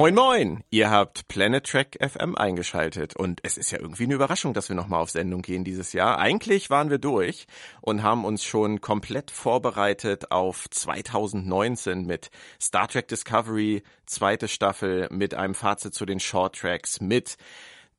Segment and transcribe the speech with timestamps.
[0.00, 4.54] Moin moin, ihr habt Planet Trek FM eingeschaltet und es ist ja irgendwie eine Überraschung,
[4.54, 6.18] dass wir nochmal auf Sendung gehen dieses Jahr.
[6.18, 7.46] Eigentlich waren wir durch
[7.82, 15.34] und haben uns schon komplett vorbereitet auf 2019 mit Star Trek Discovery, zweite Staffel, mit
[15.34, 17.36] einem Fazit zu den Short Tracks, mit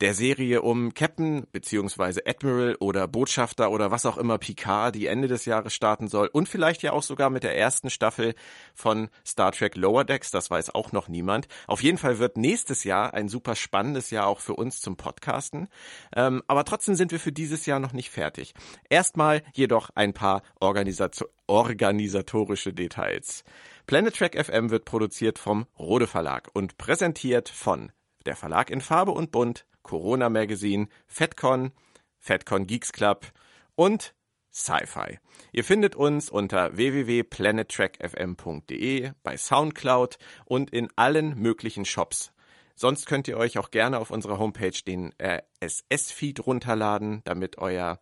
[0.01, 2.21] der Serie um Captain bzw.
[2.25, 6.49] Admiral oder Botschafter oder was auch immer Picard, die Ende des Jahres starten soll und
[6.49, 8.33] vielleicht ja auch sogar mit der ersten Staffel
[8.73, 11.47] von Star Trek Lower Decks, das weiß auch noch niemand.
[11.67, 15.67] Auf jeden Fall wird nächstes Jahr ein super spannendes Jahr auch für uns zum Podcasten,
[16.15, 18.55] ähm, aber trotzdem sind wir für dieses Jahr noch nicht fertig.
[18.89, 23.43] Erstmal jedoch ein paar Organisator organisatorische Details.
[23.85, 27.91] Planet Trek FM wird produziert vom Rode Verlag und präsentiert von
[28.25, 31.71] der Verlag in Farbe und Bunt, Corona Magazine, FedCon,
[32.19, 33.31] FedCon Geeks Club
[33.75, 34.13] und
[34.53, 35.17] Sci-Fi.
[35.53, 42.33] Ihr findet uns unter www.planettrackfm.de, bei Soundcloud und in allen möglichen Shops.
[42.75, 47.99] Sonst könnt ihr euch auch gerne auf unserer Homepage den RSS-Feed runterladen, damit euer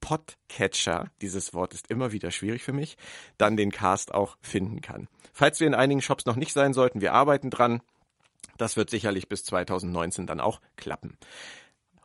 [0.00, 2.96] Podcatcher, dieses Wort ist immer wieder schwierig für mich,
[3.38, 5.08] dann den Cast auch finden kann.
[5.32, 7.82] Falls wir in einigen Shops noch nicht sein sollten, wir arbeiten dran.
[8.60, 11.16] Das wird sicherlich bis 2019 dann auch klappen.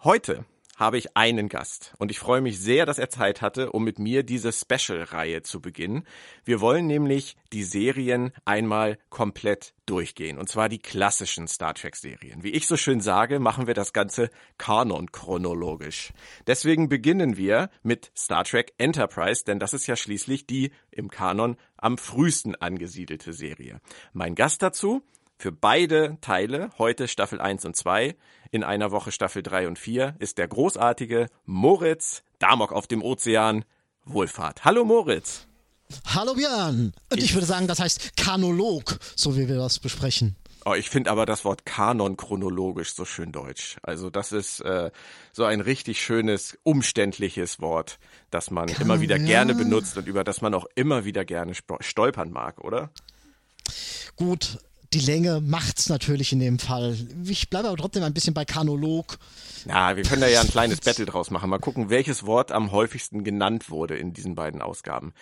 [0.04, 0.46] Heute
[0.78, 3.98] habe ich einen Gast und ich freue mich sehr, dass er Zeit hatte, um mit
[3.98, 6.06] mir diese Special-Reihe zu beginnen.
[6.44, 12.44] Wir wollen nämlich die Serien einmal komplett durchgehen und zwar die klassischen Star Trek-Serien.
[12.44, 16.12] Wie ich so schön sage, machen wir das Ganze kanon-chronologisch.
[16.48, 21.58] Deswegen beginnen wir mit Star Trek Enterprise, denn das ist ja schließlich die im Kanon
[21.78, 23.80] am frühesten angesiedelte Serie.
[24.14, 25.04] Mein Gast dazu
[25.38, 28.16] für beide Teile, heute Staffel 1 und 2,
[28.52, 33.66] in einer Woche Staffel 3 und 4, ist der großartige Moritz Damok auf dem Ozean
[34.06, 34.66] Wohlfahrt.
[34.66, 35.48] Hallo Moritz.
[36.14, 36.94] Hallo Björn.
[37.12, 40.36] Und ich, ich würde sagen, das heißt Kanolog, so wie wir das besprechen.
[40.68, 43.78] Oh, ich finde aber das Wort Kanon chronologisch so schön deutsch.
[43.84, 44.90] Also das ist äh,
[45.32, 48.00] so ein richtig schönes, umständliches Wort,
[48.32, 51.54] das man Kann, immer wieder gerne benutzt und über das man auch immer wieder gerne
[51.82, 52.90] stolpern mag, oder?
[54.16, 54.58] Gut,
[54.96, 56.96] die Länge macht's natürlich in dem Fall.
[57.26, 59.18] Ich bleibe aber trotzdem ein bisschen bei Kanolog.
[59.68, 61.50] Ja, wir können da ja ein kleines Battle draus machen.
[61.50, 65.14] Mal gucken, welches Wort am häufigsten genannt wurde in diesen beiden Ausgaben.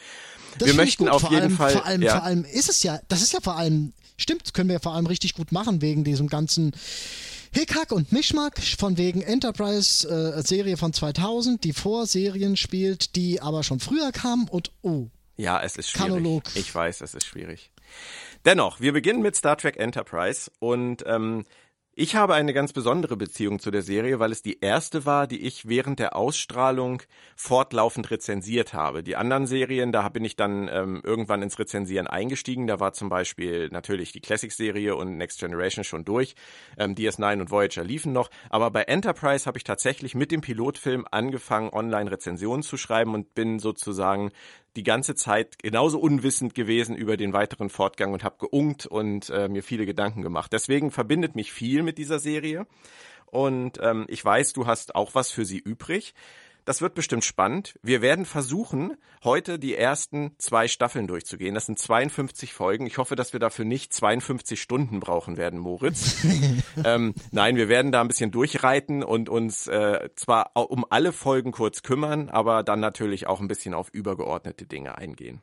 [0.59, 1.71] Das wir möchten auf vor jeden allem, Fall.
[1.71, 2.17] Vor allem, ja.
[2.17, 5.07] vor allem ist es ja, das ist ja vor allem, stimmt, können wir vor allem
[5.07, 6.73] richtig gut machen wegen diesem ganzen
[7.51, 13.41] Hickhack und Mischmack von wegen Enterprise äh, Serie von 2000, die vor Serien spielt, die
[13.41, 15.07] aber schon früher kam und oh.
[15.35, 16.09] Ja, es ist schwierig.
[16.09, 16.43] Kanolog.
[16.53, 17.71] Ich weiß, es ist schwierig.
[18.45, 21.45] Dennoch, wir beginnen mit Star Trek Enterprise und ähm,
[21.95, 25.45] ich habe eine ganz besondere Beziehung zu der Serie, weil es die erste war, die
[25.45, 27.03] ich während der Ausstrahlung
[27.35, 29.03] fortlaufend rezensiert habe.
[29.03, 32.65] Die anderen Serien, da bin ich dann ähm, irgendwann ins Rezensieren eingestiegen.
[32.65, 36.33] Da war zum Beispiel natürlich die Classic-Serie und Next Generation schon durch.
[36.79, 38.31] Ähm, DS9 und Voyager liefen noch.
[38.49, 43.35] Aber bei Enterprise habe ich tatsächlich mit dem Pilotfilm angefangen, online Rezensionen zu schreiben und
[43.35, 44.31] bin sozusagen
[44.75, 49.47] die ganze Zeit genauso unwissend gewesen über den weiteren Fortgang und habe geungt und äh,
[49.47, 50.51] mir viele Gedanken gemacht.
[50.51, 52.65] Deswegen verbindet mich viel mit dieser Serie.
[53.27, 56.13] Und ähm, ich weiß, du hast auch was für sie übrig.
[56.65, 57.77] Das wird bestimmt spannend.
[57.81, 61.55] Wir werden versuchen, heute die ersten zwei Staffeln durchzugehen.
[61.55, 62.85] Das sind 52 Folgen.
[62.85, 66.23] Ich hoffe, dass wir dafür nicht 52 Stunden brauchen werden, Moritz.
[66.85, 71.51] ähm, nein, wir werden da ein bisschen durchreiten und uns äh, zwar um alle Folgen
[71.51, 75.41] kurz kümmern, aber dann natürlich auch ein bisschen auf übergeordnete Dinge eingehen.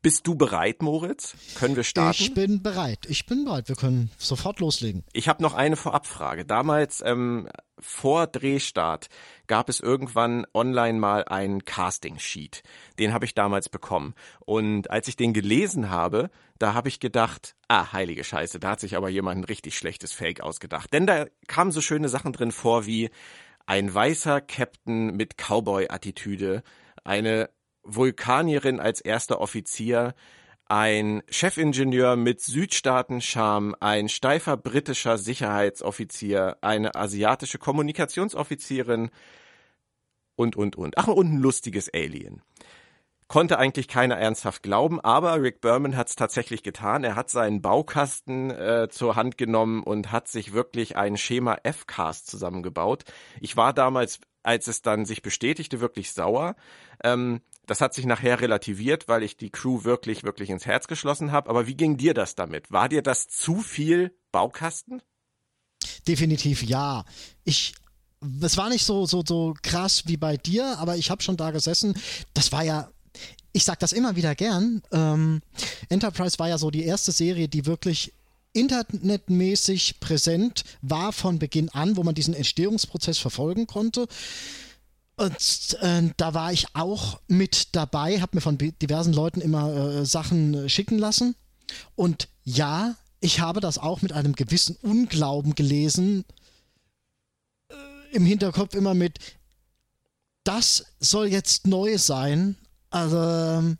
[0.00, 1.34] Bist du bereit, Moritz?
[1.56, 2.22] Können wir starten?
[2.22, 3.06] Ich bin bereit.
[3.08, 3.68] Ich bin bereit.
[3.68, 5.04] Wir können sofort loslegen.
[5.12, 6.44] Ich habe noch eine Vorabfrage.
[6.44, 7.48] Damals ähm,
[7.78, 9.08] vor Drehstart
[9.46, 12.62] gab es irgendwann online mal einen Casting-Sheet.
[12.98, 14.14] Den habe ich damals bekommen.
[14.40, 18.80] Und als ich den gelesen habe, da habe ich gedacht, ah, heilige Scheiße, da hat
[18.80, 20.92] sich aber jemand ein richtig schlechtes Fake ausgedacht.
[20.92, 23.10] Denn da kamen so schöne Sachen drin vor wie
[23.66, 26.62] ein weißer Captain mit Cowboy-Attitüde,
[27.04, 27.50] eine
[27.84, 30.14] Vulkanierin als erster Offizier,
[30.66, 39.10] ein Chefingenieur mit Südstaaten-Charme, ein steifer britischer Sicherheitsoffizier, eine asiatische Kommunikationsoffizierin
[40.34, 40.96] und, und, und.
[40.96, 42.40] Ach, und ein lustiges Alien.
[43.28, 47.02] Konnte eigentlich keiner ernsthaft glauben, aber Rick Berman hat es tatsächlich getan.
[47.02, 52.26] Er hat seinen Baukasten äh, zur Hand genommen und hat sich wirklich ein Schema F-Cast
[52.26, 53.04] zusammengebaut.
[53.40, 56.56] Ich war damals, als es dann sich bestätigte, wirklich sauer.
[57.02, 61.32] Ähm, das hat sich nachher relativiert, weil ich die Crew wirklich, wirklich ins Herz geschlossen
[61.32, 61.48] habe.
[61.48, 62.70] Aber wie ging dir das damit?
[62.72, 65.02] War dir das zu viel Baukasten?
[66.06, 67.04] Definitiv ja.
[67.44, 67.74] Ich
[68.40, 71.50] es war nicht so so so krass wie bei dir, aber ich habe schon da
[71.50, 71.94] gesessen.
[72.34, 72.88] Das war ja
[73.52, 74.82] ich sag das immer wieder gern.
[74.92, 75.42] Ähm,
[75.88, 78.12] Enterprise war ja so die erste Serie, die wirklich
[78.54, 84.06] internetmäßig präsent war von Beginn an, wo man diesen Entstehungsprozess verfolgen konnte.
[85.22, 90.04] Und äh, da war ich auch mit dabei, habe mir von diversen Leuten immer äh,
[90.04, 91.36] Sachen äh, schicken lassen.
[91.94, 96.24] Und ja, ich habe das auch mit einem gewissen Unglauben gelesen.
[97.68, 97.74] Äh,
[98.10, 99.20] Im Hinterkopf immer mit,
[100.42, 102.56] das soll jetzt neu sein.
[102.90, 103.76] Also,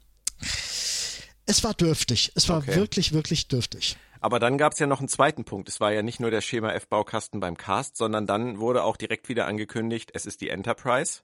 [1.46, 2.30] es war dürftig.
[2.36, 2.76] Es war okay.
[2.76, 3.96] wirklich, wirklich dürftig.
[4.22, 5.69] Aber dann gab es ja noch einen zweiten Punkt.
[5.69, 9.28] Es war ja nicht nur der Schema F-Baukasten beim Cast, sondern dann wurde auch direkt
[9.28, 11.22] wieder angekündigt, es ist die Enterprise.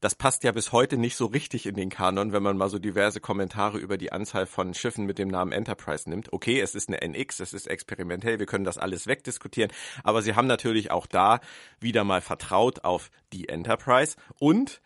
[0.00, 2.78] Das passt ja bis heute nicht so richtig in den Kanon, wenn man mal so
[2.78, 6.32] diverse Kommentare über die Anzahl von Schiffen mit dem Namen Enterprise nimmt.
[6.32, 9.70] Okay, es ist eine NX, es ist experimentell, wir können das alles wegdiskutieren,
[10.02, 11.40] aber sie haben natürlich auch da
[11.80, 14.80] wieder mal vertraut auf die Enterprise und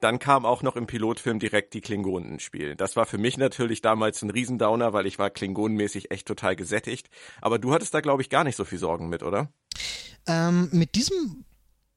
[0.00, 2.76] dann kam auch noch im Pilotfilm direkt die Klingonen ins Spiel.
[2.76, 7.08] Das war für mich natürlich damals ein Riesendowner, weil ich war klingonenmäßig echt total gesättigt.
[7.40, 9.52] Aber du hattest da, glaube ich, gar nicht so viel Sorgen mit, oder?
[10.26, 11.44] Ähm, mit diesem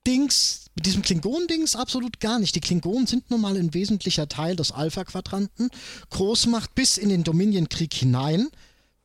[0.05, 2.55] Dings, mit diesem Klingonen-Dings absolut gar nicht.
[2.55, 5.69] Die Klingonen sind nun mal ein wesentlicher Teil des Alpha-Quadranten.
[6.11, 8.47] Großmacht bis in den Dominion-Krieg hinein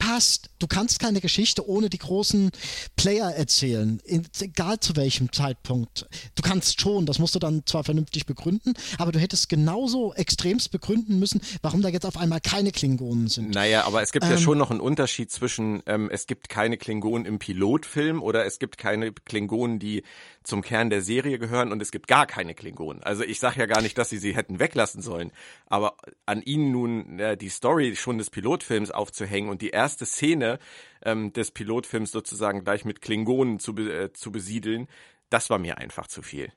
[0.02, 0.50] passt.
[0.58, 2.50] Du kannst keine Geschichte ohne die großen
[2.96, 4.00] Player erzählen,
[4.40, 6.06] egal zu welchem Zeitpunkt.
[6.34, 10.72] Du kannst schon, das musst du dann zwar vernünftig begründen, aber du hättest genauso extremst
[10.72, 13.54] begründen müssen, warum da jetzt auf einmal keine Klingonen sind.
[13.54, 16.76] Naja, aber es gibt ähm, ja schon noch einen Unterschied zwischen, ähm, es gibt keine
[16.76, 20.02] Klingonen im Pilotfilm oder es gibt keine Klingonen, die
[20.42, 23.02] zum Kern der Serie gehören und es gibt gar keine Klingonen.
[23.02, 25.30] Also ich sage ja gar nicht, dass sie sie hätten weglassen sollen,
[25.66, 25.96] aber
[26.26, 30.58] an ihnen nun äh, die Story schon des Pilotfilms aufzuhängen und die erste Szene
[31.04, 34.88] ähm, des Pilotfilms sozusagen gleich mit Klingonen zu, äh, zu besiedeln,
[35.30, 36.52] das war mir einfach zu viel.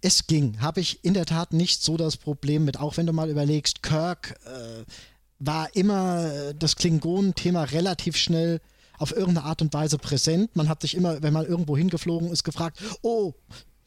[0.00, 3.12] Es ging, habe ich in der Tat nicht so das Problem mit, auch wenn du
[3.12, 4.84] mal überlegst, Kirk äh,
[5.38, 8.60] war immer das Klingonen-Thema relativ schnell
[8.98, 10.56] auf irgendeine Art und Weise präsent.
[10.56, 13.34] Man hat sich immer, wenn man irgendwo hingeflogen ist, gefragt, oh,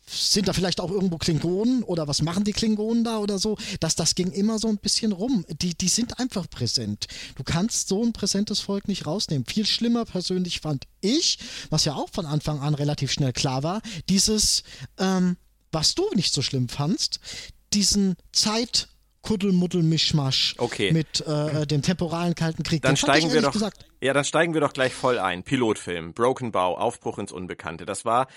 [0.10, 3.58] sind da vielleicht auch irgendwo Klingonen oder was machen die Klingonen da oder so?
[3.80, 5.46] Das, das ging immer so ein bisschen rum.
[5.62, 7.08] Die, die sind einfach präsent.
[7.36, 9.46] Du kannst so ein präsentes Volk nicht rausnehmen.
[9.46, 11.40] Viel schlimmer persönlich fand ich,
[11.70, 14.64] was ja auch von Anfang an relativ schnell klar war, dieses,
[14.98, 15.38] ähm,
[15.72, 17.20] was du nicht so schlimm fandst,
[17.74, 18.88] diesen Zeit-
[19.22, 20.92] Kuddelmuddel-Mischmasch okay.
[20.92, 22.82] mit äh, dem temporalen Kalten Krieg.
[22.82, 25.44] Dann steigen wir doch, gesagt, ja, dann steigen wir doch gleich voll ein.
[25.44, 27.86] Pilotfilm, Broken Bow, Aufbruch ins Unbekannte.
[27.86, 28.28] Das war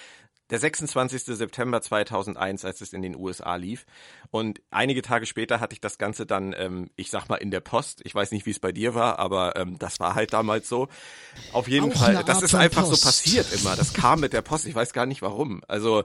[0.52, 1.24] der 26.
[1.24, 3.86] September 2001, als es in den USA lief.
[4.30, 7.60] Und einige Tage später hatte ich das Ganze dann, ähm, ich sag mal, in der
[7.60, 8.02] Post.
[8.04, 10.88] Ich weiß nicht, wie es bei dir war, aber ähm, das war halt damals so.
[11.54, 13.00] Auf jeden Auch Fall, das ist einfach Post.
[13.00, 13.76] so passiert immer.
[13.76, 14.66] Das kam mit der Post.
[14.66, 15.62] Ich weiß gar nicht warum.
[15.68, 16.04] Also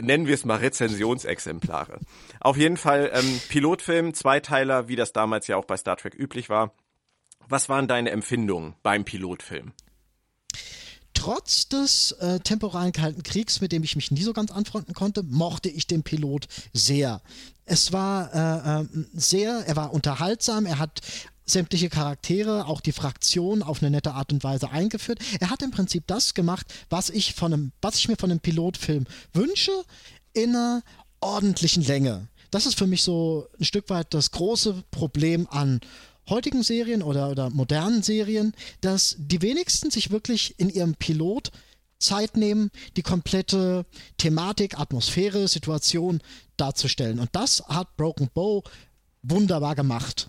[0.00, 1.98] nennen wir es mal Rezensionsexemplare.
[2.40, 6.48] Auf jeden Fall ähm, Pilotfilm, Zweiteiler, wie das damals ja auch bei Star Trek üblich
[6.48, 6.72] war.
[7.46, 9.72] Was waren deine Empfindungen beim Pilotfilm?
[11.22, 15.22] Trotz des äh, temporalen Kalten Kriegs, mit dem ich mich nie so ganz anfreunden konnte,
[15.22, 17.22] mochte ich den Pilot sehr.
[17.64, 21.00] Es war äh, äh, sehr, er war unterhaltsam, er hat
[21.46, 25.20] sämtliche Charaktere, auch die Fraktion auf eine nette Art und Weise eingeführt.
[25.38, 28.40] Er hat im Prinzip das gemacht, was ich von einem, was ich mir von einem
[28.40, 29.70] Pilotfilm wünsche,
[30.32, 30.82] in einer
[31.20, 32.26] ordentlichen Länge.
[32.50, 35.80] Das ist für mich so ein Stück weit das große Problem an
[36.28, 41.50] heutigen Serien oder, oder modernen Serien, dass die wenigsten sich wirklich in ihrem Pilot
[41.98, 43.86] Zeit nehmen, die komplette
[44.18, 46.20] Thematik, Atmosphäre, Situation
[46.56, 47.20] darzustellen.
[47.20, 48.62] Und das hat Broken Bow
[49.22, 50.28] wunderbar gemacht.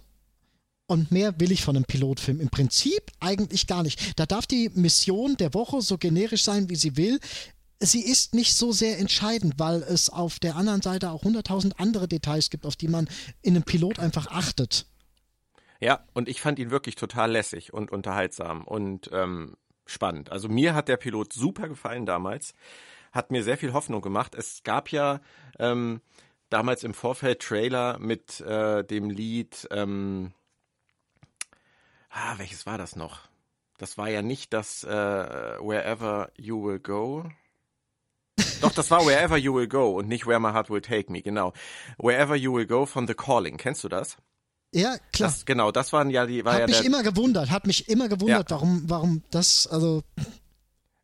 [0.85, 4.19] Und mehr will ich von einem Pilotfilm im Prinzip eigentlich gar nicht.
[4.19, 7.19] Da darf die Mission der Woche so generisch sein, wie sie will.
[7.79, 12.07] Sie ist nicht so sehr entscheidend, weil es auf der anderen Seite auch hunderttausend andere
[12.07, 13.09] Details gibt, auf die man
[13.41, 14.85] in einem Pilot einfach achtet.
[15.83, 20.31] Ja, und ich fand ihn wirklich total lässig und unterhaltsam und ähm, spannend.
[20.31, 22.53] Also mir hat der Pilot super gefallen damals,
[23.11, 24.33] hat mir sehr viel Hoffnung gemacht.
[24.33, 25.19] Es gab ja
[25.59, 25.99] ähm,
[26.47, 30.31] damals im Vorfeld Trailer mit äh, dem Lied, ähm,
[32.11, 33.27] ah, welches war das noch?
[33.77, 37.29] Das war ja nicht das äh, Wherever You Will Go.
[38.61, 41.21] Doch, das war Wherever You Will Go und nicht Where My Heart Will Take Me,
[41.21, 41.51] genau.
[41.97, 43.57] Wherever You Will Go von The Calling.
[43.57, 44.17] Kennst du das?
[44.73, 45.29] Ja, klar.
[45.29, 46.43] Das, genau, das waren ja die.
[46.43, 48.55] War hat ja mich der, immer gewundert, hat mich immer gewundert, ja.
[48.55, 50.03] warum, warum das, also.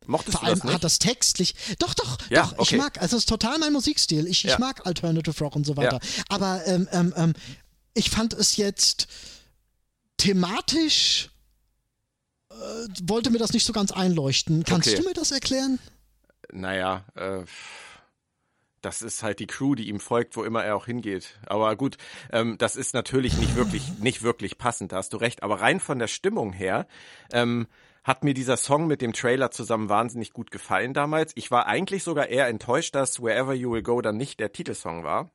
[0.06, 0.74] Mochtest Vor allem das nicht?
[0.74, 1.54] hat das textlich.
[1.78, 2.58] Doch, doch, ja, doch.
[2.58, 2.62] Okay.
[2.62, 4.26] Ich mag, also es ist total mein Musikstil.
[4.26, 4.54] Ich, ja.
[4.54, 6.00] ich mag Alternative Rock und so weiter.
[6.28, 7.32] Aber ähm, ähm, ähm,
[7.94, 9.06] ich fand es jetzt
[10.16, 11.30] thematisch
[12.50, 12.54] äh,
[13.04, 14.64] wollte mir das nicht so ganz einleuchten.
[14.64, 15.00] Kannst okay.
[15.00, 15.78] du mir das erklären?
[16.52, 17.44] Naja, äh
[18.82, 21.38] das ist halt die Crew, die ihm folgt, wo immer er auch hingeht.
[21.46, 21.96] Aber gut,
[22.32, 25.42] ähm, das ist natürlich nicht wirklich, nicht wirklich passend, da hast du recht.
[25.42, 26.86] Aber rein von der Stimmung her
[27.32, 27.66] ähm,
[28.04, 31.32] hat mir dieser Song mit dem Trailer zusammen wahnsinnig gut gefallen damals.
[31.34, 35.04] Ich war eigentlich sogar eher enttäuscht, dass Wherever You Will Go dann nicht der Titelsong
[35.04, 35.30] war.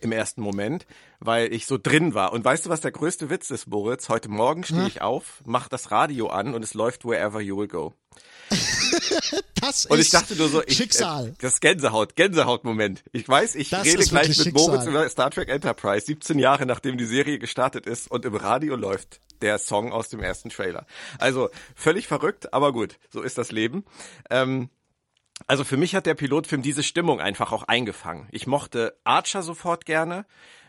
[0.00, 0.86] Im ersten Moment,
[1.18, 2.32] weil ich so drin war.
[2.32, 4.08] Und weißt du, was der größte Witz ist, Moritz?
[4.08, 7.68] Heute Morgen stehe ich auf, mach das Radio an und es läuft Wherever You Will
[7.68, 7.94] Go.
[9.60, 11.28] das und ich dachte nur so, ich, Schicksal.
[11.28, 13.04] Äh, das Gänsehaut, Gänsehaut-Moment.
[13.12, 14.68] Ich weiß, ich das rede gleich mit Schicksal.
[14.68, 18.76] Moritz über Star Trek Enterprise, 17 Jahre nachdem die Serie gestartet ist und im Radio
[18.76, 20.86] läuft der Song aus dem ersten Trailer.
[21.18, 23.84] Also völlig verrückt, aber gut, so ist das Leben.
[24.30, 24.70] Ähm,
[25.46, 28.28] also für mich hat der Pilotfilm diese Stimmung einfach auch eingefangen.
[28.32, 30.26] Ich mochte Archer sofort gerne.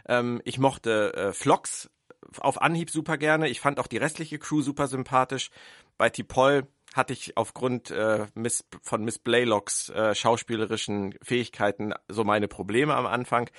[0.08, 1.90] Ähm, ich mochte äh, Flox
[2.38, 3.50] auf Anhieb super gerne.
[3.50, 5.50] Ich fand auch die restliche Crew super sympathisch.
[5.98, 12.48] Bei Tipol hatte ich aufgrund äh, Miss, von Miss Blaylocks äh, schauspielerischen Fähigkeiten so meine
[12.48, 13.50] Probleme am Anfang.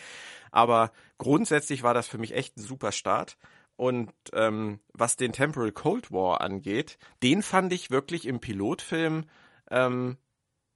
[0.50, 3.36] Aber grundsätzlich war das für mich echt ein super Start.
[3.76, 9.24] Und ähm, was den Temporal Cold War angeht, den fand ich wirklich im Pilotfilm
[9.70, 10.18] ähm,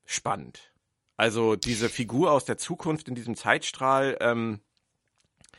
[0.06, 0.72] spannend.
[1.16, 4.16] Also diese Figur aus der Zukunft in diesem Zeitstrahl.
[4.20, 4.60] Ähm,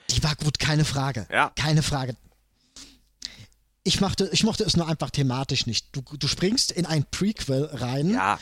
[0.09, 1.27] die war gut, keine Frage.
[1.31, 1.51] Ja.
[1.55, 2.15] Keine Frage
[3.85, 5.95] ich mochte, ich mochte es nur einfach thematisch nicht.
[5.95, 8.39] Du, du springst in ein Prequel rein, ja,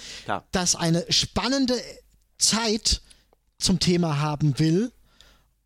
[0.52, 1.76] das eine spannende
[2.38, 3.02] Zeit
[3.60, 4.92] zum Thema haben will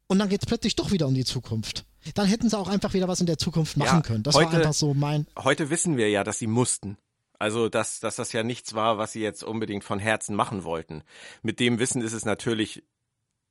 [0.07, 1.85] und dann geht es plötzlich doch wieder um die Zukunft.
[2.15, 4.23] Dann hätten sie auch einfach wieder was in der Zukunft machen ja, können.
[4.23, 5.27] Das heute, war einfach so mein.
[5.37, 6.97] Heute wissen wir ja, dass sie mussten.
[7.37, 11.03] Also, dass, dass das ja nichts war, was sie jetzt unbedingt von Herzen machen wollten.
[11.43, 12.83] Mit dem Wissen ist es natürlich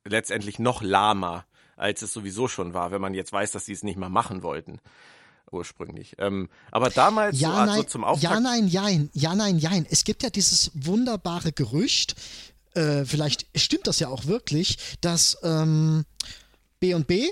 [0.05, 3.85] letztendlich noch lahmer, als es sowieso schon war, wenn man jetzt weiß, dass sie es
[3.85, 4.81] nicht mal machen wollten
[5.51, 6.17] ursprünglich.
[6.19, 8.35] Ähm, aber damals ja, so, also nein, zum Auftakt.
[8.35, 9.11] Ja, nein, jein.
[9.13, 9.87] Ja, nein, jein.
[9.89, 12.17] Es gibt ja dieses wunderbare Gerücht,
[12.75, 16.05] äh, vielleicht stimmt das ja auch wirklich, dass ähm,
[16.81, 17.31] B&B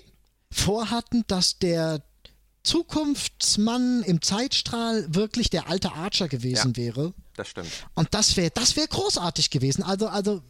[0.50, 2.02] vorhatten, dass der
[2.62, 7.12] Zukunftsmann im Zeitstrahl wirklich der alte Archer gewesen ja, wäre.
[7.37, 7.68] Das stimmt.
[7.94, 9.83] Und das wäre das wäre großartig gewesen.
[9.83, 10.40] Also also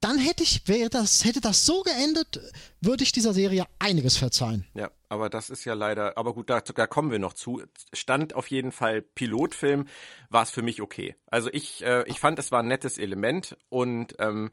[0.00, 2.40] dann hätte ich wäre das hätte das so geendet,
[2.80, 4.64] würde ich dieser Serie einiges verzeihen.
[4.74, 7.62] Ja, aber das ist ja leider, aber gut, da, da kommen wir noch zu.
[7.92, 9.86] Stand auf jeden Fall Pilotfilm,
[10.30, 11.16] war es für mich okay.
[11.26, 14.50] Also ich, äh, ich fand, es war ein nettes Element und ähm,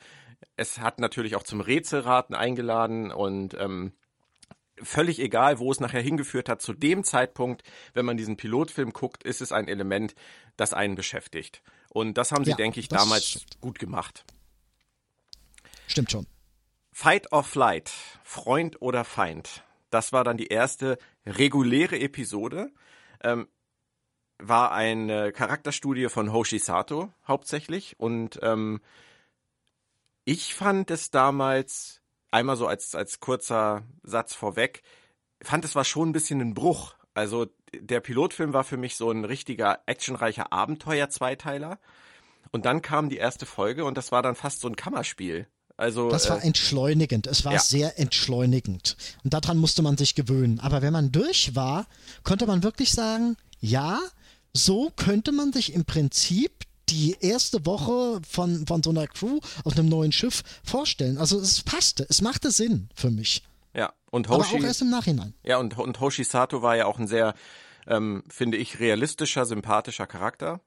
[0.55, 3.93] es hat natürlich auch zum Rätselraten eingeladen und ähm,
[4.81, 9.23] völlig egal, wo es nachher hingeführt hat, zu dem Zeitpunkt, wenn man diesen Pilotfilm guckt,
[9.23, 10.15] ist es ein Element,
[10.57, 11.61] das einen beschäftigt.
[11.89, 13.61] Und das haben sie, ja, denke ich, damals stimmt.
[13.61, 14.25] gut gemacht.
[15.87, 16.27] Stimmt schon.
[16.91, 17.91] Fight or Flight,
[18.23, 19.63] Freund oder Feind.
[19.93, 22.71] Das war dann die erste reguläre Episode.
[23.21, 23.47] Ähm,
[24.39, 28.81] war eine Charakterstudie von Hoshi Sato hauptsächlich und ähm,
[30.25, 34.83] ich fand es damals einmal so als als kurzer Satz vorweg
[35.43, 36.95] fand es war schon ein bisschen ein Bruch.
[37.13, 41.79] Also der Pilotfilm war für mich so ein richtiger actionreicher Abenteuer-Zweiteiler.
[42.51, 45.47] Und dann kam die erste Folge und das war dann fast so ein Kammerspiel.
[45.75, 47.27] Also, das war äh, entschleunigend.
[47.27, 47.59] Es war ja.
[47.59, 48.95] sehr entschleunigend.
[49.23, 50.59] Und daran musste man sich gewöhnen.
[50.59, 51.87] Aber wenn man durch war,
[52.23, 53.99] konnte man wirklich sagen, ja,
[54.53, 59.73] so könnte man sich im Prinzip die erste Woche von, von so einer Crew auf
[59.73, 61.17] einem neuen Schiff vorstellen.
[61.17, 63.43] Also es passte, es machte Sinn für mich.
[63.73, 64.55] Ja, und Hoshi.
[64.55, 65.33] Aber auch erst im Nachhinein.
[65.43, 67.33] Ja, und, und Hoshi Sato war ja auch ein sehr,
[67.87, 70.61] ähm, finde ich, realistischer, sympathischer Charakter.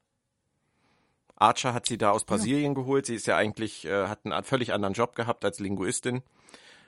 [1.37, 2.81] Archer hat sie da aus Brasilien ja.
[2.81, 3.05] geholt.
[3.05, 6.23] Sie ist ja eigentlich, äh, hat einen völlig anderen Job gehabt als Linguistin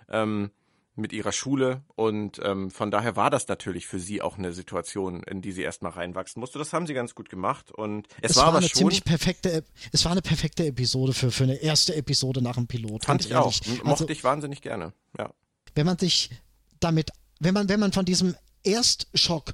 [0.10, 0.52] ähm,
[0.96, 1.84] mit ihrer Schule.
[1.96, 5.62] Und ähm, von daher war das natürlich für sie auch eine Situation, in die sie
[5.62, 6.60] erstmal reinwachsen musste.
[6.60, 7.72] Das haben sie ganz gut gemacht.
[7.72, 8.80] Und es, es war, war aber eine schon.
[8.80, 13.06] Ziemlich perfekte, es war eine perfekte Episode für, für eine erste Episode nach dem Pilot.
[13.06, 13.62] Fand ich ehrlich.
[13.62, 13.84] auch.
[13.84, 14.94] Mochte also, ich wahnsinnig gerne.
[15.18, 15.32] Ja.
[15.76, 16.32] Wenn man sich
[16.80, 19.54] damit, wenn man, wenn man von diesem Erstschock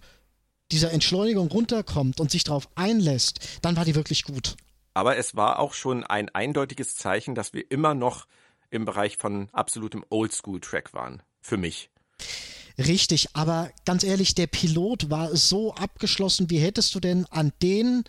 [0.71, 4.55] dieser Entschleunigung runterkommt und sich darauf einlässt, dann war die wirklich gut.
[4.95, 8.27] Aber es war auch schon ein eindeutiges Zeichen, dass wir immer noch
[8.69, 11.21] im Bereich von absolutem Oldschool-Track waren.
[11.41, 11.91] Für mich.
[12.77, 16.49] Richtig, aber ganz ehrlich, der Pilot war so abgeschlossen.
[16.49, 18.05] Wie hättest du denn an den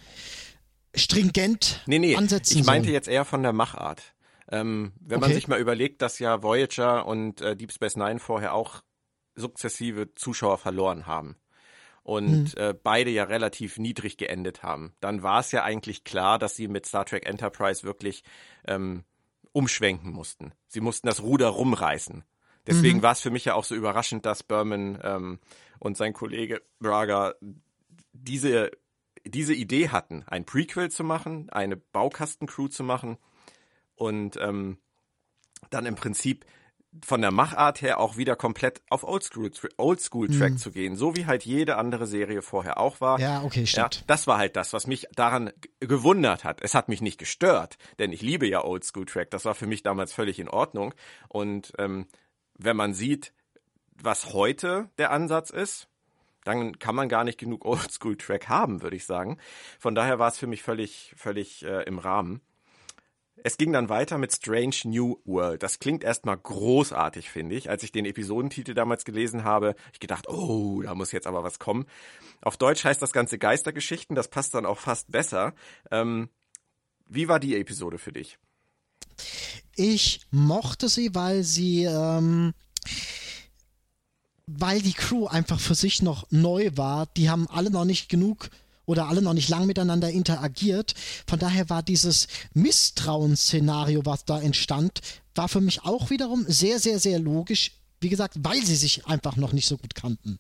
[0.95, 2.95] stringent nee, nee, ansetzen Ich meinte sollen?
[2.95, 4.15] jetzt eher von der Machart.
[4.49, 5.27] Ähm, wenn okay.
[5.27, 8.83] man sich mal überlegt, dass ja Voyager und äh, Deep Space Nine vorher auch
[9.35, 11.37] sukzessive Zuschauer verloren haben
[12.07, 12.63] und mhm.
[12.63, 16.69] äh, beide ja relativ niedrig geendet haben, dann war es ja eigentlich klar, dass sie
[16.69, 18.23] mit Star Trek Enterprise wirklich
[18.65, 19.03] ähm,
[19.51, 20.53] umschwenken mussten.
[20.69, 22.23] Sie mussten das Ruder rumreißen.
[22.65, 23.03] Deswegen mhm.
[23.03, 25.41] war es für mich ja auch so überraschend, dass Berman ähm,
[25.81, 27.35] und sein Kollege Braga
[28.13, 28.71] diese,
[29.25, 33.17] diese Idee hatten, ein Prequel zu machen, eine Baukastencrew zu machen
[33.97, 34.79] und ähm,
[35.71, 36.45] dann im Prinzip
[37.05, 40.59] von der Machart her auch wieder komplett auf Oldschool Oldschool Track mhm.
[40.59, 43.19] zu gehen, so wie halt jede andere Serie vorher auch war.
[43.21, 43.97] Ja, okay, stimmt.
[43.97, 46.61] Ja, das war halt das, was mich daran gewundert hat.
[46.63, 49.31] Es hat mich nicht gestört, denn ich liebe ja Oldschool Track.
[49.31, 50.95] Das war für mich damals völlig in Ordnung.
[51.29, 52.07] Und ähm,
[52.59, 53.33] wenn man sieht,
[54.03, 55.89] was heute der Ansatz ist,
[56.45, 59.39] dann kann man gar nicht genug Oldschool Track haben, würde ich sagen.
[59.79, 62.41] Von daher war es für mich völlig, völlig äh, im Rahmen.
[63.47, 65.63] Es ging dann weiter mit Strange New World.
[65.63, 67.71] Das klingt erstmal großartig, finde ich.
[67.71, 71.61] Als ich den Episodentitel damals gelesen habe, ich gedacht, oh, da muss jetzt aber was
[71.61, 71.87] kommen.
[72.43, 74.17] Auf Deutsch heißt das Ganze Geistergeschichten.
[74.17, 75.55] Das passt dann auch fast besser.
[75.93, 76.29] Ähm,
[77.07, 78.37] wie war die Episode für dich?
[79.77, 82.53] Ich mochte sie, weil sie, ähm,
[84.49, 87.07] weil die Crew einfach für sich noch neu war.
[87.17, 88.51] Die haben alle noch nicht genug
[88.87, 90.95] oder alle noch nicht lang miteinander interagiert.
[91.27, 95.01] Von daher war dieses Misstrauensszenario, was da entstand,
[95.35, 97.73] war für mich auch wiederum sehr, sehr, sehr logisch.
[98.01, 100.39] Wie gesagt, weil sie sich einfach noch nicht so gut kannten.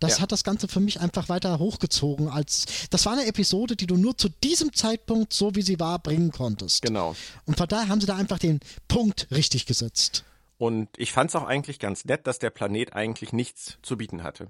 [0.00, 0.22] Das ja.
[0.22, 3.96] hat das Ganze für mich einfach weiter hochgezogen als das war eine Episode, die du
[3.96, 6.82] nur zu diesem Zeitpunkt, so wie sie war, bringen konntest.
[6.82, 7.14] Genau.
[7.46, 10.24] Und von daher haben sie da einfach den Punkt richtig gesetzt.
[10.58, 14.22] Und ich fand es auch eigentlich ganz nett, dass der Planet eigentlich nichts zu bieten
[14.22, 14.48] hatte.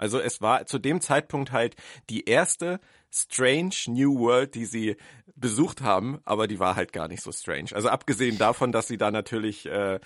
[0.00, 1.76] Also es war zu dem Zeitpunkt halt
[2.08, 2.80] die erste
[3.12, 4.96] Strange New World, die sie
[5.36, 7.70] besucht haben, aber die war halt gar nicht so strange.
[7.72, 10.00] Also abgesehen davon, dass sie da natürlich äh,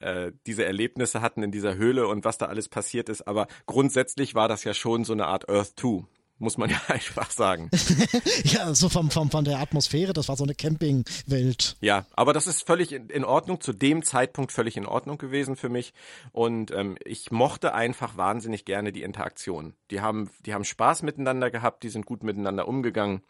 [0.00, 4.34] äh, diese Erlebnisse hatten in dieser Höhle und was da alles passiert ist, aber grundsätzlich
[4.34, 6.04] war das ja schon so eine Art Earth 2
[6.40, 7.70] muss man ja einfach sagen.
[8.44, 11.76] ja, so vom, vom, von der Atmosphäre, das war so eine Campingwelt.
[11.80, 15.56] Ja, aber das ist völlig in, in, Ordnung, zu dem Zeitpunkt völlig in Ordnung gewesen
[15.56, 15.92] für mich.
[16.32, 19.74] Und ähm, ich mochte einfach wahnsinnig gerne die Interaktion.
[19.90, 23.22] Die haben, die haben Spaß miteinander gehabt, die sind gut miteinander umgegangen.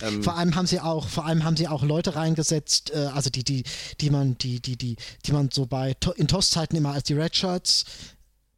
[0.00, 3.30] Ähm, vor allem haben sie auch, vor allem haben sie auch Leute reingesetzt, äh, also
[3.30, 3.64] die, die,
[4.00, 7.36] die man, die, die, die, die man so bei in TOS-Zeiten immer als die Red
[7.36, 7.84] Shirts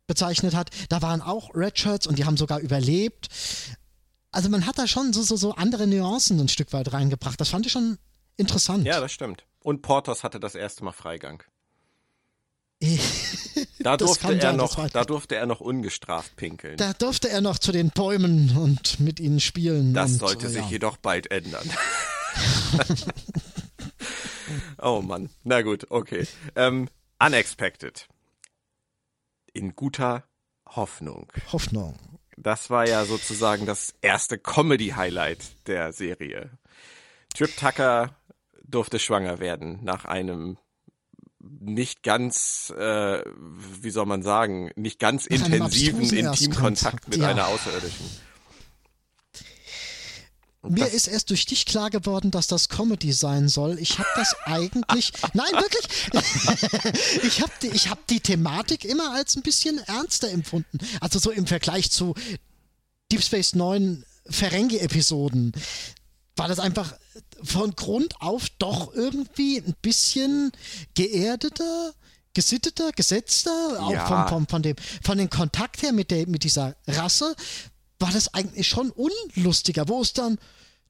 [0.07, 0.71] bezeichnet hat.
[0.89, 3.29] Da waren auch Redshirts und die haben sogar überlebt.
[4.31, 7.41] Also man hat da schon so, so, so andere Nuancen ein Stück weit reingebracht.
[7.41, 7.99] Das fand ich schon
[8.37, 8.85] interessant.
[8.85, 9.45] Ja, das stimmt.
[9.61, 11.43] Und Portos hatte das erste Mal Freigang.
[13.79, 16.77] da, durfte er noch, da durfte er noch ungestraft pinkeln.
[16.77, 19.95] Da durfte er noch zu den Bäumen und mit ihnen spielen.
[19.95, 20.69] Das und, sollte sich ja.
[20.69, 21.71] jedoch bald ändern.
[24.83, 25.31] oh Mann.
[25.45, 26.27] Na gut, okay.
[26.57, 26.89] Ähm,
[27.19, 28.07] unexpected
[29.55, 30.25] in guter
[30.67, 31.33] Hoffnung.
[31.53, 31.99] Hoffnung.
[32.37, 36.51] Das war ja sozusagen das erste Comedy-Highlight der Serie.
[37.33, 38.17] Trip Tucker
[38.63, 40.59] durfte schwanger werden nach einem
[41.61, 43.23] nicht ganz, äh,
[43.81, 47.29] wie soll man sagen, nicht ganz intensiven Intimkontakt mit ja.
[47.29, 48.07] einer Außerirdischen.
[50.69, 53.79] Mir ist erst durch dich klar geworden, dass das Comedy sein soll.
[53.79, 55.13] Ich habe das eigentlich.
[55.33, 57.23] Nein, wirklich.
[57.23, 60.79] ich habe die, hab die Thematik immer als ein bisschen ernster empfunden.
[61.01, 62.15] Also so im Vergleich zu
[63.13, 65.53] Deep Space 9 Ferengi-Episoden
[66.37, 66.95] war das einfach
[67.43, 70.51] von Grund auf doch irgendwie ein bisschen
[70.95, 71.93] geerdeter,
[72.33, 74.07] gesitteter, gesetzter, auch ja.
[74.07, 77.37] vom, vom, von, dem, von dem Kontakt her mit, der, mit dieser Rasse,
[78.05, 79.89] war das eigentlich schon unlustiger.
[79.89, 80.37] Wo es dann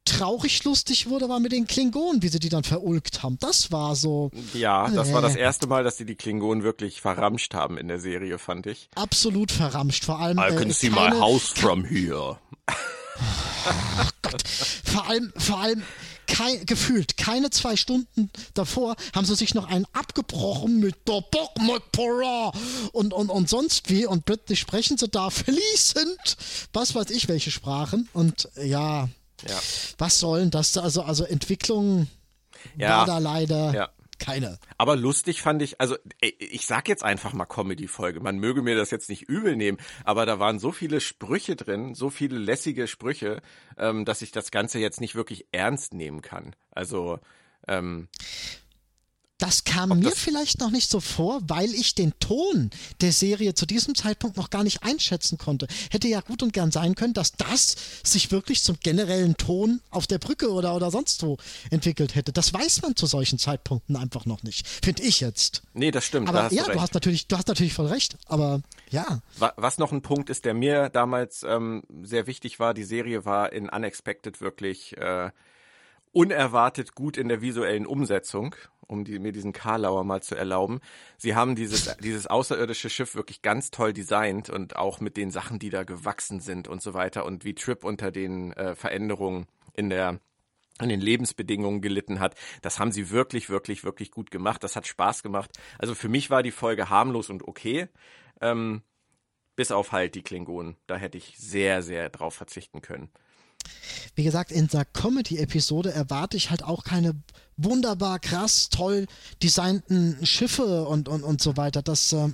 [0.04, 3.38] traurig lustig wurde, war mit den Klingonen, wie sie die dann verulgt haben.
[3.38, 4.32] Das war so.
[4.52, 5.12] Ja, das äh.
[5.12, 8.66] war das erste Mal, dass sie die Klingonen wirklich verramscht haben in der Serie, fand
[8.66, 8.88] ich.
[8.96, 10.04] Absolut verramscht.
[10.04, 10.38] Vor allem.
[10.38, 12.38] I can äh, see keine, my house from here.
[13.66, 14.42] Oh Gott.
[14.46, 15.82] Vor allem, vor allem.
[16.26, 21.50] Kein, gefühlt keine zwei Stunden davor haben sie sich noch einen abgebrochen mit der Bock
[22.92, 26.36] und, und, und sonst wie und plötzlich sprechen sie da fließend,
[26.72, 29.08] was weiß ich, welche Sprachen und ja,
[29.48, 29.60] ja.
[29.98, 30.76] Was sollen das?
[30.78, 32.08] Also, also Entwicklung
[32.76, 32.98] ja.
[32.98, 33.90] war da leider ja.
[34.18, 34.58] Keine.
[34.78, 38.20] Aber lustig fand ich, also ich sag jetzt einfach mal Comedy-Folge.
[38.20, 41.94] Man möge mir das jetzt nicht übel nehmen, aber da waren so viele Sprüche drin,
[41.94, 43.42] so viele lässige Sprüche,
[43.78, 46.54] ähm, dass ich das Ganze jetzt nicht wirklich ernst nehmen kann.
[46.70, 47.18] Also
[47.68, 48.08] ähm,
[49.38, 52.70] das kam Ob mir das vielleicht noch nicht so vor, weil ich den Ton
[53.00, 55.66] der Serie zu diesem Zeitpunkt noch gar nicht einschätzen konnte.
[55.90, 60.06] Hätte ja gut und gern sein können, dass das sich wirklich zum generellen Ton auf
[60.06, 61.36] der Brücke oder, oder sonst wo
[61.70, 62.32] entwickelt hätte.
[62.32, 64.68] Das weiß man zu solchen Zeitpunkten einfach noch nicht.
[64.68, 65.62] Finde ich jetzt.
[65.72, 66.28] Nee, das stimmt.
[66.28, 68.16] Aber ja, du, du, hast natürlich, du hast natürlich voll recht.
[68.26, 69.20] Aber ja.
[69.56, 73.52] Was noch ein Punkt ist, der mir damals ähm, sehr wichtig war, die Serie war
[73.52, 75.30] in Unexpected wirklich äh,
[76.14, 78.54] unerwartet gut in der visuellen Umsetzung
[78.94, 80.80] um die, mir diesen Karlauer mal zu erlauben.
[81.18, 85.58] Sie haben dieses, dieses außerirdische Schiff wirklich ganz toll designt und auch mit den Sachen,
[85.58, 89.90] die da gewachsen sind und so weiter und wie Trip unter den äh, Veränderungen in
[89.90, 90.20] der
[90.78, 92.34] an den Lebensbedingungen gelitten hat.
[92.60, 94.64] Das haben sie wirklich, wirklich, wirklich gut gemacht.
[94.64, 95.52] Das hat Spaß gemacht.
[95.78, 97.86] Also für mich war die Folge harmlos und okay.
[98.40, 98.82] Ähm,
[99.54, 100.76] bis auf halt die Klingonen.
[100.88, 103.10] Da hätte ich sehr, sehr drauf verzichten können.
[104.14, 107.14] Wie gesagt, in der Comedy-Episode erwarte ich halt auch keine
[107.56, 109.06] wunderbar krass, toll
[109.42, 111.82] designten Schiffe und, und, und so weiter.
[111.82, 112.28] Das, äh,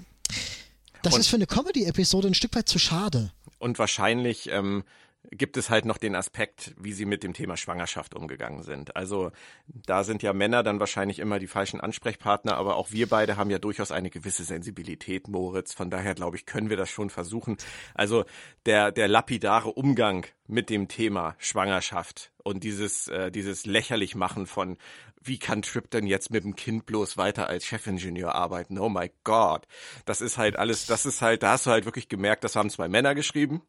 [1.02, 3.32] das ist für eine Comedy-Episode ein Stück weit zu schade.
[3.58, 4.84] Und wahrscheinlich ähm,
[5.30, 8.96] gibt es halt noch den Aspekt, wie sie mit dem Thema Schwangerschaft umgegangen sind.
[8.96, 9.30] Also
[9.66, 13.50] da sind ja Männer dann wahrscheinlich immer die falschen Ansprechpartner, aber auch wir beide haben
[13.50, 15.74] ja durchaus eine gewisse Sensibilität, Moritz.
[15.74, 17.59] Von daher glaube ich, können wir das schon versuchen.
[17.94, 18.24] Also
[18.66, 24.78] der der lapidare Umgang mit dem Thema Schwangerschaft und dieses äh, dieses lächerlich machen von
[25.22, 28.78] wie kann Trip denn jetzt mit dem Kind bloß weiter als Chefingenieur arbeiten?
[28.78, 29.66] Oh my God.
[30.06, 32.70] Das ist halt alles, das ist halt, da hast du halt wirklich gemerkt, das haben
[32.70, 33.61] zwei Männer geschrieben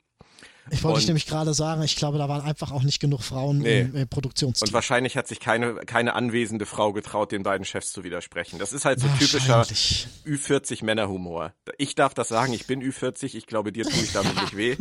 [0.69, 3.59] ich wollte ich nämlich gerade sagen, ich glaube, da waren einfach auch nicht genug Frauen
[3.59, 3.81] nee.
[3.81, 4.67] im, im Produktionsteam.
[4.67, 8.59] Und wahrscheinlich hat sich keine, keine anwesende Frau getraut, den beiden Chefs zu widersprechen.
[8.59, 11.53] Das ist halt so typischer Ü40 Männerhumor.
[11.77, 14.77] Ich darf das sagen, ich bin Ü40, ich glaube, dir tue ich damit nicht weh.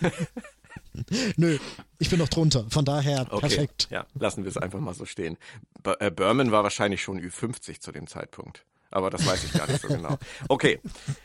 [1.36, 1.58] Nö,
[1.98, 3.40] ich bin noch drunter, von daher okay.
[3.40, 3.88] perfekt.
[3.90, 5.36] Ja, lassen wir es einfach mal so stehen.
[5.82, 8.64] B äh, Berman war wahrscheinlich schon Ü50 zu dem Zeitpunkt.
[8.90, 10.16] Aber das weiß ich gar nicht so genau.
[10.48, 10.80] Okay,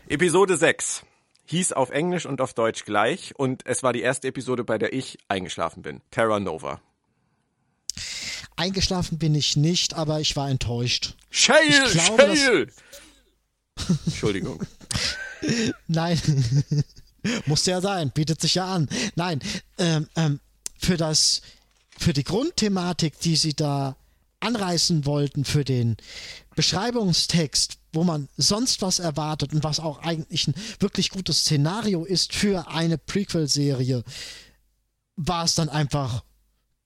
[0.07, 1.05] Episode 6
[1.51, 4.93] hieß auf Englisch und auf Deutsch gleich und es war die erste Episode, bei der
[4.93, 6.01] ich eingeschlafen bin.
[6.09, 6.81] Terra Nova.
[8.55, 11.15] Eingeschlafen bin ich nicht, aber ich war enttäuscht.
[11.29, 11.89] Shale!
[11.91, 12.67] Glaube, Shale!
[14.05, 14.63] Entschuldigung.
[15.87, 16.19] Nein.
[17.45, 18.89] Musste ja sein, bietet sich ja an.
[19.15, 19.41] Nein,
[19.77, 20.39] ähm, ähm,
[20.77, 21.41] für das,
[21.97, 23.95] für die Grundthematik, die sie da
[24.39, 25.97] anreißen wollten, für den
[26.55, 32.34] Beschreibungstext, wo man sonst was erwartet und was auch eigentlich ein wirklich gutes Szenario ist
[32.34, 34.04] für eine Prequel-Serie,
[35.15, 36.23] war es dann einfach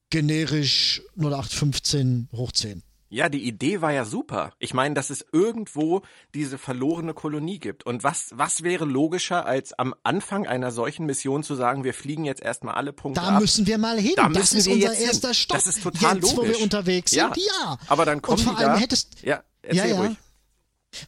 [0.09, 2.83] generisch 0815 hoch 10.
[3.09, 4.51] Ja, die Idee war ja super.
[4.59, 6.01] Ich meine, dass es irgendwo
[6.33, 7.85] diese verlorene Kolonie gibt.
[7.85, 12.25] Und was, was wäre logischer, als am Anfang einer solchen Mission zu sagen, wir fliegen
[12.25, 13.33] jetzt erstmal alle Punkte da ab.
[13.35, 14.13] Da müssen wir mal hin.
[14.17, 15.57] Da das ist unser erster Stopp.
[15.57, 16.37] Das ist total jetzt, logisch.
[16.37, 17.43] wo wir unterwegs sind, ja.
[17.63, 17.77] ja.
[17.87, 18.77] Aber dann kommen und vor allem da.
[18.79, 20.01] Hättest, ja, erzähl ja, ja.
[20.01, 20.17] ruhig.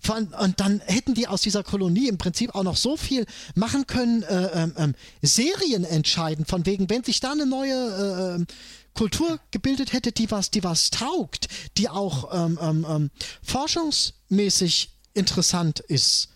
[0.10, 4.24] Und dann hätten die aus dieser Kolonie im Prinzip auch noch so viel machen können,
[4.24, 8.48] äh, ähm, ähm Serien entscheiden, von wegen, wenn sich da eine neue äh, ähm,
[8.94, 11.48] Kultur gebildet hätte, die was, die was taugt,
[11.78, 13.12] die auch ähm, ähm, ähm,
[13.44, 16.30] forschungsmäßig interessant ist,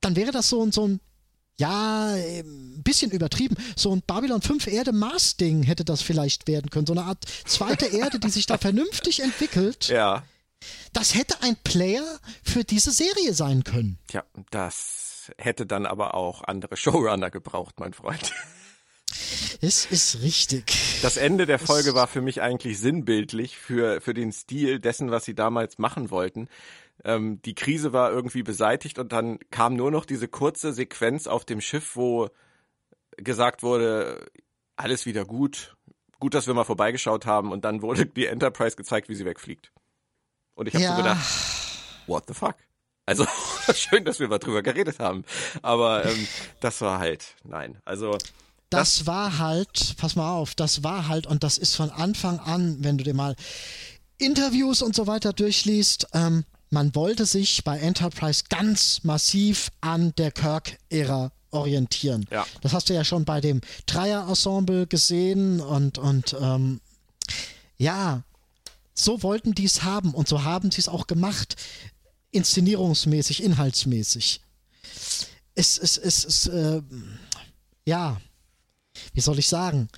[0.00, 1.00] dann wäre das so, so ein
[1.60, 3.56] ja, ein bisschen übertrieben.
[3.76, 6.86] So ein Babylon 5 Erde Mars Ding hätte das vielleicht werden können.
[6.86, 9.88] So eine Art zweite Erde, die sich da vernünftig entwickelt.
[9.88, 10.22] Ja.
[10.92, 13.98] Das hätte ein Player für diese Serie sein können.
[14.08, 18.32] Tja, das hätte dann aber auch andere Showrunner gebraucht, mein Freund.
[19.60, 21.00] Es ist richtig.
[21.02, 25.24] Das Ende der Folge war für mich eigentlich sinnbildlich für, für den Stil dessen, was
[25.24, 26.48] sie damals machen wollten.
[27.04, 31.44] Ähm, die Krise war irgendwie beseitigt und dann kam nur noch diese kurze Sequenz auf
[31.44, 32.28] dem Schiff, wo
[33.16, 34.26] gesagt wurde,
[34.76, 35.76] alles wieder gut,
[36.20, 39.72] gut, dass wir mal vorbeigeschaut haben und dann wurde die Enterprise gezeigt, wie sie wegfliegt.
[40.58, 40.90] Und ich habe ja.
[40.90, 41.24] so gedacht,
[42.08, 42.56] what the fuck?
[43.06, 43.24] Also
[43.74, 45.24] schön, dass wir mal drüber geredet haben,
[45.62, 46.26] aber ähm,
[46.60, 48.18] das war halt, nein, also
[48.68, 52.40] das, das war halt, pass mal auf, das war halt und das ist von Anfang
[52.40, 53.36] an, wenn du dir mal
[54.18, 60.32] Interviews und so weiter durchliest, ähm, man wollte sich bei Enterprise ganz massiv an der
[60.32, 62.26] Kirk-Ära orientieren.
[62.32, 62.44] Ja.
[62.62, 66.80] Das hast du ja schon bei dem Dreier-Ensemble gesehen und, und ähm,
[67.76, 68.24] ja,
[68.98, 71.56] so wollten die es haben und so haben sie es auch gemacht.
[72.30, 74.40] Inszenierungsmäßig, inhaltsmäßig.
[75.54, 76.82] Es ist, es, es, äh,
[77.86, 78.20] ja,
[79.14, 79.88] wie soll ich sagen?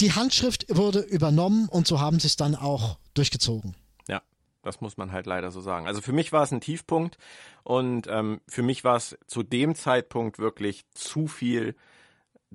[0.00, 3.74] Die Handschrift wurde übernommen und so haben sie es dann auch durchgezogen.
[4.08, 4.22] Ja,
[4.62, 5.86] das muss man halt leider so sagen.
[5.86, 7.16] Also für mich war es ein Tiefpunkt
[7.62, 11.76] und ähm, für mich war es zu dem Zeitpunkt wirklich zu viel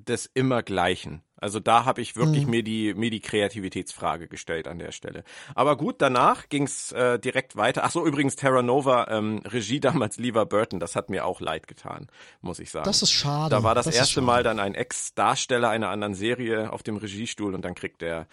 [0.06, 1.22] des Immergleichen.
[1.42, 2.52] Also da habe ich wirklich mhm.
[2.52, 5.24] mir die mir die Kreativitätsfrage gestellt an der Stelle.
[5.56, 7.84] Aber gut, danach ging's äh, direkt weiter.
[7.86, 11.68] Ach so, übrigens Terra Nova ähm, Regie damals Lever Burton, das hat mir auch leid
[11.68, 12.08] getan,
[12.42, 12.86] muss ich sagen.
[12.86, 13.50] Das ist schade.
[13.52, 17.56] Da war das, das erste Mal dann ein Ex-Darsteller einer anderen Serie auf dem Regiestuhl
[17.56, 18.28] und dann kriegt der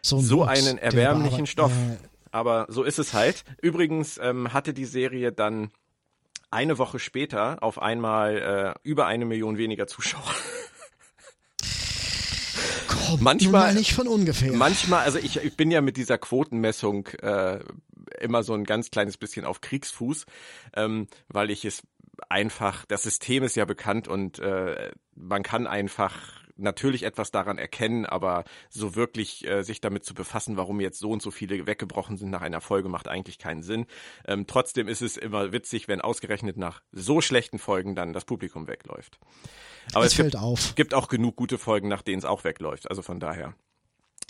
[0.00, 1.72] so, ein so einen erbärmlichen Stoff.
[1.72, 1.96] Äh,
[2.30, 3.44] Aber so ist es halt.
[3.60, 5.70] Übrigens ähm, hatte die Serie dann
[6.52, 10.22] eine Woche später auf einmal äh, über eine Million weniger Zuschauer.
[13.12, 14.52] kommt manchmal nicht von ungefähr.
[14.52, 17.60] Manchmal, also ich, ich bin ja mit dieser Quotenmessung äh,
[18.20, 20.26] immer so ein ganz kleines bisschen auf Kriegsfuß,
[20.74, 21.82] ähm, weil ich es
[22.28, 28.06] einfach, das System ist ja bekannt und äh, man kann einfach natürlich etwas daran erkennen,
[28.06, 32.16] aber so wirklich äh, sich damit zu befassen, warum jetzt so und so viele weggebrochen
[32.16, 33.86] sind nach einer Folge, macht eigentlich keinen Sinn.
[34.26, 38.66] Ähm, trotzdem ist es immer witzig, wenn ausgerechnet nach so schlechten Folgen dann das Publikum
[38.68, 39.18] wegläuft.
[39.94, 40.74] Aber es, es fällt gibt, auf.
[40.74, 42.88] gibt auch genug gute Folgen, nach denen es auch wegläuft.
[42.90, 43.54] Also von daher.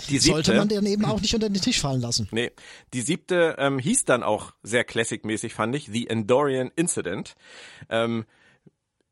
[0.08, 2.28] Die siebte, Sollte man den eben auch nicht unter den Tisch fallen lassen.
[2.32, 2.50] Nee,
[2.92, 7.34] die siebte ähm, hieß dann auch sehr Classic-mäßig, fand ich, The Endorian Incident.
[7.88, 8.24] Ähm,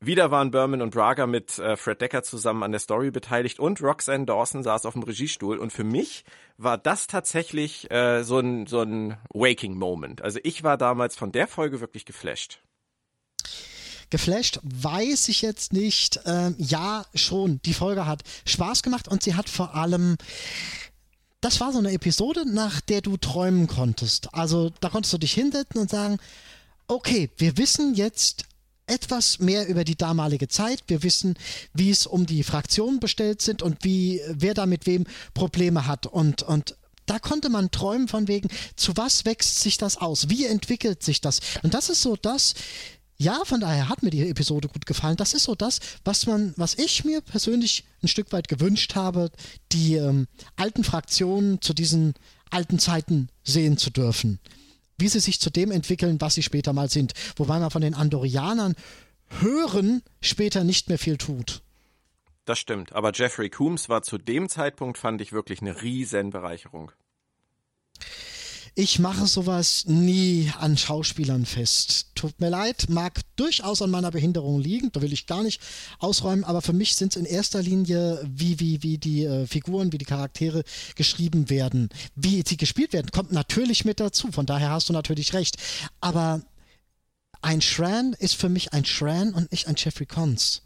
[0.01, 3.81] wieder waren Berman und Braga mit äh, Fred Decker zusammen an der Story beteiligt und
[3.81, 5.59] Roxanne Dawson saß auf dem Regiestuhl.
[5.59, 6.25] Und für mich
[6.57, 10.21] war das tatsächlich äh, so ein, so ein Waking-Moment.
[10.21, 12.61] Also ich war damals von der Folge wirklich geflasht.
[14.09, 16.19] Geflasht weiß ich jetzt nicht.
[16.25, 17.61] Ähm, ja, schon.
[17.63, 20.17] Die Folge hat Spaß gemacht und sie hat vor allem
[21.41, 24.33] das war so eine Episode, nach der du träumen konntest.
[24.33, 26.19] Also da konntest du dich hinsetzen und sagen,
[26.87, 28.45] okay, wir wissen jetzt
[28.91, 30.83] etwas mehr über die damalige Zeit.
[30.87, 31.35] Wir wissen,
[31.73, 36.05] wie es um die Fraktionen bestellt sind und wie wer da mit wem Probleme hat.
[36.05, 36.75] Und, und
[37.05, 40.29] da konnte man träumen von wegen, zu was wächst sich das aus?
[40.29, 41.39] Wie entwickelt sich das?
[41.63, 42.53] Und das ist so das,
[43.17, 45.15] ja, von daher hat mir die Episode gut gefallen.
[45.15, 49.31] Das ist so das, was man, was ich mir persönlich ein Stück weit gewünscht habe,
[49.71, 52.15] die ähm, alten Fraktionen zu diesen
[52.49, 54.39] alten Zeiten sehen zu dürfen.
[55.01, 57.13] Wie sie sich zu dem entwickeln, was sie später mal sind.
[57.35, 58.75] Wobei man von den Andorianern
[59.39, 61.61] hören später nicht mehr viel tut.
[62.45, 62.93] Das stimmt.
[62.93, 66.91] Aber Jeffrey Coombs war zu dem Zeitpunkt, fand ich, wirklich eine riesen Bereicherung.
[68.73, 72.11] Ich mache sowas nie an Schauspielern fest.
[72.15, 75.61] Tut mir leid, mag durchaus an meiner Behinderung liegen, da will ich gar nicht
[75.99, 79.91] ausräumen, aber für mich sind es in erster Linie, wie, wie, wie die äh, Figuren,
[79.91, 80.63] wie die Charaktere
[80.95, 81.89] geschrieben werden.
[82.15, 85.57] Wie sie gespielt werden, kommt natürlich mit dazu, von daher hast du natürlich recht.
[85.99, 86.41] Aber
[87.41, 90.61] ein Shran ist für mich ein Shran und nicht ein Jeffrey Cons.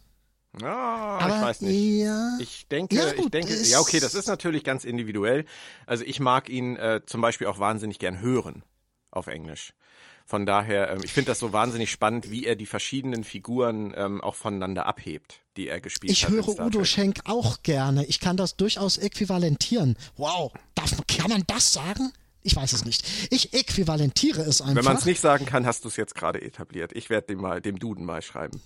[0.64, 2.04] Ah, aber, ich weiß nicht.
[2.04, 5.46] Ja, ich denke, ja, gut, ich denke, ja, okay, das ist natürlich ganz individuell.
[5.86, 8.64] Also ich mag ihn äh, zum Beispiel auch wahnsinnig gern hören
[9.12, 9.74] auf Englisch.
[10.28, 14.22] Von daher, ähm, ich finde das so wahnsinnig spannend, wie er die verschiedenen Figuren ähm,
[14.22, 16.34] auch voneinander abhebt, die er gespielt ich hat.
[16.34, 18.06] Ich höre Udo Schenk auch gerne.
[18.06, 19.96] Ich kann das durchaus äquivalentieren.
[20.18, 22.12] Wow, darf, kann man das sagen?
[22.42, 23.06] Ich weiß es nicht.
[23.32, 24.76] Ich äquivalentiere es einfach.
[24.76, 26.92] Wenn man es nicht sagen kann, hast du es jetzt gerade etabliert.
[26.94, 28.62] Ich werde dem mal, dem Duden mal schreiben.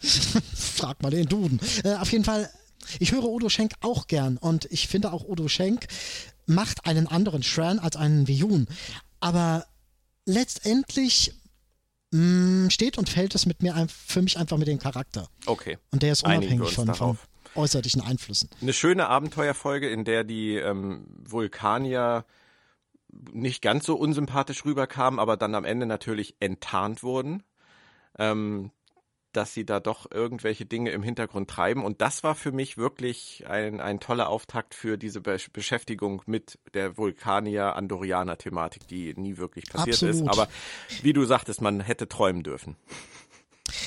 [0.54, 1.60] Frag mal den Duden.
[1.84, 2.50] Äh, auf jeden Fall,
[2.98, 5.86] ich höre Udo Schenk auch gern und ich finde auch Udo Schenk
[6.46, 8.66] macht einen anderen Shran als einen Viyun.
[9.20, 9.66] Aber
[10.26, 11.34] letztendlich
[12.10, 15.28] mh, mm, steht und fällt es mit mir für mich einfach mit dem Charakter.
[15.46, 15.78] Okay.
[15.90, 17.18] Und der ist unabhängig von, von,
[17.54, 18.48] äußerlichen Einflüssen.
[18.60, 22.24] Eine schöne Abenteuerfolge, in der die ähm, Vulkanier
[23.32, 27.42] nicht ganz so unsympathisch rüberkamen, aber dann am Ende natürlich enttarnt wurden.
[28.18, 28.70] Ähm,
[29.32, 31.84] dass sie da doch irgendwelche Dinge im Hintergrund treiben.
[31.84, 36.58] Und das war für mich wirklich ein, ein toller Auftakt für diese Be Beschäftigung mit
[36.74, 40.14] der Vulkanier-Andorianer-Thematik, die nie wirklich passiert Absolut.
[40.16, 40.28] ist.
[40.28, 40.48] Aber
[41.02, 42.76] wie du sagtest, man hätte träumen dürfen.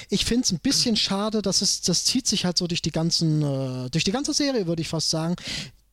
[0.10, 2.92] Ich finde es ein bisschen schade, dass es, das zieht sich halt so durch die
[2.92, 5.36] ganzen, äh, durch die ganze Serie, würde ich fast sagen.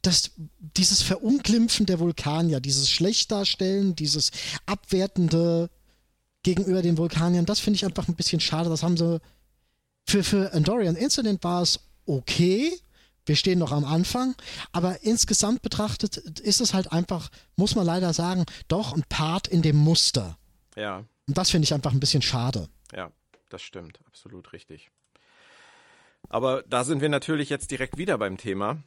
[0.02, 0.30] Das,
[0.76, 4.30] dieses Verunglimpfen der Vulkanier, dieses Schlechtdarstellen, dieses
[4.66, 5.68] abwertende
[6.42, 8.70] gegenüber den Vulkaniern, das finde ich einfach ein bisschen schade.
[8.70, 9.20] Das haben sie
[10.10, 12.72] für, für Endorian Incident war es okay.
[13.26, 14.34] Wir stehen noch am Anfang,
[14.72, 19.62] aber insgesamt betrachtet ist es halt einfach, muss man leider sagen, doch ein Part in
[19.62, 20.36] dem Muster.
[20.74, 21.04] Ja.
[21.28, 22.68] Und das finde ich einfach ein bisschen schade.
[22.92, 23.12] Ja,
[23.50, 24.90] das stimmt, absolut richtig.
[26.28, 28.82] Aber da sind wir natürlich jetzt direkt wieder beim Thema.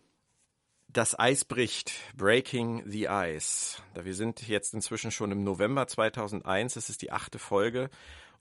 [0.90, 1.94] Das Eis bricht.
[2.16, 3.78] Breaking the Ice.
[3.96, 6.76] Wir sind jetzt inzwischen schon im November 2001.
[6.76, 7.90] Es ist die achte Folge.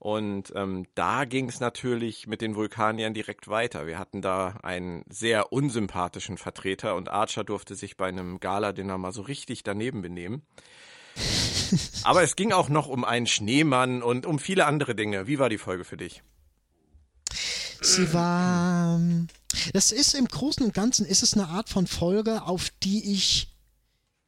[0.03, 3.87] Und ähm, da ging es natürlich mit den Vulkaniern direkt weiter.
[3.87, 9.13] Wir hatten da einen sehr unsympathischen Vertreter und Archer durfte sich bei einem Gala-Dinner mal
[9.13, 10.43] so richtig daneben benehmen.
[12.03, 15.29] Aber es ging auch noch um einen Schneemann und um viele andere Dinge.
[15.29, 16.25] Wie war die Folge für dich?
[17.81, 19.01] Sie war.
[19.73, 23.52] Das ist im Großen und Ganzen ist es eine Art von Folge, auf die ich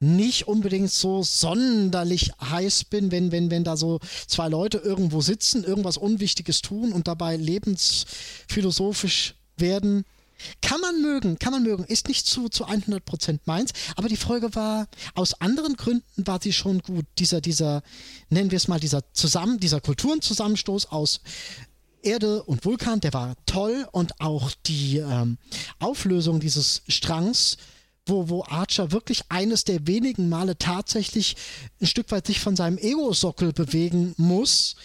[0.04, 5.64] nicht unbedingt so sonderlich heiß bin, wenn, wenn, wenn da so zwei Leute irgendwo sitzen,
[5.64, 10.04] irgendwas Unwichtiges tun und dabei lebensphilosophisch werden.
[10.60, 14.54] Kann man mögen, kann man mögen, ist nicht zu, zu 100% meins, aber die Folge
[14.54, 17.06] war, aus anderen Gründen war sie schon gut.
[17.18, 17.82] Dieser, dieser,
[18.28, 21.20] nennen wir es mal, dieser zusammen, dieser Kulturenzusammenstoß aus
[22.02, 25.38] Erde und Vulkan, der war toll und auch die ähm,
[25.78, 27.56] Auflösung dieses Strangs
[28.06, 31.36] wo, wo Archer wirklich eines der wenigen Male tatsächlich
[31.80, 34.76] ein Stück weit sich von seinem Ego-Sockel bewegen muss,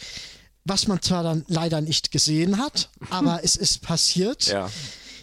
[0.66, 4.48] was man zwar dann leider nicht gesehen hat, aber es ist passiert.
[4.48, 4.70] Ja.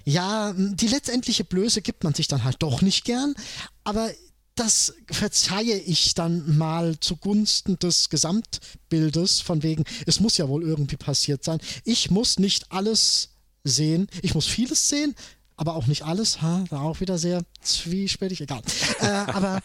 [0.09, 3.35] Ja, die letztendliche Blöße gibt man sich dann halt doch nicht gern,
[3.82, 4.09] aber
[4.54, 10.96] das verzeihe ich dann mal zugunsten des Gesamtbildes, von wegen, es muss ja wohl irgendwie
[10.96, 11.59] passiert sein.
[11.85, 13.30] Ich muss nicht alles
[13.64, 15.14] sehen, ich muss vieles sehen,
[15.57, 18.62] aber auch nicht alles, ha, da auch wieder sehr zwiespältig, egal.
[19.01, 19.61] äh, aber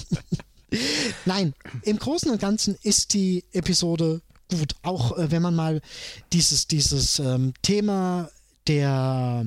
[1.24, 5.80] nein, im Großen und Ganzen ist die Episode gut, auch äh, wenn man mal
[6.32, 8.30] dieses, dieses ähm, Thema
[8.66, 9.46] der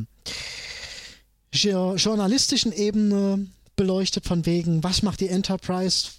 [1.52, 6.10] journalistischen Ebene beleuchtet von wegen, was macht die Enterprise,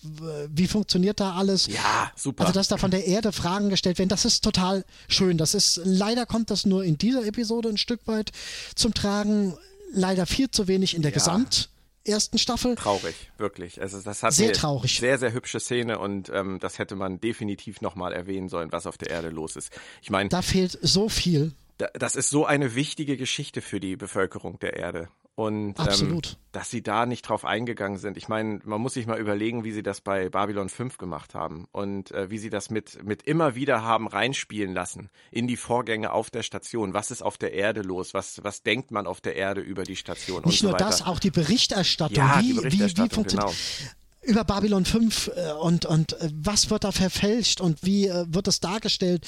[0.49, 1.67] wie funktioniert da alles?
[1.67, 2.45] Ja, super.
[2.45, 5.39] Also, dass da von der Erde Fragen gestellt werden, das ist total schön.
[5.39, 8.33] Das ist, leider kommt das nur in dieser Episode ein Stück weit
[8.75, 9.57] zum Tragen.
[9.93, 11.15] Leider viel zu wenig in der ja.
[11.15, 11.71] Gesamt
[12.07, 12.77] ersten Staffel.
[12.77, 13.81] Traurig, wirklich.
[13.81, 14.99] Also das hat sehr traurig.
[14.99, 18.97] Sehr, sehr hübsche Szene und ähm, das hätte man definitiv nochmal erwähnen sollen, was auf
[18.97, 19.73] der Erde los ist.
[20.03, 21.53] Ich meine, da fehlt so viel.
[21.95, 25.09] Das ist so eine wichtige Geschichte für die Bevölkerung der Erde.
[25.37, 26.23] Und ähm,
[26.53, 28.17] dass sie da nicht drauf eingegangen sind.
[28.17, 31.69] Ich meine, man muss sich mal überlegen, wie sie das bei Babylon 5 gemacht haben
[31.73, 36.13] und äh, wie sie das mit, mit immer wieder haben reinspielen lassen in die Vorgänge
[36.13, 36.95] auf der Station.
[36.95, 38.15] Was ist auf der Erde los?
[38.15, 40.43] Was, was denkt man auf der Erde über die Station?
[40.47, 42.17] Nicht nur so das, auch die Berichterstattung.
[42.17, 43.93] Ja, wie, die Berichterstattung, wie, wie funktioniert genau
[44.27, 48.47] über Babylon 5 äh, und, und äh, was wird da verfälscht und wie äh, wird
[48.47, 49.27] das dargestellt?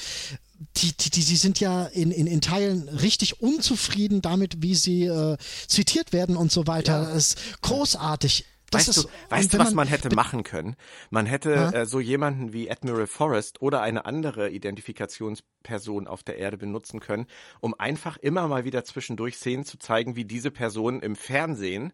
[0.77, 5.05] Die, die, die, die sind ja in, in, in Teilen richtig unzufrieden damit, wie sie
[5.05, 7.03] äh, zitiert werden und so weiter.
[7.03, 7.13] Ja.
[7.13, 8.45] Das ist großartig.
[8.71, 10.75] Das weißt ist, du, weißt du, was man, man hätte machen können?
[11.09, 16.57] Man hätte äh, so jemanden wie Admiral Forrest oder eine andere Identifikationsperson auf der Erde
[16.57, 17.25] benutzen können,
[17.61, 21.93] um einfach immer mal wieder zwischendurch Szenen zu zeigen, wie diese Person im Fernsehen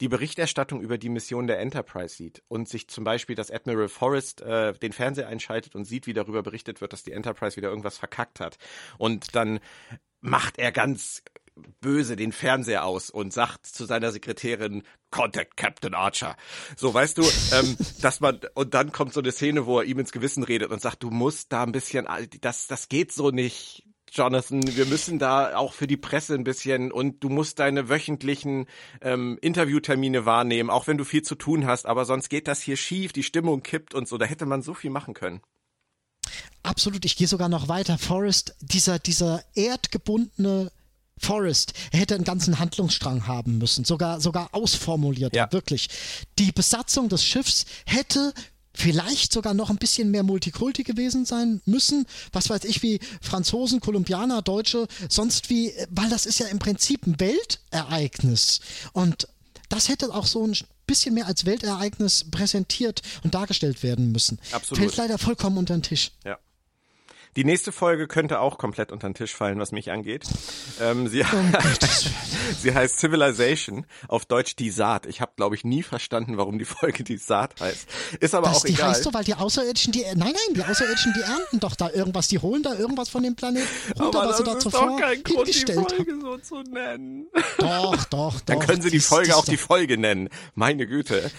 [0.00, 4.42] die Berichterstattung über die Mission der Enterprise sieht und sich zum Beispiel, dass Admiral Forrest
[4.42, 7.98] äh, den Fernseher einschaltet und sieht, wie darüber berichtet wird, dass die Enterprise wieder irgendwas
[7.98, 8.58] verkackt hat.
[8.98, 9.60] Und dann
[10.20, 11.22] macht er ganz
[11.80, 16.36] böse den Fernseher aus und sagt zu seiner Sekretärin, Contact Captain Archer.
[16.76, 19.98] So, weißt du, ähm, dass man, und dann kommt so eine Szene, wo er ihm
[19.98, 22.08] ins Gewissen redet und sagt, du musst da ein bisschen,
[22.40, 26.92] das, das geht so nicht, Jonathan, wir müssen da auch für die Presse ein bisschen
[26.92, 28.66] und du musst deine wöchentlichen
[29.00, 32.76] ähm, Interviewtermine wahrnehmen, auch wenn du viel zu tun hast, aber sonst geht das hier
[32.76, 34.18] schief, die Stimmung kippt und so.
[34.18, 35.40] Da hätte man so viel machen können.
[36.62, 37.96] Absolut, ich gehe sogar noch weiter.
[37.96, 40.70] Forrest, dieser, dieser erdgebundene
[41.18, 45.50] Forrest, er hätte einen ganzen Handlungsstrang haben müssen, sogar, sogar ausformuliert, ja.
[45.52, 45.88] wirklich.
[46.38, 48.34] Die Besatzung des Schiffs hätte
[48.74, 52.06] vielleicht sogar noch ein bisschen mehr Multikulti gewesen sein müssen.
[52.32, 57.06] Was weiß ich, wie Franzosen, Kolumbianer, Deutsche, sonst wie, weil das ist ja im Prinzip
[57.06, 58.60] ein Weltereignis.
[58.92, 59.28] Und
[59.68, 60.56] das hätte auch so ein
[60.86, 64.38] bisschen mehr als Weltereignis präsentiert und dargestellt werden müssen.
[64.52, 64.78] Absolut.
[64.78, 66.12] Fällt leider vollkommen unter den Tisch.
[66.24, 66.38] Ja.
[67.36, 70.24] Die nächste Folge könnte auch komplett unter den Tisch fallen, was mich angeht.
[70.80, 71.24] Ähm, sie,
[72.58, 75.06] sie heißt Civilization, auf Deutsch die Saat.
[75.06, 77.88] Ich habe, glaube ich, nie verstanden, warum die Folge die Saat heißt.
[78.20, 78.90] Ist aber das, auch die egal.
[78.90, 81.90] Die heißt so, weil die Außerirdischen, die, nein, nein, die Außerirdischen, die ernten doch da
[81.90, 83.66] irgendwas, die holen da irgendwas von dem Planeten
[83.98, 85.86] runter, aber was sie da zuvor hingestellt haben.
[85.88, 87.28] die Folge so zu nennen.
[87.58, 88.40] Doch, doch, doch.
[88.42, 90.28] Dann können sie die Folge auch die Folge nennen.
[90.54, 91.30] Meine Güte.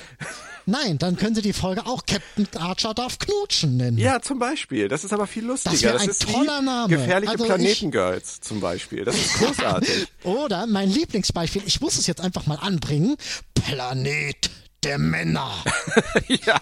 [0.65, 3.97] Nein, dann können Sie die Folge auch Captain Archer darf knutschen nennen.
[3.97, 4.87] Ja, zum Beispiel.
[4.87, 5.93] Das ist aber viel lustiger.
[5.93, 6.95] Das, das ist toller Name.
[6.95, 9.03] Gefährliche also Planetengirls zum Beispiel.
[9.03, 10.07] Das ist großartig.
[10.23, 13.17] Oder mein Lieblingsbeispiel, ich muss es jetzt einfach mal anbringen.
[13.53, 14.49] Planet
[14.83, 15.51] der Männer.
[16.27, 16.59] ja.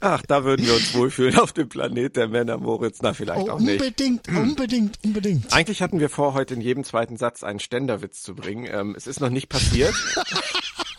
[0.00, 3.00] Ach, da würden wir uns wohlfühlen auf dem Planet der Männer, Moritz.
[3.02, 3.80] Na, vielleicht oh, auch nicht.
[3.80, 5.52] Unbedingt, unbedingt, unbedingt.
[5.52, 8.66] Eigentlich hatten wir vor, heute in jedem zweiten Satz einen Ständerwitz zu bringen.
[8.70, 9.94] Ähm, es ist noch nicht passiert.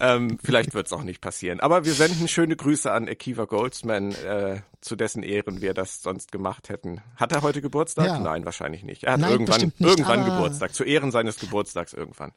[0.00, 1.60] ähm, vielleicht wird es auch nicht passieren.
[1.60, 6.32] Aber wir senden schöne Grüße an Akiva Goldsman, äh, zu dessen Ehren wir das sonst
[6.32, 7.00] gemacht hätten.
[7.16, 8.06] Hat er heute Geburtstag?
[8.06, 8.18] Ja.
[8.18, 9.04] Nein, wahrscheinlich nicht.
[9.04, 12.32] Er hat Nein, irgendwann, nicht, irgendwann Geburtstag, zu Ehren seines Geburtstags irgendwann.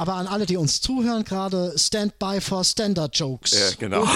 [0.00, 3.50] Aber an alle, die uns zuhören, gerade Stand by for Standard Jokes.
[3.50, 4.06] Ja, genau.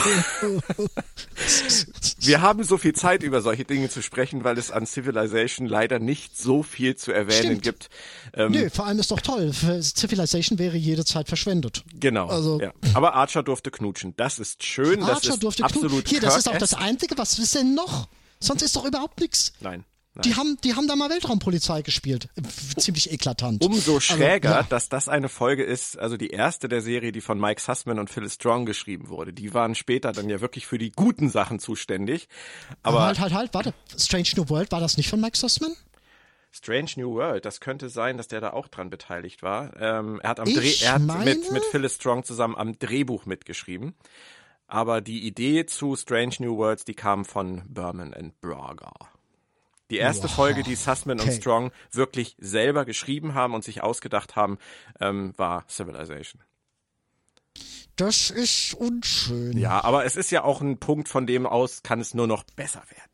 [2.20, 5.98] Wir haben so viel Zeit, über solche Dinge zu sprechen, weil es an Civilization leider
[5.98, 7.62] nicht so viel zu erwähnen Stimmt.
[7.62, 7.90] gibt.
[8.32, 9.52] Ähm, Nö, vor allem ist doch toll.
[9.52, 11.82] Civilization wäre jede Zeit verschwendet.
[11.98, 12.28] Genau.
[12.28, 12.72] Also, ja.
[12.94, 14.14] Aber Archer durfte knutschen.
[14.16, 15.02] Das ist schön.
[15.02, 16.10] Archer das ist durfte absolut knutschen.
[16.10, 17.18] Hier, das ist auch das Einzige.
[17.18, 18.06] Was ist denn noch?
[18.38, 19.52] Sonst ist doch überhaupt nichts.
[19.58, 19.84] Nein.
[20.14, 20.22] Nein.
[20.24, 22.28] Die haben, die haben da mal Weltraumpolizei gespielt.
[22.76, 23.64] Ziemlich eklatant.
[23.64, 24.66] Umso schräger, also, ja.
[24.68, 28.10] dass das eine Folge ist, also die erste der Serie, die von Mike Sussman und
[28.10, 29.32] Phyllis Strong geschrieben wurde.
[29.32, 32.28] Die waren später dann ja wirklich für die guten Sachen zuständig.
[32.82, 33.74] Aber, Aber halt, halt, halt, warte.
[33.96, 35.74] Strange New World, war das nicht von Mike Sussman?
[36.50, 39.74] Strange New World, das könnte sein, dass der da auch dran beteiligt war.
[39.80, 43.94] Ähm, er hat am Dreh, er hat mit, mit Phyllis Strong zusammen am Drehbuch mitgeschrieben.
[44.66, 48.92] Aber die Idee zu Strange New Worlds, die kam von Berman and Braga.
[49.92, 50.34] Die erste wow.
[50.34, 51.28] Folge, die Sussman okay.
[51.28, 54.58] und Strong wirklich selber geschrieben haben und sich ausgedacht haben,
[55.00, 56.40] ähm, war Civilization.
[57.96, 59.58] Das ist unschön.
[59.58, 62.44] Ja, aber es ist ja auch ein Punkt, von dem aus kann es nur noch
[62.56, 63.10] besser werden.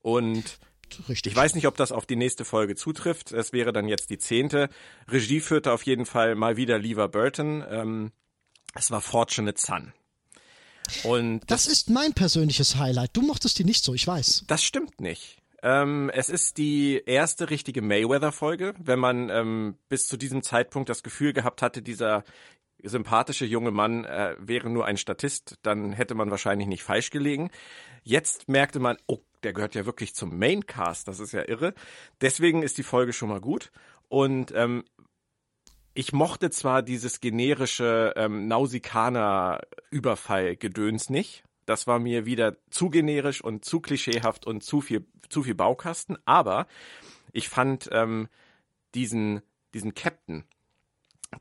[0.00, 0.60] Und
[1.08, 1.32] Richtig.
[1.32, 3.32] Ich weiß nicht, ob das auf die nächste Folge zutrifft.
[3.32, 4.68] Es wäre dann jetzt die zehnte.
[5.08, 7.64] Regie führte auf jeden Fall mal wieder Lever Burton.
[7.68, 8.12] Ähm,
[8.74, 9.92] es war Fortunate Son.
[11.04, 13.10] Und das, das, ist mein persönliches Highlight.
[13.12, 14.44] Du mochtest die nicht so, ich weiß.
[14.48, 15.40] Das stimmt nicht.
[15.62, 21.02] Ähm, es ist die erste richtige Mayweather-Folge, wenn man ähm, bis zu diesem Zeitpunkt das
[21.02, 22.24] Gefühl gehabt hatte, dieser
[22.82, 27.50] sympathische junge Mann äh, wäre nur ein Statist, dann hätte man wahrscheinlich nicht falsch gelegen.
[28.02, 31.74] Jetzt merkte man, oh, der gehört ja wirklich zum Maincast, das ist ja irre.
[32.20, 33.70] Deswegen ist die Folge schon mal gut.
[34.08, 34.84] Und ähm,
[35.94, 41.44] ich mochte zwar dieses generische ähm, Nausikaner-Überfall-Gedöns nicht.
[41.70, 46.18] Das war mir wieder zu generisch und zu klischeehaft und zu viel, zu viel Baukasten.
[46.24, 46.66] Aber
[47.32, 48.26] ich fand ähm,
[48.96, 49.40] diesen,
[49.72, 50.42] diesen Captain,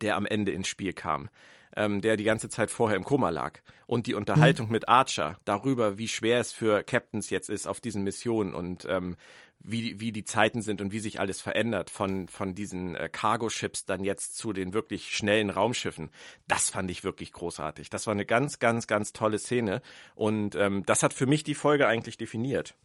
[0.02, 1.30] der am Ende ins Spiel kam,
[1.76, 3.62] ähm, der die ganze Zeit vorher im Koma lag.
[3.88, 4.74] Und die Unterhaltung mhm.
[4.74, 9.16] mit Archer darüber, wie schwer es für Captains jetzt ist auf diesen Missionen und ähm,
[9.60, 13.86] wie, wie die Zeiten sind und wie sich alles verändert von, von diesen äh, Cargo-Ships
[13.86, 16.10] dann jetzt zu den wirklich schnellen Raumschiffen.
[16.48, 17.90] Das fand ich wirklich großartig.
[17.90, 19.82] Das war eine ganz, ganz, ganz tolle Szene.
[20.16, 22.76] Und ähm, das hat für mich die Folge eigentlich definiert.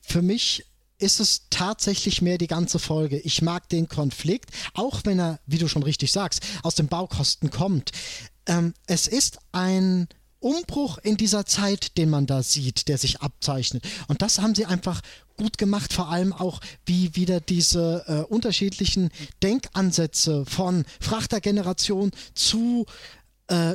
[0.00, 0.64] Für mich
[0.98, 3.18] ist es tatsächlich mehr die ganze Folge.
[3.18, 7.50] Ich mag den Konflikt, auch wenn er, wie du schon richtig sagst, aus den Baukosten
[7.50, 7.92] kommt.
[8.46, 10.08] Ähm, es ist ein
[10.40, 13.84] Umbruch in dieser Zeit, den man da sieht, der sich abzeichnet.
[14.06, 15.00] Und das haben sie einfach
[15.36, 19.10] gut gemacht, vor allem auch, wie wieder diese äh, unterschiedlichen
[19.42, 22.86] Denkansätze von Frachtergeneration zu
[23.48, 23.74] äh,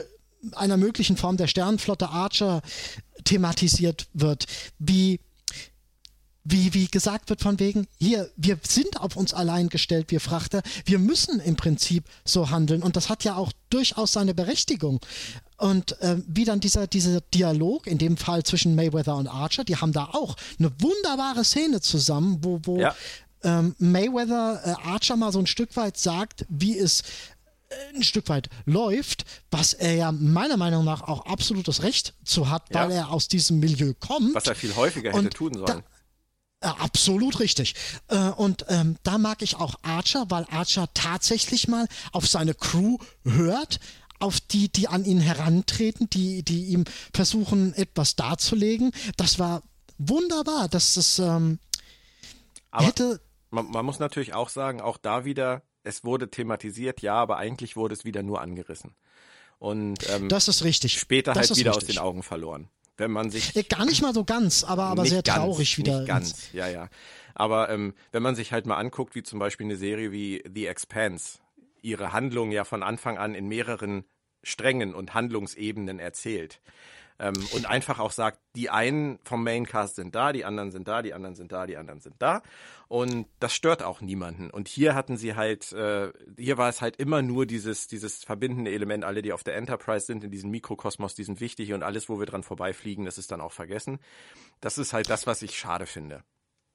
[0.54, 2.62] einer möglichen Form der Sternenflotte Archer
[3.24, 4.46] thematisiert wird,
[4.80, 5.20] wie
[6.46, 10.62] wie, wie gesagt wird von wegen, hier, wir sind auf uns allein gestellt, wir Frachter,
[10.86, 15.00] wir müssen im Prinzip so handeln und das hat ja auch durchaus seine Berechtigung.
[15.64, 19.78] Und äh, wie dann dieser, dieser Dialog, in dem Fall zwischen Mayweather und Archer, die
[19.78, 22.94] haben da auch eine wunderbare Szene zusammen, wo, wo ja.
[23.44, 27.04] ähm, Mayweather äh, Archer mal so ein Stück weit sagt, wie es
[27.70, 32.50] äh, ein Stück weit läuft, was er ja meiner Meinung nach auch absolutes Recht zu
[32.50, 32.82] hat, ja.
[32.82, 34.36] weil er aus diesem Milieu kommt.
[34.36, 35.66] Was er viel häufiger hätte und tun sollen.
[35.66, 35.84] Da,
[36.64, 37.76] äh, absolut richtig.
[38.08, 42.98] Äh, und ähm, da mag ich auch Archer, weil Archer tatsächlich mal auf seine Crew
[43.24, 43.80] hört,
[44.24, 48.92] auf die, die an ihn herantreten, die, die ihm versuchen, etwas darzulegen.
[49.18, 49.64] Das war
[49.98, 50.70] wunderbar.
[50.70, 51.60] dass es ähm,
[52.72, 53.22] hätte.
[53.52, 57.76] Man, man muss natürlich auch sagen, auch da wieder, es wurde thematisiert, ja, aber eigentlich
[57.76, 58.96] wurde es wieder nur angerissen.
[59.60, 61.00] Und ähm, das ist richtig.
[61.00, 61.90] Später das halt wieder richtig.
[61.90, 63.56] aus den Augen verloren wenn man sich.
[63.56, 66.00] Äh, gar nicht mal so ganz, aber, aber sehr ganz, traurig wieder.
[66.00, 66.90] Nicht ganz, ja, ja.
[67.34, 70.68] Aber ähm, wenn man sich halt mal anguckt, wie zum Beispiel eine Serie wie The
[70.68, 71.40] Expanse,
[71.82, 74.06] ihre Handlung ja von Anfang an in mehreren
[74.44, 76.62] Strängen und Handlungsebenen erzählt.
[77.20, 81.02] Ähm, und einfach auch sagt, die einen vom Maincast sind da, die anderen sind da,
[81.02, 82.42] die anderen sind da, die anderen sind da.
[82.88, 84.50] Und das stört auch niemanden.
[84.50, 88.72] Und hier hatten sie halt, äh, hier war es halt immer nur dieses, dieses verbindende
[88.72, 92.10] Element, alle, die auf der Enterprise sind, in diesem Mikrokosmos, die sind wichtig und alles,
[92.10, 94.00] wo wir dran vorbeifliegen, das ist dann auch vergessen.
[94.60, 96.24] Das ist halt das, was ich schade finde.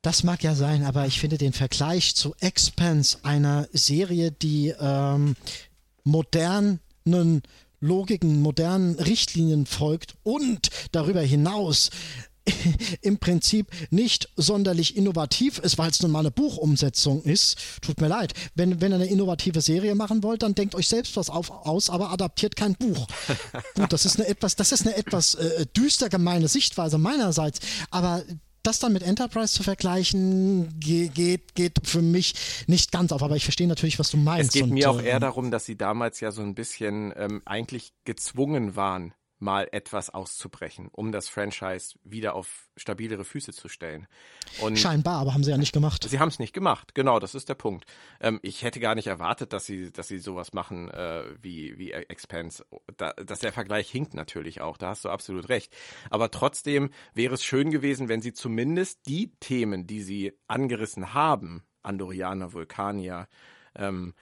[0.02, 5.34] Das mag ja sein, aber ich finde den Vergleich zu Expanse, einer Serie, die ähm,
[7.08, 7.42] modernen
[7.80, 11.90] Logiken, modernen Richtlinien folgt und darüber hinaus
[13.02, 17.56] im Prinzip nicht sonderlich innovativ ist, weil es nun mal eine Buchumsetzung ist.
[17.82, 18.32] Tut mir leid.
[18.54, 21.90] Wenn, wenn ihr eine innovative Serie machen wollt, dann denkt euch selbst was auf, aus,
[21.90, 23.06] aber adaptiert kein Buch.
[23.74, 28.24] Gut, das ist eine etwas, das ist eine etwas äh, düster gemeine Sichtweise meinerseits, aber
[28.68, 32.34] das dann mit Enterprise zu vergleichen, geht, geht für mich
[32.66, 33.22] nicht ganz auf.
[33.22, 34.48] Aber ich verstehe natürlich, was du meinst.
[34.48, 37.12] Es geht und, mir auch eher ähm, darum, dass sie damals ja so ein bisschen
[37.16, 43.68] ähm, eigentlich gezwungen waren, mal etwas auszubrechen, um das Franchise wieder auf stabilere Füße zu
[43.68, 44.06] stellen.
[44.60, 46.04] Und Scheinbar, aber haben sie ja nicht gemacht.
[46.08, 47.84] Sie haben es nicht gemacht, genau, das ist der Punkt.
[48.20, 51.92] Ähm, ich hätte gar nicht erwartet, dass sie, dass sie sowas machen äh, wie, wie
[51.92, 52.64] Expanse.
[52.96, 55.74] Da, dass der Vergleich hinkt natürlich auch, da hast du absolut recht.
[56.10, 61.62] Aber trotzdem wäre es schön gewesen, wenn sie zumindest die Themen, die sie angerissen haben,
[61.82, 63.28] Andorianer, Vulkanier,
[63.74, 64.14] ähm,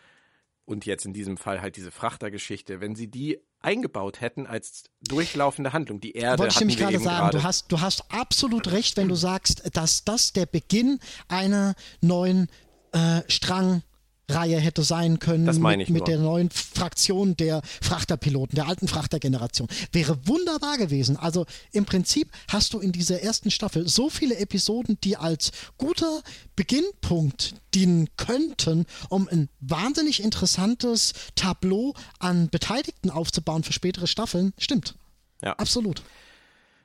[0.66, 5.72] und jetzt in diesem Fall halt diese Frachtergeschichte, wenn sie die eingebaut hätten als durchlaufende
[5.72, 6.00] Handlung.
[6.00, 9.16] Die Erde Wollte ich nämlich gerade sagen, du hast, du hast absolut recht, wenn du
[9.16, 12.48] sagst, dass das der Beginn einer neuen
[12.92, 13.82] äh, Strang
[14.28, 18.88] Reihe hätte sein können das meine mit, mit der neuen Fraktion der Frachterpiloten, der alten
[18.88, 19.68] Frachtergeneration.
[19.92, 21.16] Wäre wunderbar gewesen.
[21.16, 26.22] Also im Prinzip hast du in dieser ersten Staffel so viele Episoden, die als guter
[26.56, 34.52] Beginnpunkt dienen könnten, um ein wahnsinnig interessantes Tableau an Beteiligten aufzubauen für spätere Staffeln.
[34.58, 34.96] Stimmt.
[35.42, 35.52] Ja.
[35.52, 36.02] Absolut.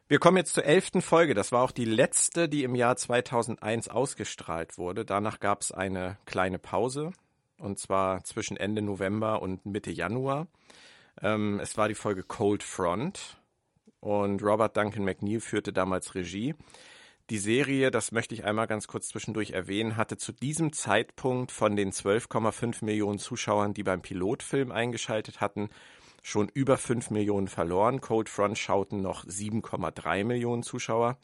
[0.08, 1.34] Wir kommen jetzt zur elften Folge.
[1.34, 5.06] Das war auch die letzte, die im Jahr 2001 ausgestrahlt wurde.
[5.06, 7.14] Danach gab es eine kleine Pause
[7.62, 10.48] und zwar zwischen Ende November und Mitte Januar.
[11.22, 13.38] Ähm, es war die Folge Cold Front
[14.00, 16.56] und Robert Duncan McNeil führte damals Regie.
[17.30, 21.76] Die Serie, das möchte ich einmal ganz kurz zwischendurch erwähnen, hatte zu diesem Zeitpunkt von
[21.76, 25.70] den 12,5 Millionen Zuschauern, die beim Pilotfilm eingeschaltet hatten,
[26.24, 28.02] schon über 5 Millionen verloren.
[28.02, 31.18] Cold Front schauten noch 7,3 Millionen Zuschauer.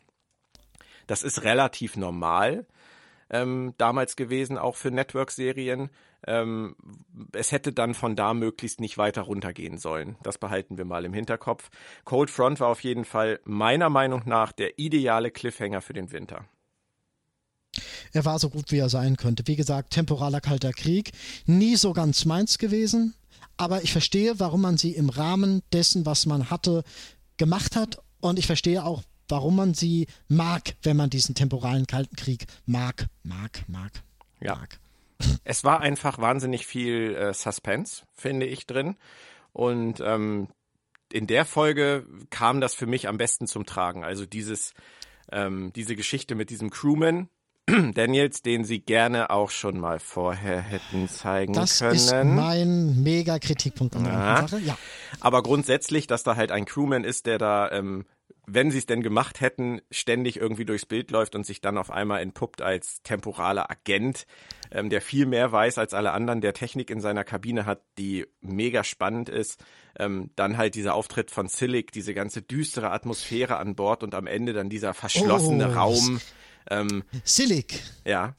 [1.08, 2.68] Das ist relativ normal
[3.30, 5.90] ähm, damals gewesen, auch für Network-Serien.
[6.26, 6.76] Ähm,
[7.34, 10.18] es hätte dann von da möglichst nicht weiter runtergehen sollen.
[10.24, 11.70] Das behalten wir mal im Hinterkopf.
[12.06, 16.46] Cold Front war auf jeden Fall meiner Meinung nach der ideale Cliffhanger für den Winter.
[18.14, 19.44] Er war so gut, wie er sein könnte.
[19.46, 21.12] Wie gesagt, temporaler kalter Krieg.
[21.46, 23.14] Nie so ganz meins gewesen.
[23.58, 26.84] Aber ich verstehe, warum man sie im Rahmen dessen, was man hatte,
[27.38, 28.00] gemacht hat.
[28.20, 33.08] Und ich verstehe auch, warum man sie mag, wenn man diesen temporalen Kalten Krieg mag,
[33.24, 33.92] mag, mag,
[34.40, 34.56] ja.
[34.56, 34.80] mag.
[35.44, 38.96] Es war einfach wahnsinnig viel äh, Suspense, finde ich, drin.
[39.54, 40.50] Und ähm,
[41.12, 44.04] in der Folge kam das für mich am besten zum Tragen.
[44.04, 44.74] Also dieses,
[45.32, 47.30] ähm, diese Geschichte mit diesem Crewman,
[47.94, 51.94] Daniels, den sie gerne auch schon mal vorher hätten zeigen das können.
[51.94, 54.60] Das ist mein mega Kritikpunkt an der Sache.
[54.60, 54.78] Ja.
[55.20, 58.06] Aber grundsätzlich, dass da halt ein Crewman ist, der da ähm,
[58.50, 61.92] wenn sie es denn gemacht hätten, ständig irgendwie durchs Bild läuft und sich dann auf
[61.92, 64.26] einmal entpuppt als temporaler Agent,
[64.72, 68.26] ähm, der viel mehr weiß als alle anderen, der Technik in seiner Kabine hat, die
[68.40, 69.64] mega spannend ist.
[70.00, 74.28] Ähm, dann halt dieser Auftritt von Silic, diese ganze düstere Atmosphäre an Bord und am
[74.28, 76.22] Ende dann dieser verschlossene oh, Raum.
[76.70, 77.82] Ähm, Silic.
[78.06, 78.36] Ja.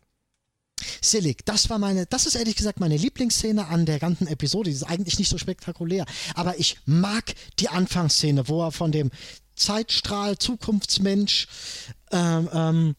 [1.03, 4.71] Silic, das war meine, das ist ehrlich gesagt meine Lieblingsszene an der ganzen Episode.
[4.71, 9.11] Die ist eigentlich nicht so spektakulär, aber ich mag die Anfangsszene, wo er von dem
[9.59, 11.47] Zeitstrahl, Zukunftsmensch,
[12.13, 12.97] ähm, ähm,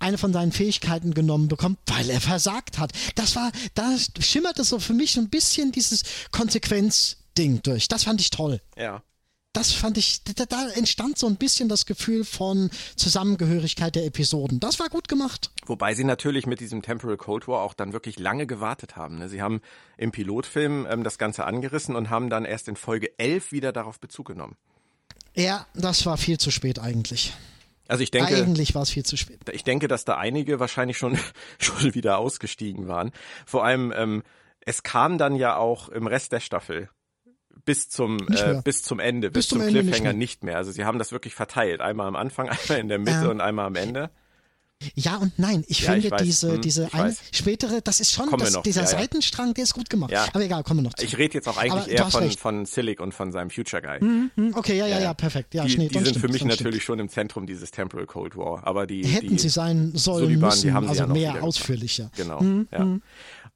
[0.00, 2.92] eine von seinen Fähigkeiten genommen bekommt, weil er versagt hat.
[3.14, 6.02] Das war, da schimmerte so für mich so ein bisschen dieses
[6.32, 7.86] Konsequenzding durch.
[7.88, 8.60] Das fand ich toll.
[8.76, 9.02] Ja.
[9.52, 14.60] Das fand ich, da, da, entstand so ein bisschen das Gefühl von Zusammengehörigkeit der Episoden.
[14.60, 15.50] Das war gut gemacht.
[15.66, 19.18] Wobei sie natürlich mit diesem Temporal Cold War auch dann wirklich lange gewartet haben.
[19.18, 19.28] Ne?
[19.28, 19.60] Sie haben
[19.96, 23.98] im Pilotfilm ähm, das Ganze angerissen und haben dann erst in Folge 11 wieder darauf
[23.98, 24.56] Bezug genommen.
[25.34, 27.32] Ja, das war viel zu spät eigentlich.
[27.88, 29.40] Also ich denke, eigentlich war es viel zu spät.
[29.52, 31.18] Ich denke, dass da einige wahrscheinlich schon
[31.58, 33.10] schon wieder ausgestiegen waren.
[33.46, 34.22] Vor allem, ähm,
[34.60, 36.88] es kam dann ja auch im Rest der Staffel
[37.64, 40.12] bis zum äh, bis zum Ende, bis, bis zum, zum Cliffhanger nicht mehr.
[40.12, 40.56] nicht mehr.
[40.56, 43.40] Also sie haben das wirklich verteilt, einmal am Anfang, einmal in der Mitte ähm, und
[43.40, 44.10] einmal am Ende.
[44.94, 45.64] Ja und nein.
[45.68, 48.86] Ich ja, finde ich diese, hm, diese eine, spätere, das ist schon, das, dieser ja,
[48.86, 50.10] Seitenstrang, der ist gut gemacht.
[50.10, 50.26] Ja.
[50.32, 51.04] Aber egal, kommen wir noch zu.
[51.04, 54.02] Ich rede jetzt auch eigentlich Aber eher von, von Silic und von seinem Future Guy.
[54.02, 55.54] Mhm, mhm, okay, ja, ja, ja, perfekt.
[55.54, 56.82] Ja, die, Schnee, die sind stimmt, für mich natürlich stimmt.
[56.82, 58.66] schon im Zentrum dieses Temporal Cold War.
[58.66, 62.10] Aber die hätten die sie sein sollen Suliban, müssen, also mehr ausführlicher.
[62.16, 62.40] Genau.
[62.40, 62.84] Mhm, ja.
[62.84, 63.02] Mhm.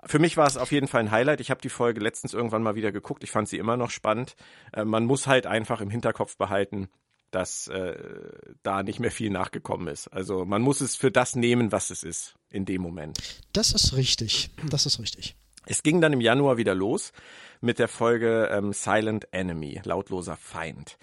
[0.06, 1.40] Für mich war es auf jeden Fall ein Highlight.
[1.40, 3.24] Ich habe die Folge letztens irgendwann mal wieder geguckt.
[3.24, 4.36] Ich fand sie immer noch spannend.
[4.72, 6.88] Äh, man muss halt einfach im Hinterkopf behalten,
[7.34, 7.96] dass äh,
[8.62, 10.08] da nicht mehr viel nachgekommen ist.
[10.08, 13.18] Also man muss es für das nehmen, was es ist in dem Moment.
[13.52, 14.50] Das ist richtig.
[14.70, 15.36] Das ist richtig.
[15.66, 17.12] Es ging dann im Januar wieder los
[17.60, 20.98] mit der Folge ähm, Silent Enemy, lautloser Feind.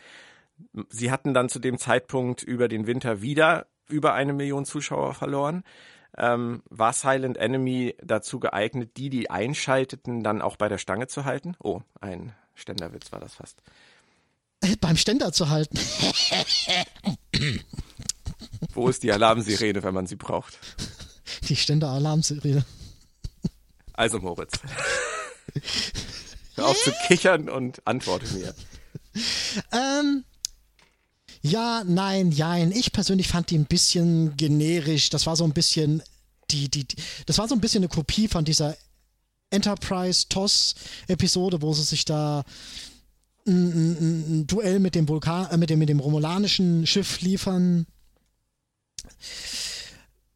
[0.89, 5.63] Sie hatten dann zu dem Zeitpunkt über den Winter wieder über eine Million Zuschauer verloren.
[6.17, 11.25] Ähm, war Silent Enemy dazu geeignet, die, die einschalteten, dann auch bei der Stange zu
[11.25, 11.55] halten?
[11.59, 13.61] Oh, ein Ständerwitz war das fast.
[14.80, 15.80] Beim Ständer zu halten.
[18.74, 20.57] Wo ist die Alarmsirene, wenn man sie braucht?
[21.49, 22.66] Die Ständer-Alarmsirene.
[23.93, 24.53] Also Moritz.
[26.55, 28.53] Hör auf zu kichern und antworte mir.
[29.72, 30.24] Ähm,
[31.41, 32.72] ja, nein, jein.
[32.72, 35.09] Ich persönlich fand die ein bisschen generisch.
[35.09, 36.03] Das war so ein bisschen
[36.51, 36.95] die, die, die
[37.26, 38.76] das war so ein bisschen eine Kopie von dieser
[39.49, 40.76] Enterprise TOS
[41.07, 42.43] Episode, wo sie sich da
[43.47, 47.85] ein, ein, Duell mit dem Vulkan, äh, mit dem, mit dem romulanischen Schiff liefern.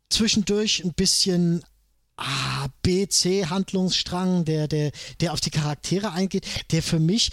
[0.09, 1.63] Zwischendurch ein bisschen
[2.17, 7.31] A, B, C Handlungsstrang, der, der, der auf die Charaktere eingeht, der für mich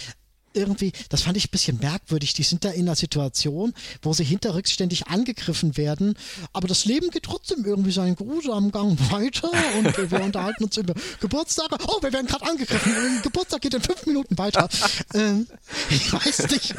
[0.55, 2.35] irgendwie, das fand ich ein bisschen merkwürdig.
[2.35, 6.15] Die sind da in einer Situation, wo sie hinterrücks ständig angegriffen werden,
[6.53, 10.95] aber das Leben geht trotzdem irgendwie seinen grusamen Gang weiter und wir unterhalten uns über
[11.21, 11.77] Geburtstage.
[11.87, 12.93] Oh, wir werden gerade angegriffen.
[13.23, 14.69] Geburtstag geht in fünf Minuten weiter.
[15.15, 15.47] ähm,
[15.91, 16.75] ich weiß nicht.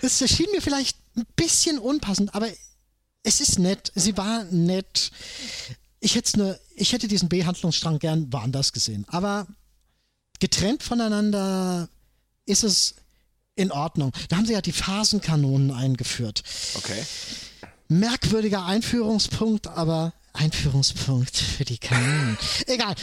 [0.00, 2.48] Es erschien mir vielleicht ein bisschen unpassend, aber
[3.22, 3.92] es ist nett.
[3.94, 5.10] Sie war nett.
[6.00, 9.04] Ich ne, ich hätte diesen Behandlungsstrang gern woanders gesehen.
[9.08, 9.46] Aber
[10.40, 11.88] getrennt voneinander
[12.46, 12.96] ist es
[13.54, 14.12] in Ordnung.
[14.28, 16.42] Da haben sie ja die Phasenkanonen eingeführt.
[16.74, 17.02] Okay.
[17.88, 22.38] Merkwürdiger Einführungspunkt, aber Einführungspunkt für die Kanonen.
[22.66, 22.94] Egal.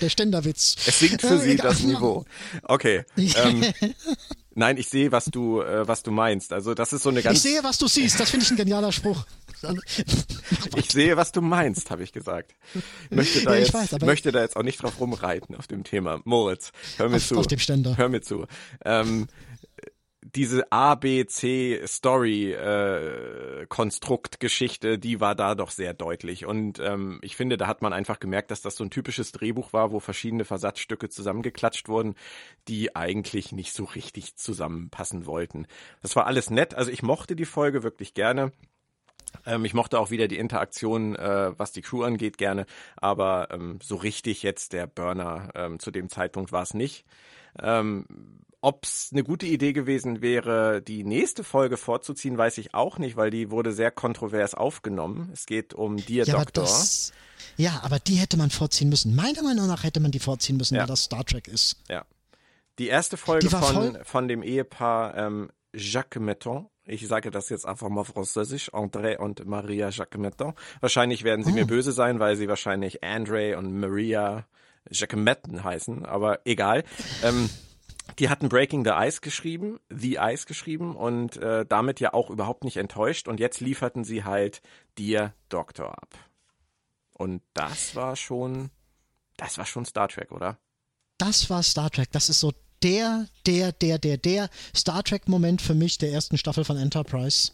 [0.00, 0.76] Der Ständerwitz.
[0.86, 1.68] Es sinkt für äh, sie egal.
[1.68, 2.24] das Niveau.
[2.62, 3.04] Okay.
[3.16, 3.64] Ähm,
[4.54, 6.52] nein, ich sehe, was du, äh, was du meinst.
[6.52, 7.36] Also das ist so eine ganz.
[7.36, 8.18] Ich sehe, was du siehst.
[8.20, 9.24] Das finde ich ein genialer Spruch.
[10.76, 12.54] ich sehe, was du meinst, habe ich gesagt.
[13.10, 16.20] Möchte da, ja, jetzt, weiß, möchte da jetzt auch nicht drauf rumreiten auf dem Thema.
[16.24, 17.38] Moritz, hör mir auf, zu.
[17.38, 17.96] Auf dem Ständer.
[17.96, 18.46] Hör mir zu.
[18.84, 19.26] Ähm,
[20.34, 23.66] diese A, B, C Story äh,
[24.98, 28.50] die war da doch sehr deutlich und ähm, ich finde, da hat man einfach gemerkt,
[28.50, 32.14] dass das so ein typisches Drehbuch war, wo verschiedene Versatzstücke zusammengeklatscht wurden,
[32.68, 35.66] die eigentlich nicht so richtig zusammenpassen wollten.
[36.02, 38.52] Das war alles nett, also ich mochte die Folge wirklich gerne.
[39.46, 42.66] Ähm, ich mochte auch wieder die Interaktion, äh, was die Crew angeht, gerne,
[42.96, 47.04] aber ähm, so richtig jetzt der Burner ähm, zu dem Zeitpunkt war es nicht.
[47.60, 48.06] Ähm,
[48.64, 53.14] ob es eine gute Idee gewesen wäre, die nächste Folge vorzuziehen, weiß ich auch nicht,
[53.14, 55.28] weil die wurde sehr kontrovers aufgenommen.
[55.34, 56.64] Es geht um Dear ja, Doctor.
[56.64, 57.12] Aber das,
[57.58, 59.14] ja, aber die hätte man vorziehen müssen.
[59.14, 60.80] Meiner Meinung nach hätte man die vorziehen müssen, ja.
[60.80, 61.76] weil das Star Trek ist.
[61.90, 62.06] Ja.
[62.78, 66.66] Die erste Folge von, von dem Ehepaar ähm, Jacques Metton.
[66.86, 68.72] Ich sage das jetzt einfach mal französisch.
[68.72, 70.54] André und Maria Jacques Metton.
[70.80, 71.54] Wahrscheinlich werden sie oh.
[71.54, 74.46] mir böse sein, weil sie wahrscheinlich André und Maria
[74.90, 76.84] Jacques Metten heißen, aber egal.
[77.22, 77.50] Ähm,
[78.18, 82.64] die hatten Breaking the Ice geschrieben, The Ice geschrieben und äh, damit ja auch überhaupt
[82.64, 83.28] nicht enttäuscht.
[83.28, 84.62] Und jetzt lieferten sie halt
[84.98, 86.16] Dear Doctor ab.
[87.12, 88.70] Und das war schon,
[89.36, 90.58] das war schon Star Trek, oder?
[91.18, 92.10] Das war Star Trek.
[92.12, 92.52] Das ist so
[92.82, 97.52] der, der, der, der, der Star Trek-Moment für mich der ersten Staffel von Enterprise.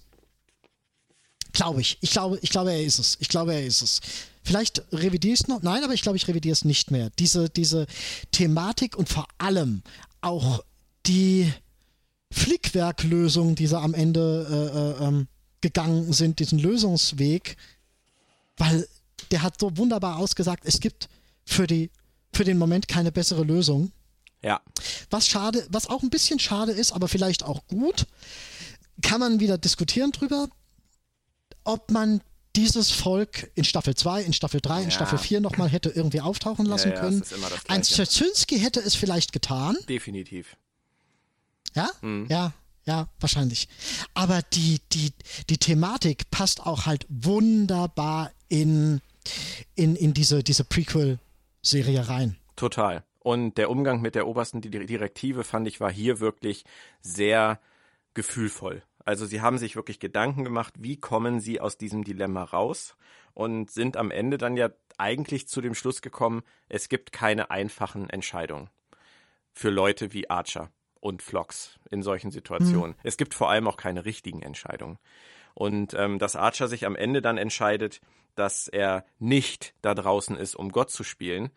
[1.53, 1.99] Glaube ich.
[2.01, 3.17] Ich glaube, ich glaube, er ist es.
[3.21, 4.01] Ich glaube, er ist es.
[4.43, 5.63] Vielleicht revidiere ich es noch.
[5.63, 7.11] Nein, aber ich glaube, ich revidiere es nicht mehr.
[7.19, 7.87] Diese, diese
[8.33, 9.83] Thematik und vor allem
[10.21, 10.65] auch
[11.07, 11.53] die
[12.33, 15.29] Flickwerklösungen, die sie am Ende äh, äh, ähm,
[15.61, 17.57] gegangen sind, diesen Lösungsweg,
[18.57, 18.89] weil
[19.31, 21.09] der hat so wunderbar ausgesagt, es gibt
[21.45, 21.91] für die
[22.33, 23.93] für den Moment keine bessere Lösung.
[24.43, 24.61] Ja.
[25.11, 28.07] Was schade, was auch ein bisschen schade ist, aber vielleicht auch gut,
[29.03, 30.49] kann man wieder diskutieren drüber,
[31.65, 32.21] ob man
[32.57, 34.85] dieses Volk in Staffel 2, in Staffel 3, ja.
[34.85, 37.23] in Staffel 4 nochmal hätte irgendwie auftauchen lassen ja, ja, können.
[37.69, 39.77] Ein Szczerzinski hätte es vielleicht getan.
[39.89, 40.57] Definitiv.
[41.75, 41.89] Ja?
[42.01, 42.27] Mhm.
[42.29, 42.53] Ja,
[42.85, 43.69] ja, wahrscheinlich.
[44.15, 45.13] Aber die, die,
[45.49, 49.01] die Thematik passt auch halt wunderbar in,
[49.75, 52.37] in, in diese, diese Prequel-Serie rein.
[52.57, 53.05] Total.
[53.21, 56.65] Und der Umgang mit der obersten Direktive fand ich war hier wirklich
[57.01, 57.61] sehr
[58.15, 58.83] gefühlvoll.
[59.11, 62.95] Also sie haben sich wirklich Gedanken gemacht, wie kommen sie aus diesem Dilemma raus
[63.35, 68.09] und sind am Ende dann ja eigentlich zu dem Schluss gekommen, es gibt keine einfachen
[68.09, 68.71] Entscheidungen
[69.53, 72.93] für Leute wie Archer und Flox in solchen Situationen.
[72.93, 73.01] Mhm.
[73.03, 74.97] Es gibt vor allem auch keine richtigen Entscheidungen.
[75.55, 78.01] Und ähm, dass Archer sich am Ende dann entscheidet,
[78.37, 81.51] dass er nicht da draußen ist, um Gott zu spielen,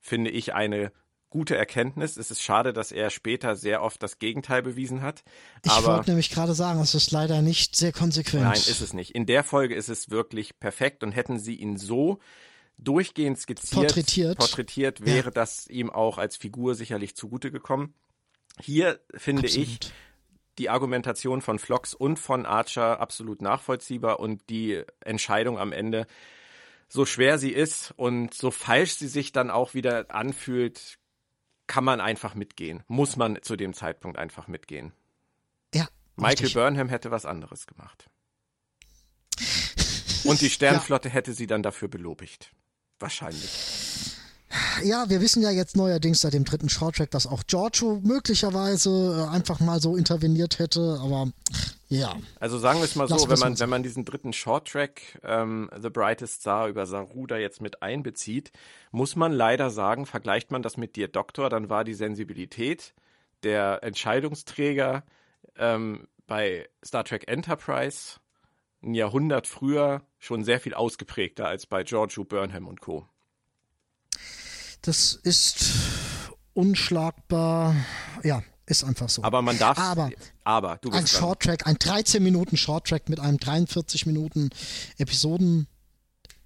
[0.00, 0.90] finde ich eine
[1.34, 2.16] gute Erkenntnis.
[2.16, 5.24] Es ist schade, dass er später sehr oft das Gegenteil bewiesen hat.
[5.64, 8.44] ich wollte nämlich gerade sagen, es ist leider nicht sehr konsequent.
[8.44, 9.16] Nein, ist es nicht.
[9.16, 12.20] In der Folge ist es wirklich perfekt und hätten sie ihn so
[12.78, 15.30] durchgehend skizziert, porträtiert, porträtiert wäre ja.
[15.32, 17.94] das ihm auch als Figur sicherlich zugute gekommen.
[18.60, 19.68] Hier finde absolut.
[19.68, 19.78] ich
[20.58, 26.06] die Argumentation von Flox und von Archer absolut nachvollziehbar und die Entscheidung am Ende,
[26.88, 30.98] so schwer sie ist und so falsch sie sich dann auch wieder anfühlt,
[31.66, 32.82] kann man einfach mitgehen.
[32.88, 34.92] Muss man zu dem Zeitpunkt einfach mitgehen.
[35.74, 35.88] Ja.
[36.16, 36.54] Michael richtig.
[36.54, 38.08] Burnham hätte was anderes gemacht.
[40.24, 41.14] Und die Sternflotte ja.
[41.14, 42.52] hätte sie dann dafür belobigt.
[42.98, 44.13] Wahrscheinlich.
[44.82, 49.34] Ja, wir wissen ja jetzt neuerdings seit dem dritten Shorttrack, dass auch Giorgio möglicherweise äh,
[49.34, 51.30] einfach mal so interveniert hätte, aber
[51.88, 52.16] ja.
[52.40, 55.90] Also sagen wir es mal so, wenn man, wenn man diesen dritten Shorttrack ähm, The
[55.90, 58.52] Brightest Star über Saruda jetzt mit einbezieht,
[58.90, 62.94] muss man leider sagen, vergleicht man das mit dir Doktor, dann war die Sensibilität
[63.42, 65.04] der Entscheidungsträger
[65.56, 68.18] ähm, bei Star Trek Enterprise
[68.82, 73.06] ein Jahrhundert früher schon sehr viel ausgeprägter als bei George Burnham und Co.
[74.84, 75.72] Das ist
[76.52, 77.74] unschlagbar.
[78.22, 79.22] Ja, Ist einfach so.
[79.22, 79.78] Aber man darf.
[79.78, 80.10] Aber,
[80.44, 84.50] aber du bist ein Shorttrack, ein 13 Minuten Shorttrack mit einem 43 Minuten
[84.98, 85.68] Episoden.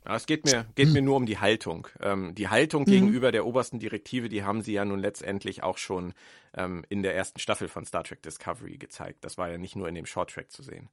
[0.07, 0.95] Ja, es geht mir, geht hm.
[0.95, 1.89] mir nur um die Haltung.
[2.01, 2.93] Ähm, die Haltung hm.
[2.93, 6.15] gegenüber der obersten Direktive, die haben sie ja nun letztendlich auch schon
[6.55, 9.25] ähm, in der ersten Staffel von Star Trek Discovery gezeigt.
[9.25, 10.89] Das war ja nicht nur in dem Shorttrack zu sehen.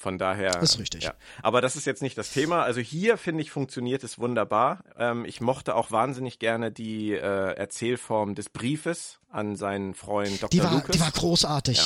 [0.00, 0.52] Von daher.
[0.52, 1.04] Das ist richtig.
[1.04, 1.12] Ja.
[1.42, 2.62] Aber das ist jetzt nicht das Thema.
[2.62, 4.82] Also hier finde ich funktioniert es wunderbar.
[4.96, 10.48] Ähm, ich mochte auch wahnsinnig gerne die äh, Erzählform des Briefes an seinen Freund Dr.
[10.48, 10.96] Die war, Lucas.
[10.96, 11.76] Die war großartig.
[11.76, 11.84] Ja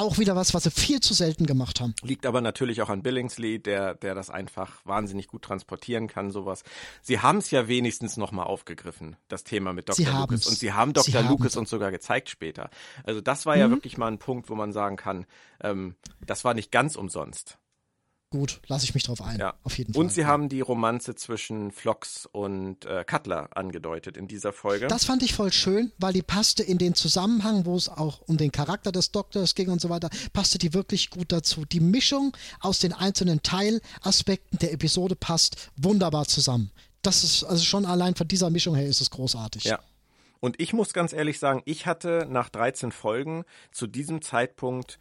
[0.00, 1.94] auch wieder was, was sie viel zu selten gemacht haben.
[2.02, 6.64] Liegt aber natürlich auch an Billingsley, der, der das einfach wahnsinnig gut transportieren kann, sowas.
[7.02, 10.04] Sie haben es ja wenigstens nochmal aufgegriffen, das Thema mit Dr.
[10.04, 10.46] Sie Lucas.
[10.46, 11.22] Und sie haben Dr.
[11.22, 12.70] Sie Lucas uns sogar gezeigt später.
[13.04, 13.60] Also das war mhm.
[13.60, 15.26] ja wirklich mal ein Punkt, wo man sagen kann,
[15.62, 17.59] ähm, das war nicht ganz umsonst.
[18.32, 19.40] Gut, lasse ich mich drauf ein.
[19.40, 19.54] Ja.
[19.64, 20.04] Auf jeden Fall.
[20.04, 24.86] Und sie haben die Romanze zwischen Flox und äh, Cutler angedeutet in dieser Folge.
[24.86, 28.36] Das fand ich voll schön, weil die passte in den Zusammenhang, wo es auch um
[28.36, 31.64] den Charakter des Doktors ging und so weiter, passte die wirklich gut dazu.
[31.64, 36.70] Die Mischung aus den einzelnen Teilaspekten der Episode passt wunderbar zusammen.
[37.02, 39.64] Das ist also schon allein von dieser Mischung her ist es großartig.
[39.64, 39.80] Ja.
[40.38, 45.00] Und ich muss ganz ehrlich sagen, ich hatte nach 13 Folgen zu diesem Zeitpunkt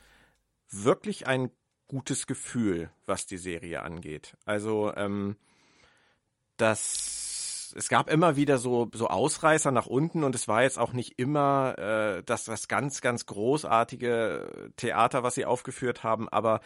[0.72, 1.52] wirklich ein
[1.90, 4.38] gutes Gefühl, was die Serie angeht.
[4.46, 5.36] Also ähm,
[6.56, 10.94] das es gab immer wieder so so Ausreißer nach unten und es war jetzt auch
[10.94, 16.62] nicht immer äh, das das ganz ganz großartige Theater, was sie aufgeführt haben, aber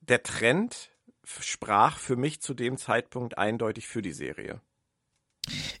[0.00, 0.90] der Trend
[1.24, 4.60] sprach für mich zu dem Zeitpunkt eindeutig für die Serie.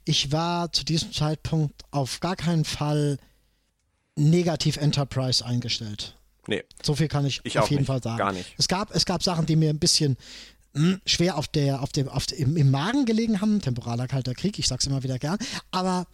[0.04, 3.18] Ich war zu diesem Zeitpunkt auf gar keinen Fall
[4.16, 6.17] negativ Enterprise eingestellt.
[6.48, 6.64] Nee.
[6.82, 7.86] So viel kann ich, ich auf jeden nicht.
[7.86, 8.16] Fall sagen.
[8.16, 8.54] Gar nicht.
[8.56, 10.16] Es gab, es gab Sachen, die mir ein bisschen
[10.72, 13.60] mh, hm, schwer auf der, auf dem, auf dem, im Magen gelegen haben.
[13.60, 15.38] Temporaler kalter Krieg, ich sag's immer wieder gern.
[15.70, 16.06] Aber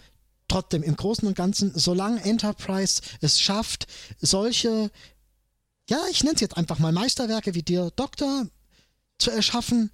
[0.49, 3.87] trotzdem, im Großen und Ganzen, solange Enterprise es schafft,
[4.21, 4.91] solche,
[5.89, 8.49] ja, ich nenne es jetzt einfach mal Meisterwerke wie dir, Doktor,
[9.19, 9.93] zu erschaffen,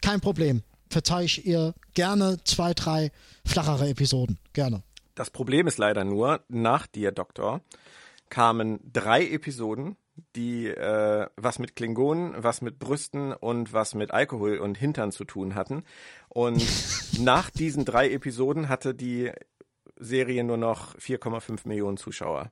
[0.00, 0.62] kein Problem.
[0.90, 3.10] Verzeih ich ihr gerne zwei, drei
[3.44, 4.38] flachere Episoden.
[4.52, 4.84] Gerne.
[5.16, 7.62] Das Problem ist leider nur, nach dir, Doktor,
[8.32, 9.96] kamen drei Episoden,
[10.36, 15.24] die äh, was mit Klingonen, was mit Brüsten und was mit Alkohol und Hintern zu
[15.24, 15.84] tun hatten.
[16.30, 16.64] Und
[17.20, 19.30] nach diesen drei Episoden hatte die
[19.96, 22.50] Serie nur noch 4,5 Millionen Zuschauer.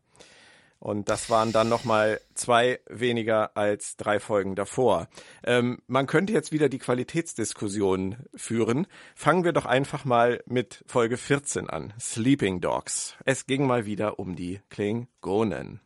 [0.81, 5.09] Und das waren dann nochmal zwei weniger als drei Folgen davor.
[5.45, 8.87] Ähm, man könnte jetzt wieder die Qualitätsdiskussion führen.
[9.15, 11.93] Fangen wir doch einfach mal mit Folge 14 an.
[12.01, 13.15] Sleeping Dogs.
[13.27, 15.81] Es ging mal wieder um die Klingonen.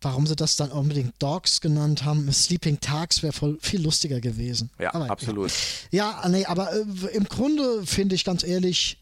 [0.00, 4.70] Warum sie das dann unbedingt Dogs genannt haben, Sleeping Tags wäre voll viel lustiger gewesen.
[4.78, 5.50] Ja, aber, absolut.
[5.90, 8.97] Ja, ja nee, aber äh, im Grunde finde ich ganz ehrlich,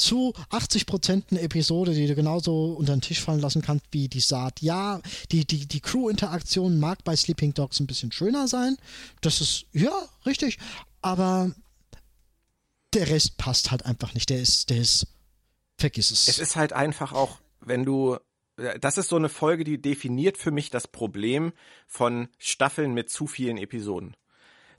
[0.00, 4.08] zu 80 Prozent eine Episode, die du genauso unter den Tisch fallen lassen kannst wie
[4.08, 4.60] die Saat.
[4.60, 8.76] Ja, die, die, die Crew-Interaktion mag bei Sleeping Dogs ein bisschen schöner sein.
[9.20, 9.92] Das ist, ja,
[10.26, 10.58] richtig.
[11.02, 11.52] Aber
[12.94, 14.30] der Rest passt halt einfach nicht.
[14.30, 15.06] Der ist, der ist,
[15.78, 16.28] vergiss es.
[16.28, 18.18] Es ist halt einfach auch, wenn du
[18.80, 21.52] das ist so eine Folge, die definiert für mich das Problem
[21.86, 24.16] von Staffeln mit zu vielen Episoden.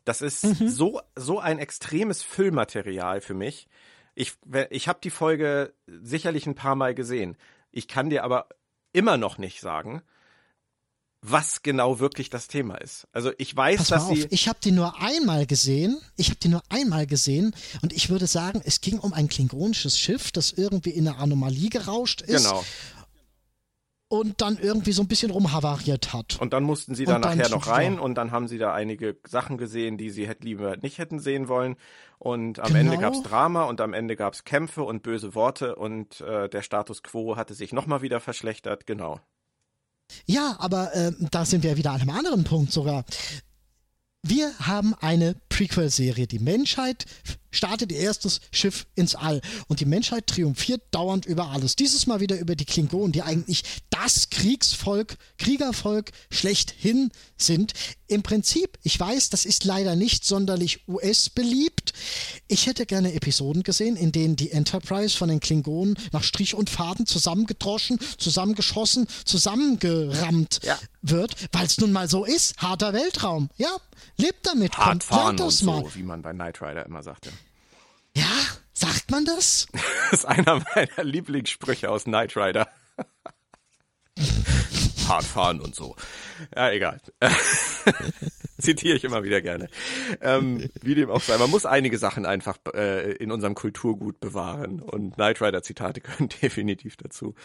[0.03, 0.67] Das ist mhm.
[0.69, 3.67] so, so ein extremes Füllmaterial für mich,
[4.16, 4.34] ich,
[4.70, 7.38] ich habe die Folge sicherlich ein paar Mal gesehen.
[7.72, 8.47] Ich kann dir aber
[8.93, 10.01] immer noch nicht sagen,
[11.22, 13.07] was genau wirklich das Thema ist.
[13.12, 14.28] Also ich weiß, Pass dass sie.
[14.32, 16.01] Ich habe die nur einmal gesehen.
[16.18, 19.99] Ich habe die nur einmal gesehen und ich würde sagen, es ging um ein klingonisches
[19.99, 22.45] Schiff, das irgendwie in eine Anomalie gerauscht ist.
[22.45, 22.64] Genau
[24.12, 26.38] und dann irgendwie so ein bisschen rumhavariert hat.
[26.41, 29.57] Und dann mussten sie da nachher noch rein und dann haben sie da einige Sachen
[29.57, 31.78] gesehen, die sie hätte lieber nicht hätten sehen wollen.
[32.20, 32.80] Und am genau.
[32.80, 37.03] Ende gab's Drama und am Ende gab's Kämpfe und böse Worte und äh, der Status
[37.03, 39.22] quo hatte sich nochmal wieder verschlechtert, genau.
[40.26, 43.05] Ja, aber äh, da sind wir wieder an einem anderen Punkt sogar.
[44.24, 46.28] Wir haben eine Prequel-Serie.
[46.28, 47.05] Die Menschheit
[47.49, 51.76] startet ihr erstes Schiff ins All und die Menschheit triumphiert dauernd über alles.
[51.76, 57.74] Dieses Mal wieder über die Klingonen, die eigentlich das Kriegsvolk, Kriegervolk schlechthin sind.
[58.12, 61.93] Im Prinzip, ich weiß, das ist leider nicht sonderlich US-beliebt.
[62.49, 66.70] Ich hätte gerne Episoden gesehen, in denen die Enterprise von den Klingonen nach Strich und
[66.70, 70.78] Faden zusammengedroschen, zusammengeschossen, zusammengerammt ja.
[71.01, 72.57] wird, weil es nun mal so ist.
[72.57, 73.49] Harter Weltraum.
[73.55, 73.74] Ja,
[74.18, 74.78] lebt damit.
[74.78, 75.95] Hart fahren und so, mal.
[75.95, 77.32] wie man bei Knight Rider immer sagte.
[78.14, 78.26] Ja,
[78.74, 79.68] sagt man das?
[80.12, 82.68] das ist einer meiner Lieblingssprüche aus Knight Rider.
[85.12, 85.95] Hart fahren und so.
[86.55, 86.99] Ja, egal.
[88.59, 89.70] Zitiere ich immer wieder gerne.
[90.22, 91.38] Ähm, wie dem auch sei.
[91.38, 96.30] Man muss einige Sachen einfach äh, in unserem Kulturgut bewahren und Knight Rider Zitate gehören
[96.41, 97.36] definitiv dazu.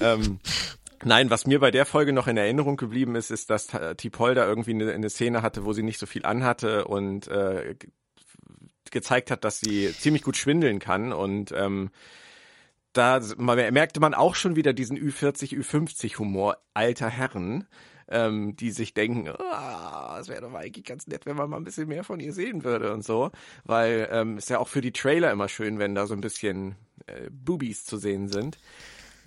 [0.00, 0.40] Ähm,
[1.02, 4.46] Nein, was mir bei der Folge noch in Erinnerung geblieben ist, ist, dass Tipol da
[4.46, 7.74] irgendwie eine, eine, Szene hatte, wo sie nicht so viel anhatte und äh,
[8.90, 11.88] gezeigt hat, dass sie ziemlich gut schwindeln kann und ähm,
[12.92, 17.66] da merkte man auch schon wieder diesen Ü40, Ü50 Humor alter Herren,
[18.08, 21.64] ähm, die sich denken, oh, es wäre doch eigentlich ganz nett, wenn man mal ein
[21.64, 23.30] bisschen mehr von ihr sehen würde und so,
[23.64, 26.74] weil ähm, ist ja auch für die Trailer immer schön, wenn da so ein bisschen
[27.06, 28.58] äh, Boobies zu sehen sind.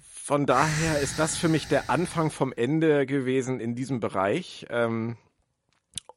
[0.02, 4.66] Von daher ist das für mich der Anfang vom Ende gewesen in diesem Bereich.
[4.70, 5.18] Ähm,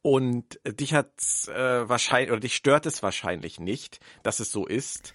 [0.02, 1.10] und dich hat
[1.48, 5.12] äh, wahrscheinlich oder dich stört es wahrscheinlich nicht, dass es so ist.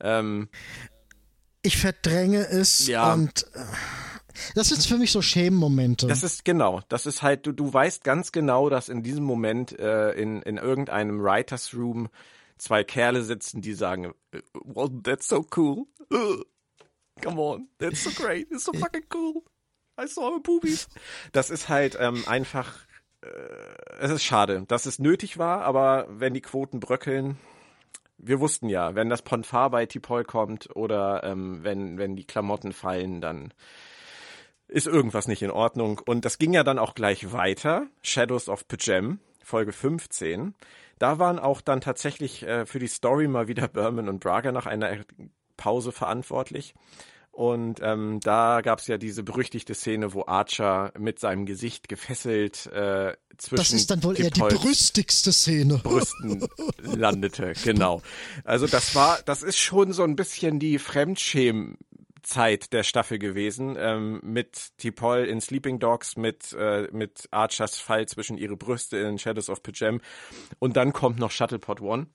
[0.00, 0.50] Ähm,
[1.66, 3.12] ich verdränge es ja.
[3.12, 3.64] und äh,
[4.54, 6.06] das ist für mich so Schämenmomente.
[6.06, 9.78] Das ist genau, das ist halt, du, du weißt ganz genau, dass in diesem Moment
[9.78, 12.08] äh, in, in irgendeinem Writers Room
[12.58, 14.14] zwei Kerle sitzen, die sagen,
[14.64, 15.86] well, that's so cool.
[16.12, 16.42] Uh,
[17.20, 19.42] come on, that's so great, it's so fucking cool.
[19.98, 20.88] I saw a boobies.
[21.32, 22.74] Das ist halt ähm, einfach,
[23.22, 23.28] äh,
[23.98, 27.38] es ist schade, dass es nötig war, aber wenn die Quoten bröckeln,
[28.18, 32.72] wir wussten ja, wenn das Ponfar bei Tipol kommt oder ähm, wenn, wenn die Klamotten
[32.72, 33.52] fallen, dann
[34.68, 36.00] ist irgendwas nicht in Ordnung.
[36.04, 37.86] Und das ging ja dann auch gleich weiter.
[38.02, 40.54] Shadows of Pajem, Folge 15.
[40.98, 44.66] Da waren auch dann tatsächlich äh, für die Story mal wieder Berman und Braga nach
[44.66, 44.98] einer
[45.56, 46.74] Pause verantwortlich.
[47.36, 52.64] Und ähm, da gab es ja diese berüchtigte Szene, wo Archer mit seinem Gesicht gefesselt
[52.68, 55.76] äh, zwischen Das ist dann wohl eher die brüstigste Szene.
[55.82, 58.00] Brüsten landete, genau.
[58.44, 61.76] Also das war, das ist schon so ein bisschen die Fremdschämen
[62.22, 68.06] Zeit der Staffel gewesen, ähm, mit T'Pol in Sleeping Dogs, mit, äh, mit Archers Fall
[68.08, 70.00] zwischen ihre Brüste in Shadows of Pajem
[70.58, 72.06] und dann kommt noch Shuttlepod One.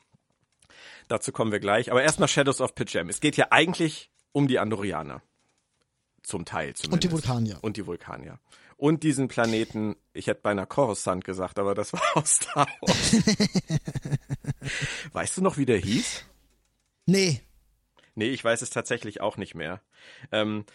[1.10, 1.92] Dazu kommen wir gleich.
[1.92, 3.08] Aber erstmal Shadows of Pajem.
[3.08, 5.22] Es geht ja eigentlich um die Andorianer.
[6.24, 6.94] Zum Teil zumindest.
[6.94, 7.58] Und die Vulkanier.
[7.62, 8.40] Und die Vulkanier.
[8.78, 13.14] Und diesen Planeten, ich hätte beinahe Coruscant gesagt, aber das war aus Star Wars.
[15.14, 16.26] weißt du noch, wie der hieß?
[17.06, 17.42] Nee.
[18.16, 19.82] Nee, ich weiß es tatsächlich auch nicht mehr.
[20.32, 20.66] Ähm,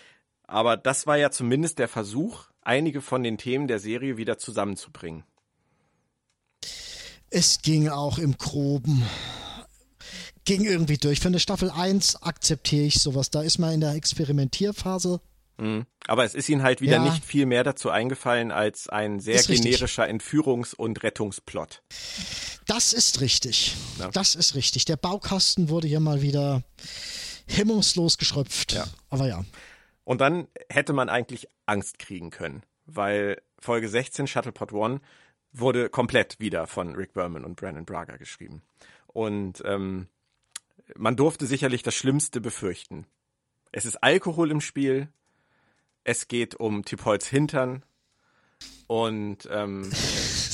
[0.45, 5.25] aber das war ja zumindest der Versuch, einige von den Themen der Serie wieder zusammenzubringen.
[7.31, 9.05] Es ging auch im Groben
[10.47, 11.21] ging irgendwie durch.
[11.21, 13.31] Für eine Staffel 1 akzeptiere ich sowas.
[13.31, 15.21] Da ist man in der Experimentierphase.
[15.59, 15.87] Mhm.
[16.07, 17.05] Aber es ist ihnen halt wieder ja.
[17.05, 21.83] nicht viel mehr dazu eingefallen als ein sehr generischer Entführungs- und Rettungsplot.
[22.67, 23.77] Das ist richtig.
[23.99, 24.09] Ja.
[24.09, 24.85] Das ist richtig.
[24.85, 26.63] Der Baukasten wurde hier mal wieder
[27.47, 28.73] hemmungslos geschröpft.
[28.73, 28.87] Ja.
[29.09, 29.45] Aber ja.
[30.05, 35.01] Und dann hätte man eigentlich Angst kriegen können, weil Folge 16 Shuttlepod One
[35.53, 38.63] wurde komplett wieder von Rick Berman und Brandon Braga geschrieben.
[39.07, 40.09] Und ähm,
[40.97, 43.07] man durfte sicherlich das Schlimmste befürchten.
[43.73, 45.09] Es ist Alkohol im Spiel,
[46.05, 47.85] es geht um Tipolz Hintern
[48.87, 49.91] und ähm,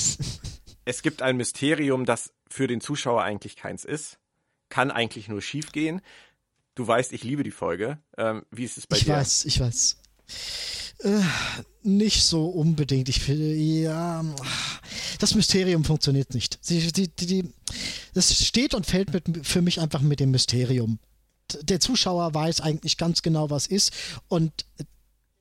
[0.85, 4.19] es gibt ein Mysterium, das für den Zuschauer eigentlich keins ist,
[4.69, 6.01] kann eigentlich nur schief gehen.
[6.75, 7.99] Du weißt, ich liebe die Folge.
[8.17, 9.11] Ähm, wie ist es bei ich dir?
[9.11, 9.97] Ich weiß, ich weiß.
[11.03, 11.21] Äh,
[11.83, 13.09] nicht so unbedingt.
[13.09, 14.23] Ich finde, ja,
[15.19, 16.69] das Mysterium funktioniert nicht.
[16.69, 17.53] Die, die, die,
[18.13, 20.99] das steht und fällt mit, für mich einfach mit dem Mysterium.
[21.61, 23.91] Der Zuschauer weiß eigentlich ganz genau, was ist
[24.29, 24.51] und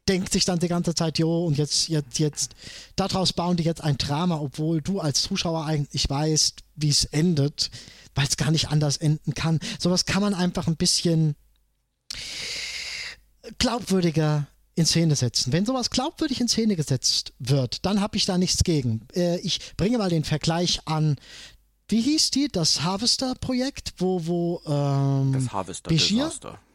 [0.09, 2.57] denkt sich dann die ganze Zeit, jo, und jetzt, jetzt, jetzt,
[2.97, 7.71] daraus bauen die jetzt ein Drama, obwohl du als Zuschauer eigentlich weißt, wie es endet,
[8.17, 9.61] weil es gar nicht anders enden kann.
[9.79, 11.37] Sowas kann man einfach ein bisschen
[13.59, 15.53] glaubwürdiger in Szene setzen.
[15.53, 19.07] Wenn sowas glaubwürdig in Szene gesetzt wird, dann habe ich da nichts gegen.
[19.14, 21.16] Äh, ich bringe mal den Vergleich an.
[21.89, 22.49] Wie hieß die?
[22.49, 26.59] Das Harvester-Projekt, wo, wo ähm, Das Harvester-Desaster.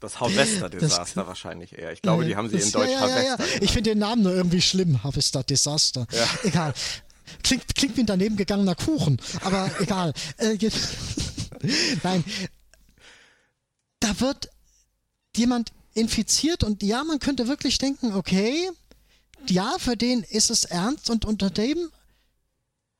[0.00, 1.92] Das Harvester-Desaster wahrscheinlich eher.
[1.92, 3.62] Ich glaube, die haben sie in Deutsch ja, ja, ja, Harvester.
[3.62, 5.02] Ich finde den Namen nur irgendwie schlimm.
[5.04, 6.06] Harvester-Desaster.
[6.42, 6.74] Egal.
[7.44, 10.12] Klingt, klingt wie ein daneben gegangener Kuchen, aber egal.
[10.38, 10.58] Äh,
[12.02, 12.24] Nein.
[14.00, 14.50] Da wird
[15.36, 18.70] jemand infiziert und ja, man könnte wirklich denken, okay,
[19.48, 21.90] ja, für den ist es ernst und unter dem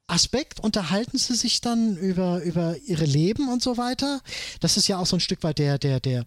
[0.06, 4.20] Aspekt unterhalten sie sich dann über, über ihre Leben und so weiter.
[4.60, 6.24] Das ist ja auch so ein Stück weit der, der, der,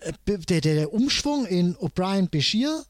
[0.00, 2.84] äh, der, der Umschwung in O'Brien Bashir.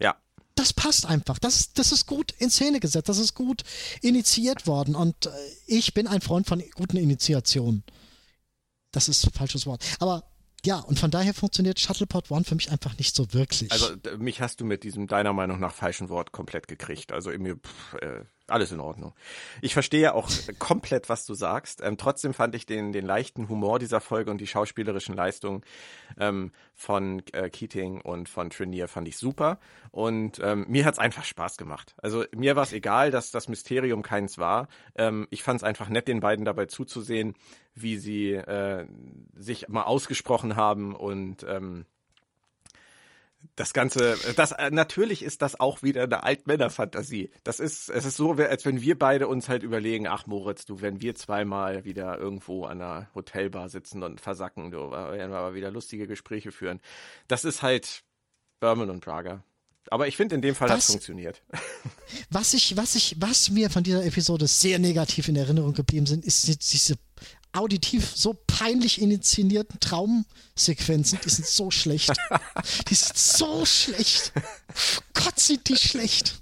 [0.00, 0.16] Ja.
[0.54, 1.38] Das passt einfach.
[1.38, 3.10] Das, das ist gut in Szene gesetzt.
[3.10, 3.64] Das ist gut
[4.00, 4.94] initiiert worden.
[4.94, 5.30] Und äh,
[5.66, 7.84] ich bin ein Freund von guten Initiationen.
[8.92, 9.84] Das ist ein falsches Wort.
[9.98, 10.24] Aber
[10.66, 13.70] ja, und von daher funktioniert Shuttlepod One für mich einfach nicht so wirklich.
[13.70, 17.12] Also mich hast du mit diesem deiner Meinung nach falschen Wort komplett gekriegt.
[17.12, 19.14] Also in mir, pff, äh, alles in Ordnung.
[19.62, 21.82] Ich verstehe auch komplett, was du sagst.
[21.82, 25.62] Ähm, trotzdem fand ich den, den leichten Humor dieser Folge und die schauspielerischen Leistungen
[26.18, 29.60] ähm, von äh, Keating und von Trinier fand ich super.
[29.92, 31.94] Und ähm, mir hat's einfach Spaß gemacht.
[31.98, 34.66] Also mir war es egal, dass das Mysterium keins war.
[34.96, 37.34] Ähm, ich fand es einfach nett, den beiden dabei zuzusehen,
[37.76, 38.86] wie sie äh,
[39.36, 41.84] sich mal ausgesprochen haben und ähm,
[43.54, 47.30] das Ganze, das äh, natürlich ist das auch wieder eine Altmännerfantasie.
[47.44, 50.80] Das ist, es ist so, als wenn wir beide uns halt überlegen, ach Moritz, du,
[50.80, 55.54] wenn wir zweimal wieder irgendwo an einer Hotelbar sitzen und versacken, du, werden wir aber
[55.54, 56.80] wieder lustige Gespräche führen.
[57.28, 58.02] Das ist halt
[58.58, 59.44] Berman und Prager.
[59.90, 61.42] Aber ich finde, in dem Fall hat es funktioniert.
[62.30, 66.24] Was ich, was ich, was mir von dieser Episode sehr negativ in Erinnerung geblieben sind,
[66.24, 66.96] ist diese
[67.56, 72.12] auditiv so peinlich inszenierten Traumsequenzen, die sind so schlecht.
[72.88, 74.32] Die sind so schlecht.
[75.14, 76.40] Gott, sind die schlecht.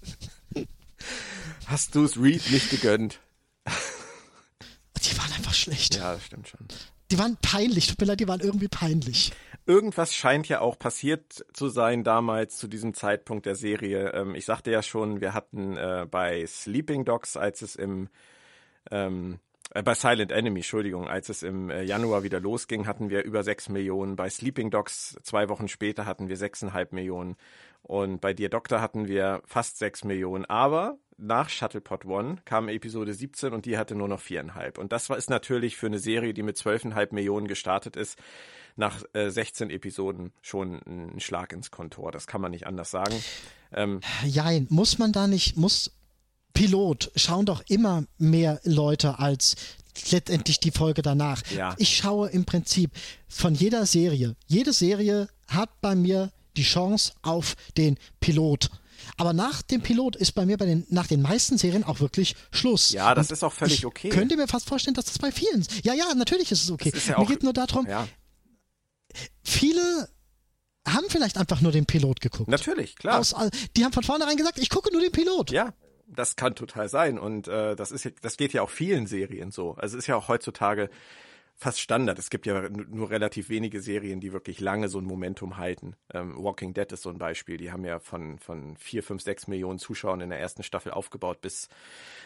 [1.66, 3.20] Hast du es Reed nicht gegönnt?
[3.66, 5.96] Die waren einfach schlecht.
[5.96, 6.66] Ja, das stimmt schon.
[7.10, 9.32] Die waren peinlich, tut mir leid, die waren irgendwie peinlich.
[9.66, 14.10] Irgendwas scheint ja auch passiert zu sein damals zu diesem Zeitpunkt der Serie.
[14.12, 18.08] Ähm, ich sagte ja schon, wir hatten äh, bei Sleeping Dogs, als es im
[18.90, 19.38] ähm,
[19.70, 23.42] äh, bei Silent Enemy, Entschuldigung, als es im äh, Januar wieder losging, hatten wir über
[23.42, 24.16] sechs Millionen.
[24.16, 27.36] Bei Sleeping Dogs zwei Wochen später hatten wir sechseinhalb Millionen.
[27.82, 30.44] Und bei Dear Doctor hatten wir fast sechs Millionen.
[30.46, 34.78] Aber nach Shuttlepod One kam Episode 17 und die hatte nur noch viereinhalb.
[34.78, 38.18] Und das war, ist natürlich für eine Serie, die mit zwölfeinhalb Millionen gestartet ist,
[38.76, 42.10] nach äh, 16 Episoden schon ein Schlag ins Kontor.
[42.10, 43.14] Das kann man nicht anders sagen.
[43.72, 45.92] Ähm, Jein, muss man da nicht, muss
[46.54, 49.56] Pilot schauen doch immer mehr Leute als
[50.10, 51.42] letztendlich die Folge danach.
[51.50, 51.74] Ja.
[51.78, 52.90] Ich schaue im Prinzip
[53.28, 54.36] von jeder Serie.
[54.46, 58.70] Jede Serie hat bei mir die Chance auf den Pilot.
[59.16, 62.36] Aber nach dem Pilot ist bei mir bei den, nach den meisten Serien auch wirklich
[62.52, 62.92] Schluss.
[62.92, 64.08] Ja, das Und ist auch völlig okay.
[64.08, 65.66] Könnt ihr mir fast vorstellen, dass das bei vielen.
[65.82, 66.90] Ja, ja, natürlich ist es okay.
[66.94, 68.08] Ist ja mir geht nur darum, ja.
[69.42, 70.08] viele
[70.86, 72.48] haben vielleicht einfach nur den Pilot geguckt.
[72.48, 73.18] Natürlich, klar.
[73.18, 73.34] Aus,
[73.76, 75.50] die haben von vornherein gesagt, ich gucke nur den Pilot.
[75.50, 75.72] Ja,
[76.14, 77.18] das kann total sein.
[77.18, 79.72] Und äh, das ist das geht ja auch vielen Serien so.
[79.72, 80.90] Also es ist ja auch heutzutage
[81.56, 82.18] fast Standard.
[82.18, 85.96] Es gibt ja nur relativ wenige Serien, die wirklich lange so ein Momentum halten.
[86.12, 87.56] Ähm, Walking Dead ist so ein Beispiel.
[87.56, 91.40] Die haben ja von, von vier, fünf, sechs Millionen Zuschauern in der ersten Staffel aufgebaut
[91.40, 91.68] bis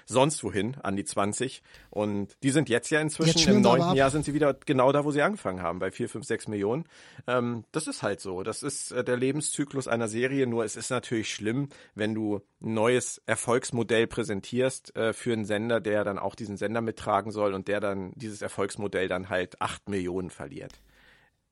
[0.06, 1.62] sonst wohin, an die 20.
[1.90, 5.04] Und die sind jetzt ja inzwischen, jetzt im neunten Jahr sind sie wieder genau da,
[5.04, 6.84] wo sie angefangen haben, bei vier, fünf, sechs Millionen.
[7.26, 8.42] Ähm, das ist halt so.
[8.42, 10.46] Das ist äh, der Lebenszyklus einer Serie.
[10.46, 15.80] Nur es ist natürlich schlimm, wenn du ein neues Erfolgsmodell präsentierst äh, für einen Sender,
[15.80, 19.60] der dann auch diesen Sender mittragen soll und der dann dieses Erfolgsmodell dann dann halt
[19.60, 20.72] 8 Millionen verliert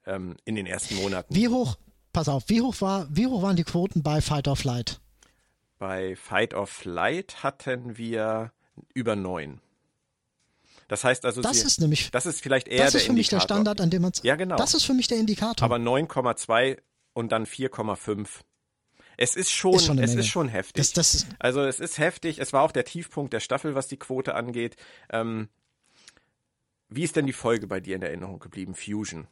[0.07, 1.35] ähm, in den ersten Monaten.
[1.35, 1.77] Wie hoch,
[2.13, 5.01] pass auf, wie hoch, war, wie hoch waren die Quoten bei Fight or Flight?
[5.79, 8.53] Bei Fight or Flight hatten wir
[8.95, 9.61] über 9.
[10.89, 13.29] Das heißt also, das sie, ist nämlich, das ist vielleicht eher das ist für mich
[13.29, 14.55] der Standard, an dem man ja genau.
[14.57, 15.65] Das ist für mich der Indikator.
[15.65, 16.79] Aber 9,2
[17.13, 18.29] und dann 4,5.
[19.17, 20.21] Es ist schon, ist schon es Menge.
[20.21, 20.75] ist schon heftig.
[20.77, 22.39] Das, das ist also es ist heftig.
[22.39, 24.77] Es war auch der Tiefpunkt der Staffel, was die Quote angeht.
[25.11, 25.49] Ähm,
[26.89, 28.75] wie ist denn die Folge bei dir in Erinnerung geblieben?
[28.75, 29.27] Fusion.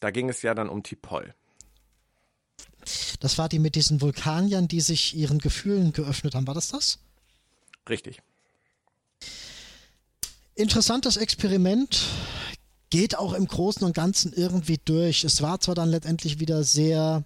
[0.00, 1.34] Da ging es ja dann um Tipol.
[3.20, 6.46] Das war die mit diesen Vulkaniern, die sich ihren Gefühlen geöffnet haben.
[6.46, 6.98] War das das?
[7.88, 8.22] Richtig.
[10.54, 12.06] Interessantes Experiment.
[12.90, 15.24] Geht auch im Großen und Ganzen irgendwie durch.
[15.24, 17.24] Es war zwar dann letztendlich wieder sehr.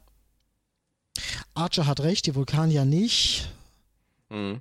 [1.55, 3.49] Archer hat recht, die Vulkanier nicht.
[4.29, 4.61] Mhm.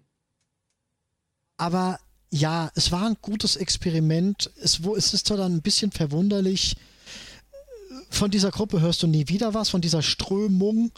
[1.58, 2.00] Aber
[2.32, 4.50] ja, es war ein gutes Experiment.
[4.56, 6.78] Es, wo, es ist zwar dann ein bisschen verwunderlich,
[8.10, 10.92] von dieser Gruppe hörst du nie wieder was, von dieser Strömung.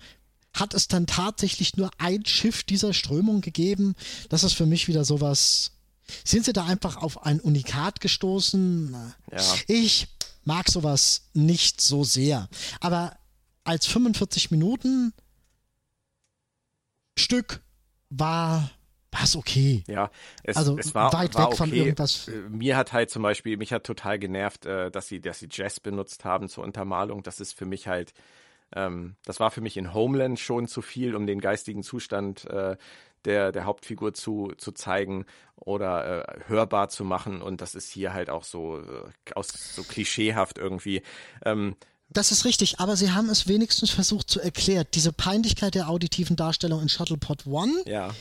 [0.53, 3.95] Hat es dann tatsächlich nur ein Schiff dieser Strömung gegeben?
[4.29, 5.71] Das ist für mich wieder sowas.
[6.23, 8.95] Sind sie da einfach auf ein Unikat gestoßen?
[9.31, 9.55] Ja.
[9.67, 10.07] Ich
[10.43, 12.49] mag sowas nicht so sehr.
[12.79, 13.17] Aber
[13.63, 15.13] als 45 Minuten
[17.17, 17.61] Stück
[18.09, 18.69] war
[19.13, 19.83] war es okay.
[19.87, 20.09] Ja,
[20.43, 21.57] es, also es war weit war weg okay.
[21.57, 22.27] von irgendwas.
[22.27, 25.47] Äh, mir hat halt zum Beispiel, mich hat total genervt, äh, dass sie, dass sie
[25.49, 27.23] Jazz benutzt haben zur Untermalung.
[27.23, 28.13] Das ist für mich halt,
[28.75, 32.75] ähm, das war für mich in Homeland schon zu viel, um den geistigen Zustand äh,
[33.25, 37.41] der, der Hauptfigur zu, zu zeigen oder äh, hörbar zu machen.
[37.41, 41.03] Und das ist hier halt auch so, äh, aus, so klischeehaft irgendwie.
[41.45, 41.75] Ähm,
[42.09, 44.85] das ist richtig, aber sie haben es wenigstens versucht zu erklären.
[44.93, 47.73] Diese Peinlichkeit der auditiven Darstellung in Shuttlepod One.
[47.85, 48.11] Ja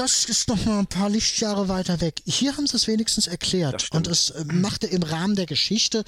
[0.00, 2.22] das ist noch mal ein paar Lichtjahre weiter weg.
[2.24, 6.04] Hier haben sie es wenigstens erklärt und es äh, machte im Rahmen der Geschichte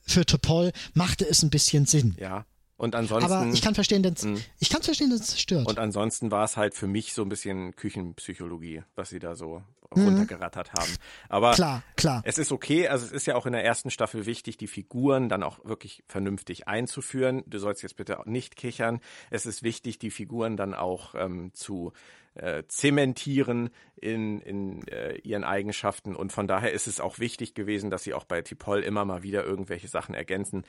[0.00, 2.16] für Topol machte es ein bisschen Sinn.
[2.18, 2.46] Ja.
[2.76, 3.30] Und ansonsten.
[3.30, 4.42] Aber ich kann verstehen, dass, hm.
[4.58, 5.66] ich kann verstehen, dass es stört.
[5.66, 9.62] Und ansonsten war es halt für mich so ein bisschen Küchenpsychologie, was sie da so
[9.94, 10.04] mhm.
[10.04, 10.92] runtergerattert haben.
[11.28, 12.22] Aber klar, klar.
[12.24, 12.88] es ist okay.
[12.88, 16.02] Also es ist ja auch in der ersten Staffel wichtig, die Figuren dann auch wirklich
[16.08, 17.42] vernünftig einzuführen.
[17.46, 19.00] Du sollst jetzt bitte nicht kichern.
[19.30, 21.92] Es ist wichtig, die Figuren dann auch ähm, zu
[22.34, 26.14] äh, zementieren in, in äh, ihren Eigenschaften.
[26.16, 29.22] Und von daher ist es auch wichtig gewesen, dass sie auch bei Tipol immer mal
[29.22, 30.64] wieder irgendwelche Sachen ergänzen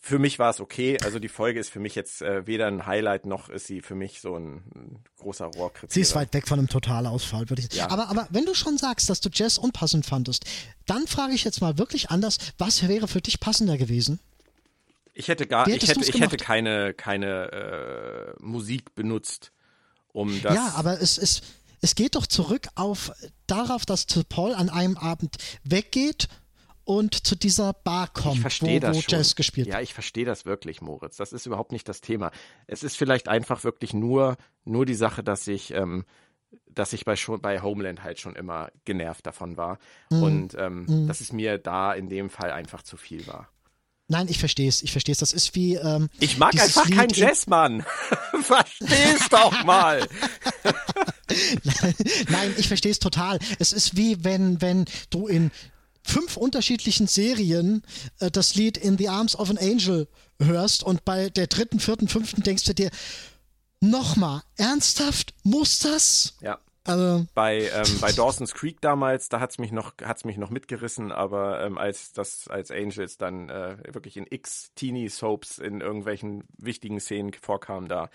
[0.00, 0.96] für mich war es okay.
[1.04, 3.94] Also die Folge ist für mich jetzt äh, weder ein Highlight noch ist sie für
[3.94, 5.92] mich so ein, ein großer Rohrkritik.
[5.92, 7.78] Sie ist weit weg von einem Totalausfall, würde ich sagen.
[7.78, 7.90] Ja.
[7.90, 10.44] Aber, aber wenn du schon sagst, dass du Jazz unpassend fandest,
[10.86, 14.20] dann frage ich jetzt mal wirklich anders, was wäre für dich passender gewesen?
[15.14, 19.52] Ich hätte gar, ich hätte, ich hätte keine, keine äh, Musik benutzt,
[20.18, 20.54] um das.
[20.54, 21.42] Ja, aber es ist,
[21.80, 23.12] es geht doch zurück auf
[23.46, 26.28] darauf, dass Paul an einem Abend weggeht
[26.84, 31.16] und zu dieser Bar kommt, wo, wo Jazz gespielt Ja, ich verstehe das wirklich, Moritz.
[31.16, 32.30] Das ist überhaupt nicht das Thema.
[32.66, 36.04] Es ist vielleicht einfach wirklich nur, nur die Sache, dass ich, ähm,
[36.66, 39.78] dass ich bei, schon, bei Homeland halt schon immer genervt davon war.
[40.10, 40.22] Mhm.
[40.22, 41.06] Und ähm, mhm.
[41.06, 43.50] dass es mir da in dem Fall einfach zu viel war.
[44.08, 45.18] Nein, ich verstehe es, ich verstehe es.
[45.18, 45.74] Das ist wie.
[45.74, 47.84] Ähm, ich mag einfach keinen Jazzmann.
[48.42, 50.08] Versteh's doch mal.
[52.30, 53.38] Nein, ich verstehe es total.
[53.58, 55.50] Es ist wie wenn, wenn du in
[56.02, 57.82] fünf unterschiedlichen Serien
[58.20, 60.08] äh, das Lied In the Arms of an Angel
[60.40, 62.90] hörst und bei der dritten, vierten, fünften denkst du dir,
[63.80, 66.34] nochmal, ernsthaft, muss das?
[66.40, 66.58] Ja.
[66.88, 71.12] Also, bei, ähm, bei Dawson's Creek damals, da hat's mich noch, hat's mich noch mitgerissen,
[71.12, 76.44] aber ähm, als das, als Angels dann äh, wirklich in X Teeny Soaps in irgendwelchen
[76.56, 78.08] wichtigen Szenen vorkam, da.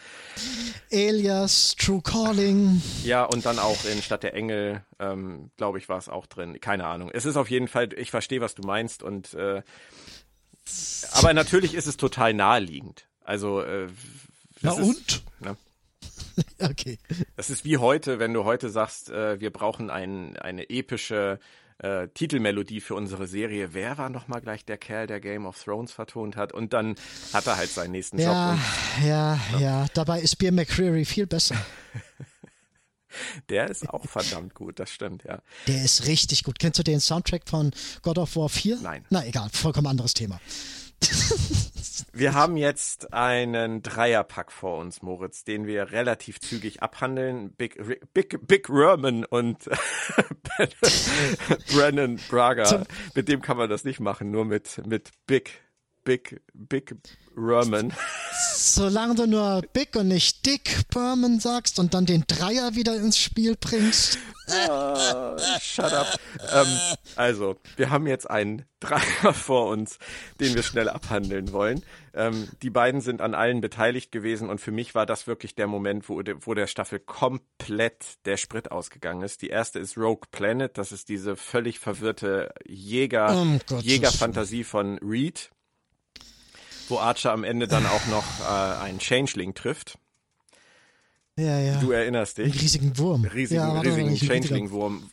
[0.91, 2.82] Alias, True Calling.
[3.03, 6.59] Ja, und dann auch in Stadt der Engel, ähm, glaube ich, war es auch drin.
[6.59, 7.11] Keine Ahnung.
[7.13, 9.61] Es ist auf jeden Fall, ich verstehe, was du meinst und äh,
[11.11, 13.05] aber natürlich ist es total naheliegend.
[13.24, 13.88] Also äh,
[14.61, 14.97] Na und?
[14.97, 15.57] Ist, ne?
[16.59, 16.97] okay.
[17.36, 21.39] Das ist wie heute, wenn du heute sagst, äh, wir brauchen ein, eine epische
[21.79, 23.73] äh, Titelmelodie für unsere Serie.
[23.73, 26.53] Wer war nochmal gleich der Kerl, der Game of Thrones vertont hat?
[26.53, 26.95] Und dann
[27.34, 28.59] hat er halt seinen nächsten ja, Job.
[28.59, 29.86] Und, ja, ja, ja.
[29.93, 31.55] Dabei ist Beer McCreary viel besser.
[33.49, 35.39] Der ist auch verdammt gut, das stimmt, ja.
[35.67, 36.57] Der ist richtig gut.
[36.57, 37.71] Kennst du den Soundtrack von
[38.01, 38.79] God of War 4?
[38.81, 39.05] Nein.
[39.11, 40.39] Na egal, vollkommen anderes Thema.
[42.15, 47.53] Wir haben jetzt einen Dreierpack vor uns, Moritz, den wir relativ zügig abhandeln.
[47.53, 47.81] Big,
[48.13, 49.67] Big, Big Rurman und
[51.73, 52.85] Brennan Braga.
[53.15, 55.61] Mit dem kann man das nicht machen, nur mit, mit Big,
[56.03, 56.95] Big, Big
[57.35, 57.93] Rurman.
[58.55, 63.17] Solange du nur Big und nicht Dick Berman sagst und dann den Dreier wieder ins
[63.17, 64.17] Spiel bringst.
[64.69, 66.19] Oh, shut up.
[66.53, 66.67] Ähm,
[67.15, 69.99] also, wir haben jetzt einen Dreier vor uns,
[70.39, 71.83] den wir schnell abhandeln wollen.
[72.13, 75.67] Ähm, die beiden sind an allen beteiligt gewesen und für mich war das wirklich der
[75.67, 79.41] Moment, wo, wo der Staffel komplett der Sprit ausgegangen ist.
[79.41, 85.52] Die erste ist Rogue Planet, das ist diese völlig verwirrte Jäger, oh, Jägerfantasie von Reed
[86.89, 89.97] wo Archer am Ende dann auch noch äh, einen Changeling trifft.
[91.38, 91.79] Ja, ja.
[91.79, 92.45] Du erinnerst dich.
[92.51, 93.25] Einen riesigen Wurm.
[93.25, 95.09] Riesigen, ja, riesigen Changeling-Wurm.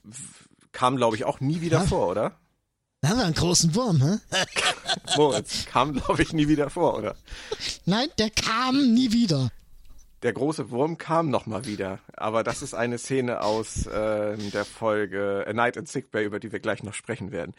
[0.72, 1.86] Kam, glaube ich, auch nie wieder ja.
[1.86, 2.32] vor, oder?
[3.00, 4.18] Da haben wir einen großen Wurm, hä?
[5.16, 7.16] Moritz, kam, glaube ich, nie wieder vor, oder?
[7.86, 9.50] Nein, der kam nie wieder
[10.22, 11.98] der große Wurm kam nochmal wieder.
[12.14, 16.40] Aber das ist eine Szene aus äh, der Folge A Night in Sick Bay, über
[16.40, 17.54] die wir gleich noch sprechen werden.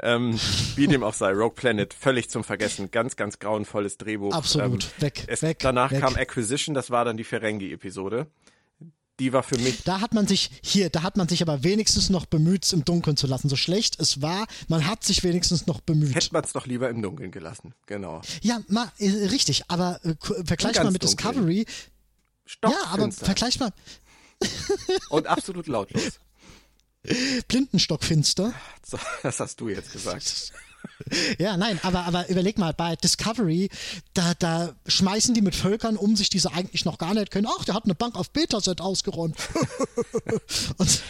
[0.00, 0.38] Ähm,
[0.74, 2.90] wie dem auch sei, Rogue Planet, völlig zum Vergessen.
[2.90, 4.34] Ganz, ganz grauenvolles Drehbuch.
[4.34, 5.58] Absolut, ähm, weg, es, weg.
[5.60, 6.00] Danach weg.
[6.00, 8.26] kam Acquisition, das war dann die Ferengi-Episode.
[9.20, 9.84] Die war für mich.
[9.84, 12.86] Da hat man sich, hier, da hat man sich aber wenigstens noch bemüht, es im
[12.86, 13.50] Dunkeln zu lassen.
[13.50, 16.14] So schlecht es war, man hat sich wenigstens noch bemüht.
[16.14, 18.22] Hätte man es doch lieber im Dunkeln gelassen, genau.
[18.40, 20.14] Ja, ma, äh, richtig, aber äh,
[20.46, 21.16] vergleich mal mit dunkel.
[21.16, 21.66] Discovery,
[22.64, 23.72] ja, aber vergleich mal.
[25.10, 26.20] Und absolut lautlos.
[27.48, 28.52] Blindenstockfinster.
[29.22, 30.52] Das hast du jetzt gesagt.
[31.38, 33.68] Ja, nein, aber, aber überleg mal, bei Discovery,
[34.14, 37.46] da, da schmeißen die mit Völkern um sich, die sie eigentlich noch gar nicht können.
[37.46, 39.36] Ach, der hat eine Bank auf Betaset ausgeräumt.
[40.78, 41.02] Und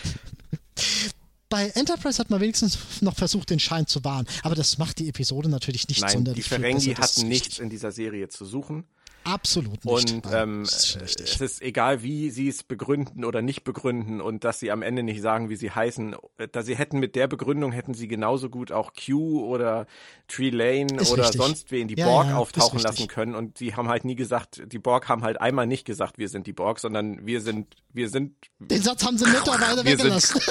[1.49, 4.27] bei Enterprise hat man wenigstens noch versucht, den Schein zu wahren.
[4.43, 6.45] Aber das macht die Episode natürlich nicht Nein, sonderlich.
[6.45, 8.85] Die Ferengi hatten nichts in dieser Serie zu suchen.
[9.25, 10.13] Absolut nicht.
[10.13, 14.61] Und ähm, ist es ist egal, wie sie es begründen oder nicht begründen und dass
[14.61, 16.17] sie am Ende nicht sagen, wie sie heißen.
[16.53, 19.87] Da sie hätten mit der Begründung hätten sie genauso gut auch Q oder
[20.27, 21.41] Tree Lane ist oder richtig.
[21.41, 23.35] sonst wen die ja, Borg ja, auftauchen lassen können.
[23.35, 26.47] Und sie haben halt nie gesagt, die Borg haben halt einmal nicht gesagt, wir sind
[26.47, 28.35] die Borg, sondern wir sind, wir sind.
[28.59, 30.41] Den Satz haben sie mittlerweile weggelassen.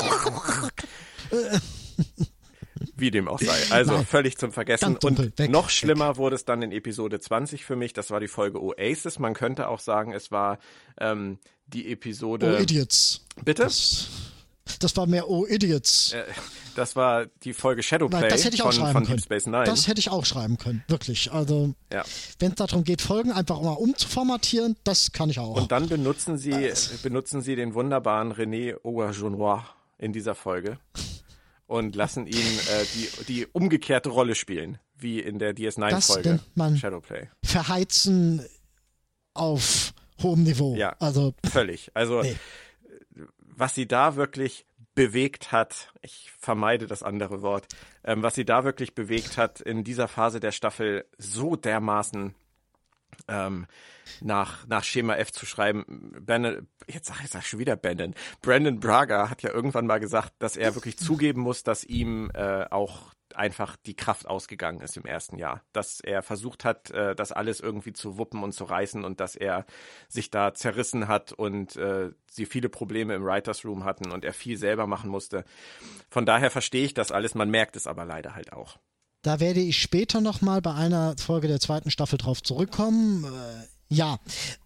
[2.99, 3.57] Wie dem auch sei.
[3.69, 4.05] Also Nein.
[4.05, 4.97] völlig zum Vergessen.
[4.97, 6.17] Und weg, noch schlimmer weg.
[6.17, 7.93] wurde es dann in Episode 20 für mich.
[7.93, 9.19] Das war die Folge Oasis.
[9.19, 10.59] Man könnte auch sagen, es war
[10.99, 12.57] ähm, die Episode.
[12.57, 13.25] Oh, Idiots.
[13.43, 13.63] Bitte?
[13.63, 14.09] Das,
[14.79, 16.13] das war mehr Oh, Idiots.
[16.13, 16.23] Äh,
[16.75, 19.17] das war die Folge Shadowplay Nein, das hätte ich auch von, schreiben von können.
[19.17, 19.63] Deep Space Nine.
[19.65, 21.31] Das hätte ich auch schreiben können, wirklich.
[21.31, 22.03] Also, ja.
[22.39, 25.55] wenn es darum geht, Folgen einfach mal umzuformatieren, das kann ich auch.
[25.55, 26.89] Und dann benutzen Sie, das.
[27.01, 29.63] benutzen Sie den wunderbaren René Aubergenois
[29.97, 30.77] in dieser Folge
[31.69, 36.39] und lassen ihn äh, die, die umgekehrte Rolle spielen, wie in der DS9-Folge
[36.77, 37.29] Shadowplay.
[37.43, 38.43] Verheizen
[39.35, 40.75] auf hohem Niveau.
[40.75, 41.91] Ja, also völlig.
[41.93, 42.35] Also nee.
[43.39, 44.65] was sie da wirklich
[44.95, 47.67] bewegt hat, ich vermeide das andere Wort,
[48.03, 52.33] ähm, was sie da wirklich bewegt hat in dieser Phase der Staffel so dermaßen
[53.29, 53.67] ähm,
[54.21, 56.13] nach, nach Schema F zu schreiben.
[56.25, 58.13] Brandon, jetzt sag ich sag schon wieder Brandon.
[58.41, 62.65] Brandon Braga hat ja irgendwann mal gesagt, dass er wirklich zugeben muss, dass ihm äh,
[62.69, 65.63] auch einfach die Kraft ausgegangen ist im ersten Jahr.
[65.71, 69.35] Dass er versucht hat, äh, das alles irgendwie zu wuppen und zu reißen und dass
[69.35, 69.65] er
[70.07, 74.33] sich da zerrissen hat und äh, sie viele Probleme im Writers Room hatten und er
[74.33, 75.45] viel selber machen musste.
[76.09, 78.77] Von daher verstehe ich das alles, man merkt es aber leider halt auch.
[79.21, 83.25] Da werde ich später nochmal bei einer Folge der zweiten Staffel drauf zurückkommen.
[83.25, 84.19] Äh, ja.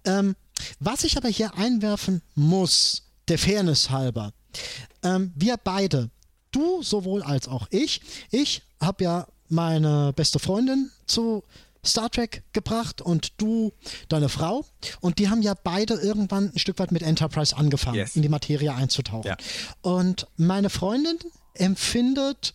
[0.06, 0.36] Ähm,
[0.80, 4.32] was ich aber hier einwerfen muss, der Fairness halber.
[5.02, 6.10] Ähm, wir beide,
[6.52, 11.44] du sowohl als auch ich, ich habe ja meine beste Freundin zu
[11.86, 13.74] Star Trek gebracht und du
[14.08, 14.66] deine Frau.
[15.02, 18.16] Und die haben ja beide irgendwann ein Stück weit mit Enterprise angefangen, yes.
[18.16, 19.28] in die Materie einzutauchen.
[19.28, 19.38] Ja.
[19.82, 21.18] Und meine Freundin
[21.56, 22.54] empfindet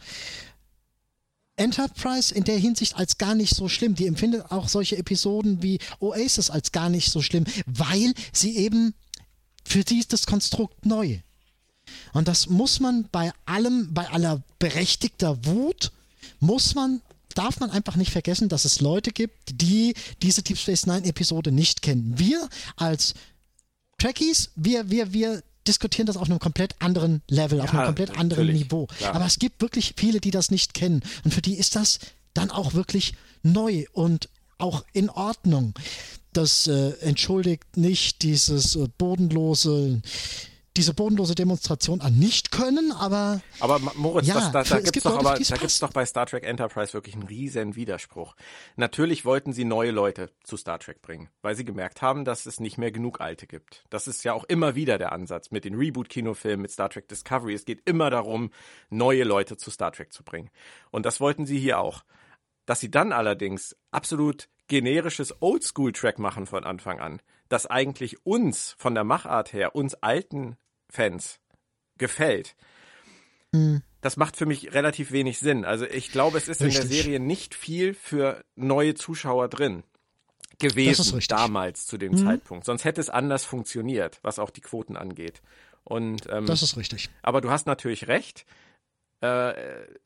[1.59, 3.95] Enterprise in der Hinsicht als gar nicht so schlimm.
[3.95, 8.95] Die empfindet auch solche Episoden wie Oasis als gar nicht so schlimm, weil sie eben,
[9.65, 11.19] für sie ist das Konstrukt neu.
[12.13, 15.93] Und das muss man bei allem, bei aller berechtigter Wut,
[16.41, 17.01] muss man,
[17.35, 21.53] darf man einfach nicht vergessen, dass es Leute gibt, die diese Deep Space Nine Episode
[21.53, 22.19] nicht kennen.
[22.19, 23.15] Wir als
[23.99, 28.49] Trekkies, wir, wir, wir diskutieren das auf einem komplett anderen Level, auf einem komplett anderen
[28.49, 28.87] Niveau.
[28.87, 29.15] Klar.
[29.15, 31.03] Aber es gibt wirklich viele, die das nicht kennen.
[31.25, 31.99] Und für die ist das
[32.35, 34.29] dann auch wirklich neu und
[34.59, 35.75] auch in Ordnung.
[36.33, 40.03] Das äh, entschuldigt nicht dieses äh, bodenlose
[40.79, 43.41] diese bodenlose Demonstration an nicht können, aber.
[43.61, 46.27] Aber Moritz, ja, das, da, da gibt's doch Leute, aber, da gibt's doch bei Star
[46.27, 48.37] Trek Enterprise wirklich einen riesen Widerspruch.
[48.77, 52.61] Natürlich wollten sie neue Leute zu Star Trek bringen, weil sie gemerkt haben, dass es
[52.61, 53.85] nicht mehr genug alte gibt.
[53.91, 57.55] Das ist ja auch immer wieder der Ansatz mit den Reboot-Kinofilmen, mit Star Trek Discovery.
[57.55, 58.51] Es geht immer darum,
[58.89, 60.49] neue Leute zu Star Trek zu bringen.
[60.93, 62.05] Und das wollten sie hier auch.
[62.67, 68.95] Dass sie dann allerdings absolut generisches Oldschool-Track machen von Anfang an, das eigentlich uns von
[68.95, 70.57] der Machart her, uns alten
[70.91, 71.41] Fans
[71.99, 72.55] gefällt.
[73.53, 73.83] Mhm.
[74.01, 75.65] Das macht für mich relativ wenig Sinn.
[75.65, 76.83] Also ich glaube, es ist richtig.
[76.83, 79.83] in der Serie nicht viel für neue Zuschauer drin
[80.61, 82.25] gewesen damals zu dem mhm.
[82.25, 82.65] Zeitpunkt.
[82.65, 85.41] Sonst hätte es anders funktioniert, was auch die Quoten angeht.
[85.85, 87.11] Und ähm, das ist richtig.
[87.23, 88.45] Aber du hast natürlich recht.
[89.21, 89.55] Äh,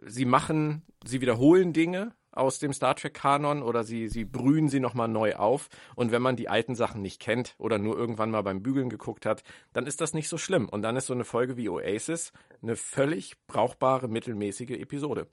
[0.06, 5.08] sie machen, sie wiederholen Dinge, aus dem Star Trek-Kanon oder sie, sie brühen sie nochmal
[5.08, 5.68] neu auf.
[5.94, 9.26] Und wenn man die alten Sachen nicht kennt oder nur irgendwann mal beim Bügeln geguckt
[9.26, 10.68] hat, dann ist das nicht so schlimm.
[10.68, 12.32] Und dann ist so eine Folge wie Oasis
[12.62, 15.26] eine völlig brauchbare, mittelmäßige Episode.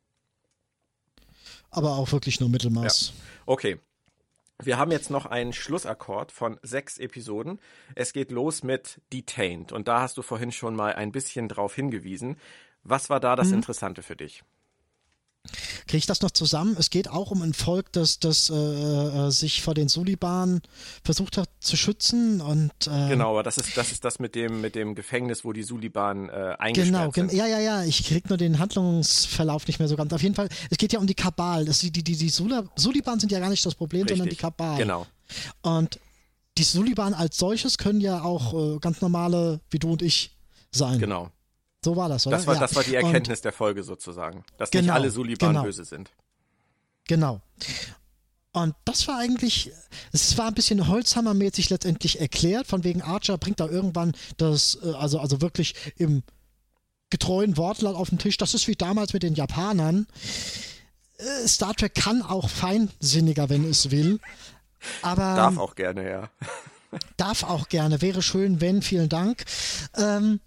[1.71, 3.13] Aber auch wirklich nur Mittelmaß.
[3.15, 3.23] Ja.
[3.45, 3.79] Okay.
[4.61, 7.61] Wir haben jetzt noch einen Schlussakkord von sechs Episoden.
[7.95, 9.71] Es geht los mit Detained.
[9.71, 12.35] Und da hast du vorhin schon mal ein bisschen drauf hingewiesen.
[12.83, 13.55] Was war da das mhm.
[13.55, 14.43] Interessante für dich?
[15.87, 16.75] Kriege ich das noch zusammen?
[16.77, 20.61] Es geht auch um ein Volk, das, das äh, äh, sich vor den Suliban
[21.03, 24.61] versucht hat zu schützen und äh, genau, aber das ist das ist das mit dem
[24.61, 27.33] mit dem Gefängnis, wo die Suliban äh, eingesperrt genau, sind.
[27.33, 27.83] ja, ja, ja.
[27.83, 30.13] Ich krieg nur den Handlungsverlauf nicht mehr so ganz.
[30.13, 31.65] Auf jeden Fall, es geht ja um die Kabal.
[31.65, 34.35] Das, die die die, die Suliban sind ja gar nicht das Problem, Richtig, sondern die
[34.35, 34.77] Kabal.
[34.77, 35.07] Genau.
[35.63, 35.99] Und
[36.57, 40.35] die Suliban als solches können ja auch äh, ganz normale wie du und ich
[40.71, 40.99] sein.
[40.99, 41.31] Genau.
[41.83, 42.37] So war das, oder?
[42.37, 42.59] Das war, ja.
[42.59, 45.63] das war die Erkenntnis und, der Folge sozusagen, dass genau, nicht alle Suliban genau.
[45.63, 46.11] böse sind.
[47.07, 47.41] Genau.
[48.51, 49.71] Und das war eigentlich,
[50.11, 54.91] es war ein bisschen Holzhammermäßig letztendlich erklärt, von wegen Archer bringt da irgendwann das, äh,
[54.93, 56.23] also, also wirklich im
[57.09, 58.37] getreuen Wortlaut auf den Tisch.
[58.37, 60.07] Das ist wie damals mit den Japanern.
[61.17, 64.19] Äh, Star Trek kann auch feinsinniger, wenn es will.
[65.01, 65.35] Aber.
[65.35, 66.29] Darf auch gerne, ja.
[67.17, 68.01] Darf auch gerne.
[68.01, 68.81] Wäre schön, wenn.
[68.81, 69.45] Vielen Dank.
[69.95, 70.39] Ähm,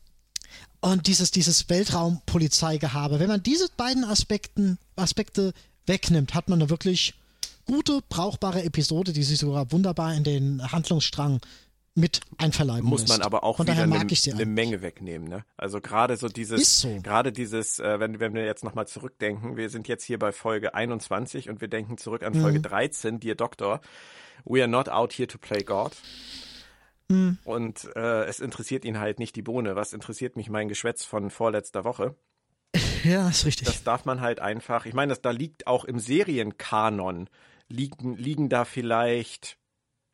[0.83, 3.21] und dieses, dieses Weltraumpolizeigehabe.
[3.21, 5.55] Wenn man diese beiden Aspekten, Aspekte
[5.87, 7.15] wegnimmt, hat man eine wirklich
[7.67, 11.41] gute, brauchbare Episode, die sich sogar wunderbar in den Handlungsstrang
[11.95, 13.13] mit einverleiben Muss lässt.
[13.13, 15.29] man aber auch Von wieder eine, eine Menge wegnehmen.
[15.29, 15.45] Ne?
[15.57, 17.01] Also gerade so dieses, so.
[17.03, 20.75] gerade dieses, äh, wenn, wenn wir jetzt nochmal zurückdenken, wir sind jetzt hier bei Folge
[20.75, 22.63] 21 und wir denken zurück an Folge mhm.
[22.63, 23.81] 13, Dear Doctor,
[24.45, 25.93] we are not out here to play God.
[27.13, 27.39] Mhm.
[27.45, 29.77] Und äh, es interessiert ihn halt nicht die Bohne.
[29.77, 32.17] Was interessiert mich mein Geschwätz von vorletzter Woche?
[33.05, 33.67] Ja, ist richtig.
[33.67, 34.87] Das darf man halt einfach.
[34.87, 37.29] Ich meine, das, da liegt auch im Serienkanon
[37.69, 39.59] liegen, liegen da vielleicht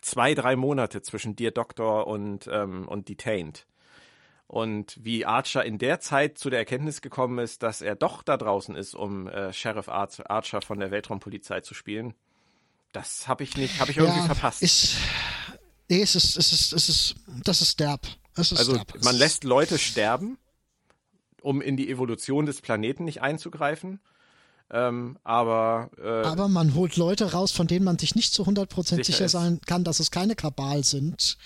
[0.01, 3.67] zwei, drei Monate zwischen Dear Doctor und, ähm, und Detained.
[4.47, 8.39] Und wie Archer in der Zeit zu der Erkenntnis gekommen ist, dass er doch da
[8.39, 12.15] draußen ist, um äh, Sheriff Archer von der Weltraumpolizei zu spielen,
[12.93, 14.63] das habe ich nicht, habe ich irgendwie ja, verpasst.
[14.63, 14.97] Ist,
[15.89, 18.07] nee, es ist, es ist, es ist, das ist derb.
[18.37, 19.05] Ist also derb.
[19.05, 20.39] man lässt Leute sterben,
[21.43, 24.01] um in die Evolution des Planeten nicht einzugreifen.
[24.71, 28.83] Ähm, aber, äh, aber man holt Leute raus, von denen man sich nicht zu 100%
[28.83, 31.39] sicher, sicher sein kann, dass es keine Kabal sind.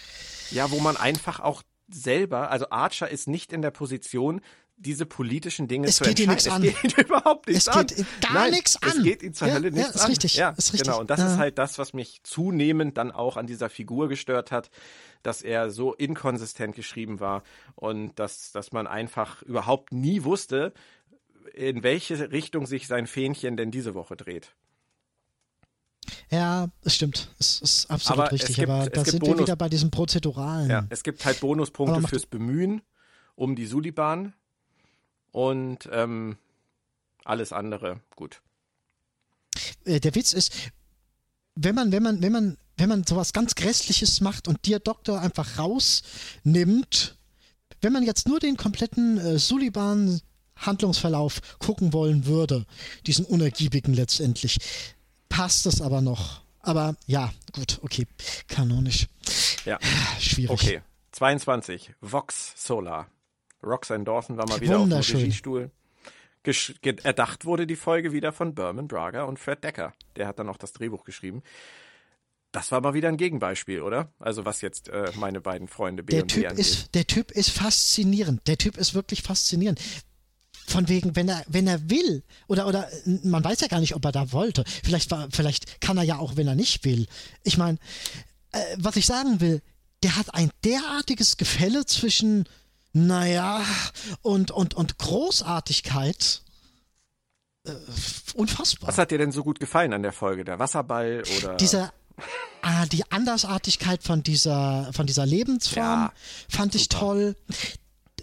[0.51, 4.41] Ja, wo man einfach auch selber, also Archer ist nicht in der Position,
[4.83, 6.65] diese politischen Dinge es zu geht entscheiden.
[6.65, 7.87] Ihn es geht überhaupt nichts an.
[7.87, 8.89] Es geht gar Nein, nichts an.
[8.89, 10.11] Es geht ihm zur ja, Hölle nichts ja, ist an.
[10.11, 10.89] Richtig, ja, ist richtig.
[10.89, 11.33] Genau, und das ja.
[11.33, 14.71] ist halt das, was mich zunehmend dann auch an dieser Figur gestört hat,
[15.23, 17.43] dass er so inkonsistent geschrieben war
[17.75, 20.73] und dass, dass man einfach überhaupt nie wusste,
[21.55, 24.55] in welche Richtung sich sein Fähnchen denn diese Woche dreht.
[26.31, 27.29] Ja, es stimmt.
[27.39, 28.57] Es ist absolut aber richtig.
[28.57, 30.71] Gibt, aber da sind Bonus wir wieder bei diesem Prozeduralen.
[30.71, 32.83] Ja, es gibt halt Bonuspunkte fürs Bemühen
[33.35, 34.35] um die Suliban
[35.33, 36.37] und ähm,
[37.25, 38.41] alles andere gut.
[39.85, 40.53] Äh, der Witz ist,
[41.55, 45.21] wenn man, wenn man, wenn man, wenn man sowas ganz Grässliches macht und dir Doktor
[45.21, 47.17] einfach rausnimmt,
[47.81, 50.21] wenn man jetzt nur den kompletten äh, Suliban
[50.57, 52.67] Handlungsverlauf gucken wollen würde,
[53.07, 54.59] diesen unergiebigen letztendlich,
[55.29, 56.43] passt es aber noch.
[56.61, 58.07] Aber ja, gut, okay,
[58.47, 59.09] kanonisch.
[59.65, 59.79] Ja.
[60.21, 60.51] Schwierig.
[60.51, 60.83] Okay.
[61.13, 61.93] 22.
[62.01, 63.09] Vox Solar.
[63.63, 65.71] Roxanne Dawson war mal wieder auf dem Regiestuhl.
[66.43, 69.93] Gesch erdacht wurde die Folge wieder von Berman Braga und Fred Decker.
[70.17, 71.43] Der hat dann auch das Drehbuch geschrieben.
[72.51, 74.13] Das war mal wieder ein Gegenbeispiel, oder?
[74.19, 76.59] Also was jetzt äh, meine beiden Freunde B der und typ angeht.
[76.59, 78.47] ist Der Typ ist faszinierend.
[78.47, 79.81] Der Typ ist wirklich faszinierend.
[80.67, 82.89] Von wegen, wenn er, wenn er will, oder, oder
[83.23, 84.65] man weiß ja gar nicht, ob er da wollte.
[84.85, 87.07] Vielleicht, war, vielleicht kann er ja auch, wenn er nicht will.
[87.43, 87.79] Ich meine,
[88.53, 89.63] äh, was ich sagen will,
[90.03, 92.45] der hat ein derartiges Gefälle zwischen,
[92.93, 93.63] naja,
[94.23, 96.43] und, und, und Großartigkeit.
[97.67, 97.73] Äh,
[98.35, 98.89] unfassbar.
[98.89, 100.45] Was hat dir denn so gut gefallen an der Folge?
[100.45, 101.57] Der Wasserball oder?
[101.57, 101.93] Dieser,
[102.63, 106.13] ah, die Andersartigkeit von dieser, von dieser Lebensform ja,
[106.49, 106.81] fand super.
[106.81, 107.37] ich toll.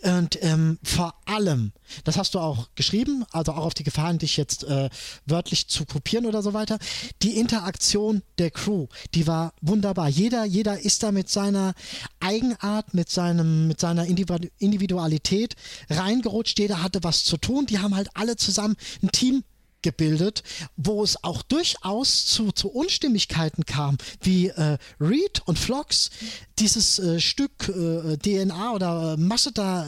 [0.04, 1.72] Und ähm, vor allem,
[2.04, 4.90] das hast du auch geschrieben, also auch auf die Gefahren, dich jetzt äh,
[5.26, 6.78] wörtlich zu kopieren oder so weiter,
[7.22, 10.08] die Interaktion der Crew, die war wunderbar.
[10.08, 11.74] Jeder, jeder ist da mit seiner
[12.20, 15.56] Eigenart, mit seinem, mit seiner Individualität
[15.90, 16.60] reingerutscht.
[16.60, 17.66] Jeder hatte was zu tun.
[17.66, 19.44] Die haben halt alle zusammen ein Team
[19.82, 20.44] gebildet,
[20.76, 26.10] wo es auch durchaus zu, zu Unstimmigkeiten kam, wie äh, Reed und Flox
[26.58, 29.88] dieses äh, Stück äh, DNA oder Masse da,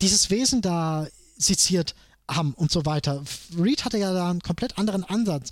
[0.00, 1.94] dieses Wesen da seziert
[2.28, 3.22] haben und so weiter.
[3.58, 5.50] Reed hatte ja da einen komplett anderen Ansatz.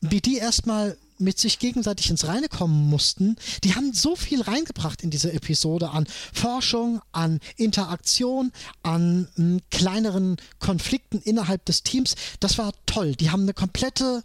[0.00, 5.02] Wie die erstmal mit sich gegenseitig ins Reine kommen mussten, die haben so viel reingebracht
[5.02, 8.52] in diese Episode an Forschung, an Interaktion,
[8.82, 12.14] an m, hm, kleineren Konflikten innerhalb des Teams.
[12.40, 13.14] Das war toll.
[13.14, 14.22] Die haben eine komplette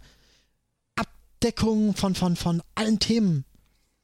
[0.96, 3.44] Abdeckung von, von, von allen Themen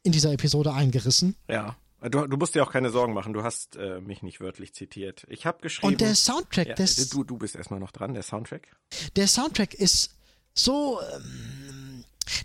[0.02, 1.36] in dieser Episode eingerissen.
[1.48, 1.77] Ja.
[2.10, 5.24] Du, du musst dir auch keine Sorgen machen, du hast äh, mich nicht wörtlich zitiert.
[5.28, 5.93] Ich habe geschrieben.
[5.93, 8.74] Und der Soundtrack, ja, des, du, du bist erstmal noch dran, der Soundtrack.
[9.14, 10.16] Der Soundtrack ist
[10.52, 11.81] so ähm,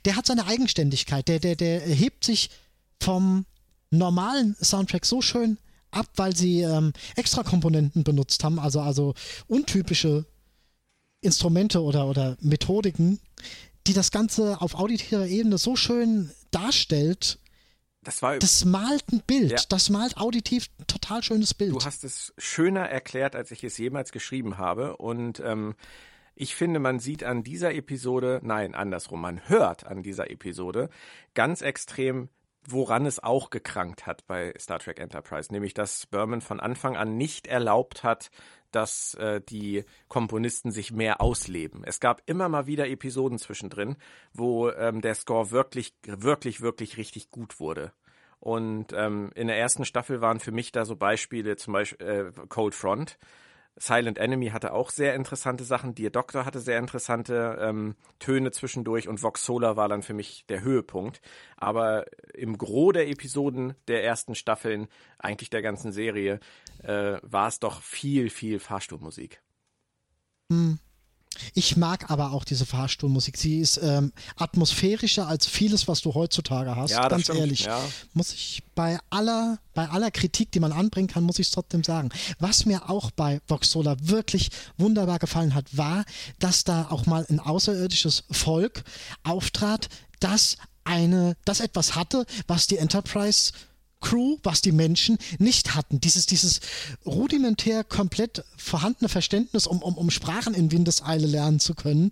[0.05, 1.27] der hat seine Eigenständigkeit.
[1.27, 2.49] Der, der, der hebt sich
[3.01, 3.45] vom
[3.89, 5.57] normalen Soundtrack so schön
[5.91, 9.13] ab, weil sie ähm, extra Komponenten benutzt haben, also, also
[9.47, 10.25] untypische
[11.21, 13.19] Instrumente oder, oder Methodiken,
[13.87, 17.39] die das Ganze auf auditiver Ebene so schön darstellt.
[18.03, 19.51] Das, war, das malt ein Bild.
[19.51, 19.59] Ja.
[19.69, 21.73] Das malt auditiv ein total schönes Bild.
[21.73, 24.97] Du hast es schöner erklärt, als ich es jemals geschrieben habe.
[24.97, 25.75] Und ähm,
[26.39, 30.89] ich finde, man sieht an dieser Episode, nein, andersrum, man hört an dieser Episode
[31.33, 32.29] ganz extrem,
[32.67, 37.17] woran es auch gekrankt hat bei Star Trek Enterprise, nämlich dass Berman von Anfang an
[37.17, 38.29] nicht erlaubt hat,
[38.71, 41.83] dass äh, die Komponisten sich mehr ausleben.
[41.85, 43.95] Es gab immer mal wieder Episoden zwischendrin,
[44.33, 47.93] wo ähm, der Score wirklich, wirklich, wirklich richtig gut wurde.
[48.39, 52.47] Und ähm, in der ersten Staffel waren für mich da so Beispiele, zum Beispiel äh,
[52.49, 53.17] Cold Front,
[53.79, 55.93] Silent Enemy hatte auch sehr interessante Sachen.
[55.93, 60.45] Dear Doctor hatte sehr interessante ähm, Töne zwischendurch und Vox Solar war dann für mich
[60.49, 61.21] der Höhepunkt.
[61.57, 64.87] Aber im Gros der Episoden der ersten Staffeln,
[65.19, 66.39] eigentlich der ganzen Serie,
[66.83, 69.41] äh, war es doch viel, viel Fahrstuhlmusik.
[70.51, 70.79] Hm.
[71.53, 73.37] Ich mag aber auch diese Fahrstuhlmusik.
[73.37, 76.91] Sie ist ähm, atmosphärischer als vieles, was du heutzutage hast.
[76.91, 77.39] Ja, ganz stimmt.
[77.39, 77.61] ehrlich.
[77.61, 77.79] Ja.
[78.13, 81.83] Muss ich bei aller, bei aller Kritik, die man anbringen kann, muss ich es trotzdem
[81.83, 82.09] sagen.
[82.39, 86.05] Was mir auch bei Vox Solar wirklich wunderbar gefallen hat, war,
[86.39, 88.83] dass da auch mal ein außerirdisches Volk
[89.23, 89.89] auftrat,
[90.19, 93.51] das eine, das etwas hatte, was die Enterprise
[93.99, 95.99] Crew, was die Menschen nicht hatten.
[95.99, 96.59] Dieses, dieses
[97.05, 102.11] rudimentär komplett vorhandene Verständnis, um, um, um Sprachen in Windeseile lernen zu können,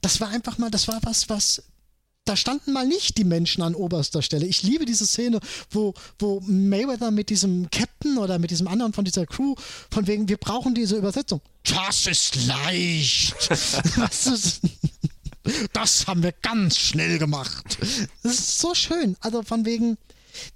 [0.00, 1.62] das war einfach mal, das war was, was
[2.24, 4.46] da standen mal nicht die Menschen an oberster Stelle.
[4.46, 5.40] Ich liebe diese Szene,
[5.70, 9.54] wo, wo Mayweather mit diesem Captain oder mit diesem anderen von dieser Crew,
[9.90, 11.40] von wegen, wir brauchen diese Übersetzung.
[11.64, 13.34] Das ist leicht.
[13.96, 14.60] das, ist,
[15.72, 17.78] das haben wir ganz schnell gemacht.
[18.22, 19.16] Das ist so schön.
[19.20, 19.98] Also von wegen,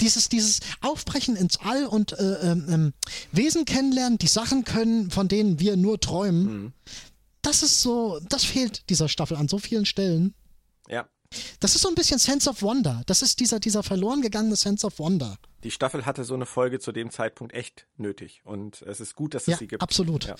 [0.01, 2.93] dieses, dieses Aufbrechen ins All und äh, ähm, ähm,
[3.32, 6.73] Wesen kennenlernen, die Sachen können, von denen wir nur träumen, mhm.
[7.43, 10.35] das ist so, das fehlt dieser Staffel an so vielen Stellen.
[10.89, 11.09] Ja.
[11.61, 13.03] Das ist so ein bisschen Sense of Wonder.
[13.07, 15.36] Das ist dieser, dieser verloren gegangene Sense of Wonder.
[15.65, 18.43] Die Staffel hatte so eine Folge zu dem Zeitpunkt echt nötig.
[18.44, 19.82] Und es ist gut, dass es ja, sie gibt.
[19.82, 20.27] Absolut.
[20.27, 20.36] Ja.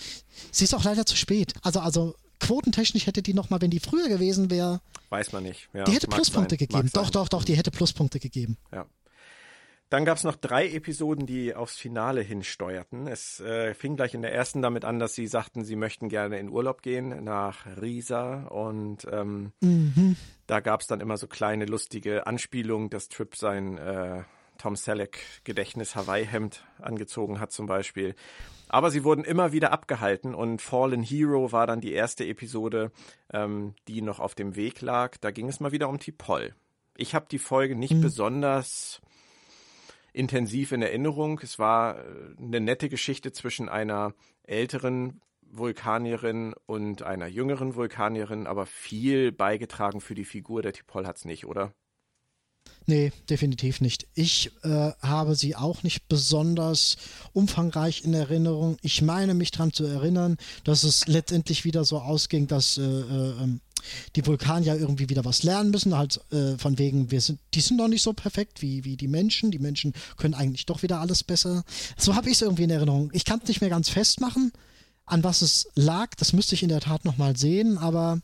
[0.51, 1.53] Sie ist auch leider zu spät.
[1.63, 4.81] Also, also quotentechnisch hätte die nochmal, wenn die früher gewesen wäre.
[5.09, 5.69] Weiß man nicht.
[5.73, 6.89] Ja, die hätte Pluspunkte sein, gegeben.
[6.93, 8.57] Doch, doch, doch, die hätte Pluspunkte gegeben.
[8.71, 8.85] Ja.
[9.89, 13.07] Dann gab es noch drei Episoden, die aufs Finale hinsteuerten.
[13.07, 16.39] Es äh, fing gleich in der ersten damit an, dass sie sagten, sie möchten gerne
[16.39, 18.47] in Urlaub gehen nach Riesa.
[18.47, 20.17] Und ähm, mhm.
[20.45, 24.23] da gab es dann immer so kleine lustige Anspielungen, dass Trip sein äh,
[24.57, 28.15] Tom Selleck Gedächtnis Hawaii-Hemd angezogen hat zum Beispiel.
[28.67, 32.91] Aber sie wurden immer wieder abgehalten und Fallen Hero war dann die erste Episode,
[33.31, 35.15] ähm, die noch auf dem Weg lag.
[35.21, 36.53] Da ging es mal wieder um Tipol.
[36.97, 38.01] Ich habe die Folge nicht mhm.
[38.01, 39.01] besonders
[40.13, 41.39] intensiv in Erinnerung.
[41.43, 42.01] Es war äh,
[42.37, 44.13] eine nette Geschichte zwischen einer
[44.43, 51.17] älteren Vulkanierin und einer jüngeren Vulkanierin, aber viel beigetragen für die Figur der Tipol hat
[51.17, 51.73] es nicht, oder?
[52.85, 54.07] Nee, definitiv nicht.
[54.13, 56.97] Ich äh, habe sie auch nicht besonders
[57.33, 58.77] umfangreich in Erinnerung.
[58.81, 63.43] Ich meine mich daran zu erinnern, dass es letztendlich wieder so ausging, dass äh, äh,
[63.43, 63.61] ähm,
[64.15, 67.77] die Vulkanier irgendwie wieder was lernen müssen, halt äh, von wegen, wir sind, die sind
[67.77, 69.51] noch nicht so perfekt wie, wie die Menschen.
[69.51, 71.63] Die Menschen können eigentlich doch wieder alles besser.
[71.97, 73.09] So habe ich es irgendwie in Erinnerung.
[73.13, 74.51] Ich kann es nicht mehr ganz festmachen,
[75.05, 76.15] an was es lag.
[76.15, 78.21] Das müsste ich in der Tat nochmal sehen, aber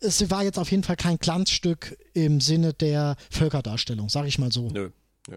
[0.00, 4.52] es war jetzt auf jeden Fall kein Glanzstück im Sinne der Völkerdarstellung, sage ich mal
[4.52, 4.68] so.
[4.68, 4.90] Nö,
[5.28, 5.36] nö.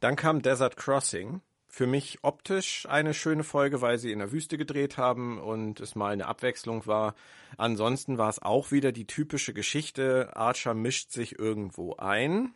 [0.00, 1.40] Dann kam Desert Crossing
[1.72, 5.94] für mich optisch eine schöne Folge, weil sie in der Wüste gedreht haben und es
[5.94, 7.14] mal eine Abwechslung war.
[7.56, 10.36] Ansonsten war es auch wieder die typische Geschichte.
[10.36, 12.52] Archer mischt sich irgendwo ein.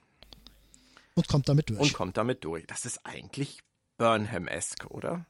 [1.14, 1.80] Und kommt damit durch.
[1.80, 2.66] Und kommt damit durch.
[2.66, 3.60] Das ist eigentlich
[3.96, 5.24] Burnham-esque, oder?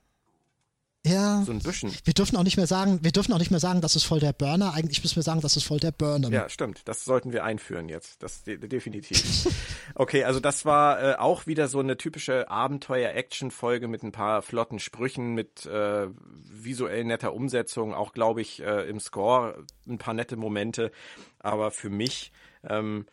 [1.07, 1.43] Ja.
[1.43, 1.93] So ein bisschen.
[2.05, 4.20] Wir dürfen auch nicht mehr sagen, wir dürfen auch nicht mehr sagen, das ist voll
[4.20, 4.74] der Burner.
[4.74, 6.31] Eigentlich müssen wir sagen, das ist voll der Burner.
[6.31, 6.83] Ja, stimmt.
[6.87, 8.23] Das sollten wir einführen jetzt.
[8.23, 9.49] Das de definitiv.
[9.95, 14.78] okay, also das war äh, auch wieder so eine typische Abenteuer-Action-Folge mit ein paar flotten
[14.78, 20.37] Sprüchen, mit äh, visuell netter Umsetzung, auch glaube ich äh, im Score ein paar nette
[20.37, 20.91] Momente.
[21.39, 22.33] Aber für mich
[22.69, 23.07] ähm,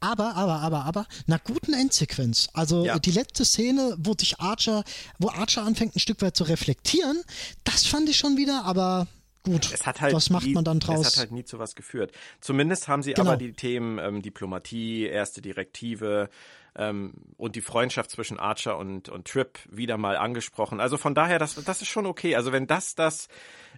[0.00, 2.48] aber, aber, aber, aber, einer guten Endsequenz.
[2.52, 2.98] Also ja.
[2.98, 4.84] die letzte Szene, wo sich Archer,
[5.18, 7.22] wo Archer anfängt, ein Stück weit zu reflektieren,
[7.64, 9.06] das fand ich schon wieder, aber
[9.42, 9.72] gut.
[9.72, 11.06] Es hat halt was macht nie, man dann draus?
[11.06, 12.12] Es hat halt nie zu was geführt.
[12.40, 13.30] Zumindest haben sie genau.
[13.30, 16.30] aber die Themen ähm, Diplomatie, erste Direktive,
[16.76, 20.80] ähm, und die Freundschaft zwischen Archer und, und Trip wieder mal angesprochen.
[20.80, 22.36] Also von daher, das, das ist schon okay.
[22.36, 23.28] Also wenn das das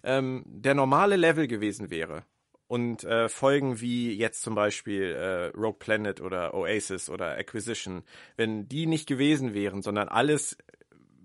[0.02, 2.24] ähm, der normale Level gewesen wäre,
[2.72, 8.02] und äh, Folgen wie jetzt zum Beispiel äh, Rogue Planet oder Oasis oder Acquisition,
[8.38, 10.56] wenn die nicht gewesen wären, sondern alles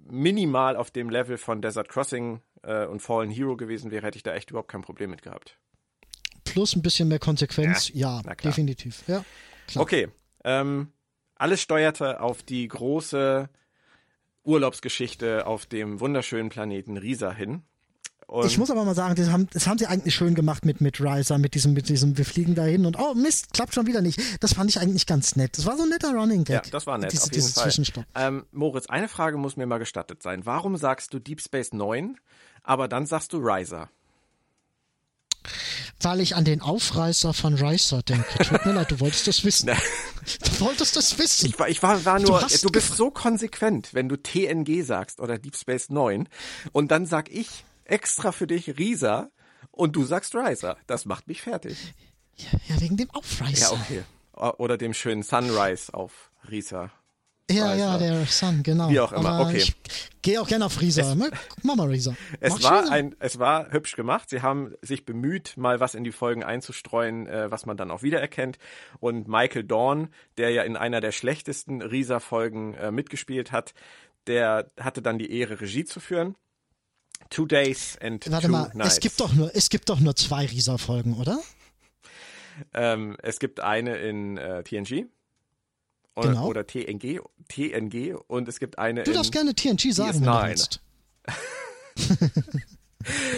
[0.09, 4.23] minimal auf dem Level von Desert Crossing äh, und Fallen Hero gewesen wäre, hätte ich
[4.23, 5.57] da echt überhaupt kein Problem mit gehabt.
[6.43, 9.07] Plus ein bisschen mehr Konsequenz, ja, ja definitiv.
[9.07, 9.23] Ja,
[9.69, 9.83] klar.
[9.83, 10.09] Okay,
[10.43, 10.91] ähm,
[11.35, 13.47] alles steuerte auf die große
[14.43, 17.63] Urlaubsgeschichte auf dem wunderschönen Planeten Risa hin.
[18.27, 20.81] Und ich muss aber mal sagen, das haben, das haben sie eigentlich schön gemacht mit,
[20.81, 24.01] mit Riser, mit diesem, mit diesem, wir fliegen dahin und oh Mist, klappt schon wieder
[24.01, 24.19] nicht.
[24.41, 25.57] Das fand ich eigentlich ganz nett.
[25.57, 26.65] Das war so ein netter Running Gag.
[26.65, 27.23] Ja, das war nett, Diese,
[27.61, 28.05] auf jeden Fall.
[28.15, 30.45] Ähm, Moritz, eine Frage muss mir mal gestattet sein.
[30.45, 32.17] Warum sagst du Deep Space 9,
[32.63, 33.89] aber dann sagst du Riser?
[36.01, 38.43] Weil ich an den Aufreißer von Riser denke.
[38.43, 39.71] Tut mir leid, du wolltest das wissen.
[40.43, 41.45] Du wolltest das wissen.
[41.45, 45.21] Ich war, ich war, war nur, du, du bist so konsequent, wenn du TNG sagst
[45.21, 46.27] oder Deep Space 9
[46.73, 49.29] und dann sag ich extra für dich Risa
[49.71, 50.77] und du sagst Riser.
[50.87, 51.93] Das macht mich fertig.
[52.35, 53.75] Ja, ja wegen dem Aufreißer.
[53.75, 54.03] Ja, okay.
[54.57, 56.91] Oder dem schönen Sunrise auf Risa.
[57.49, 58.89] Ja, ja, der Sun, genau.
[58.89, 59.57] Wie auch immer, Aber okay.
[59.57, 59.75] Ich
[60.21, 61.01] gehe auch gerne auf Risa.
[61.01, 61.15] Es,
[61.63, 62.13] Mach mal Risa.
[62.41, 64.29] Es Mach war, ein, es war hübsch gemacht.
[64.29, 68.03] Sie haben sich bemüht, mal was in die Folgen einzustreuen, äh, was man dann auch
[68.03, 68.57] wiedererkennt.
[68.99, 73.73] Und Michael Dorn, der ja in einer der schlechtesten Risa-Folgen äh, mitgespielt hat,
[74.27, 76.35] der hatte dann die Ehre, Regie zu führen.
[77.29, 78.93] Two Days and Warte Two mal, Nights.
[78.93, 81.39] es gibt doch nur, es gibt doch nur zwei Risa-Folgen, oder?
[82.73, 85.05] Ähm, es gibt eine in äh, TNG.
[86.15, 86.47] Und, Genau.
[86.47, 90.47] Oder TNG, TNG und es gibt eine Du darfst gerne TNG sagen, wenn du DS9.
[90.47, 90.81] willst.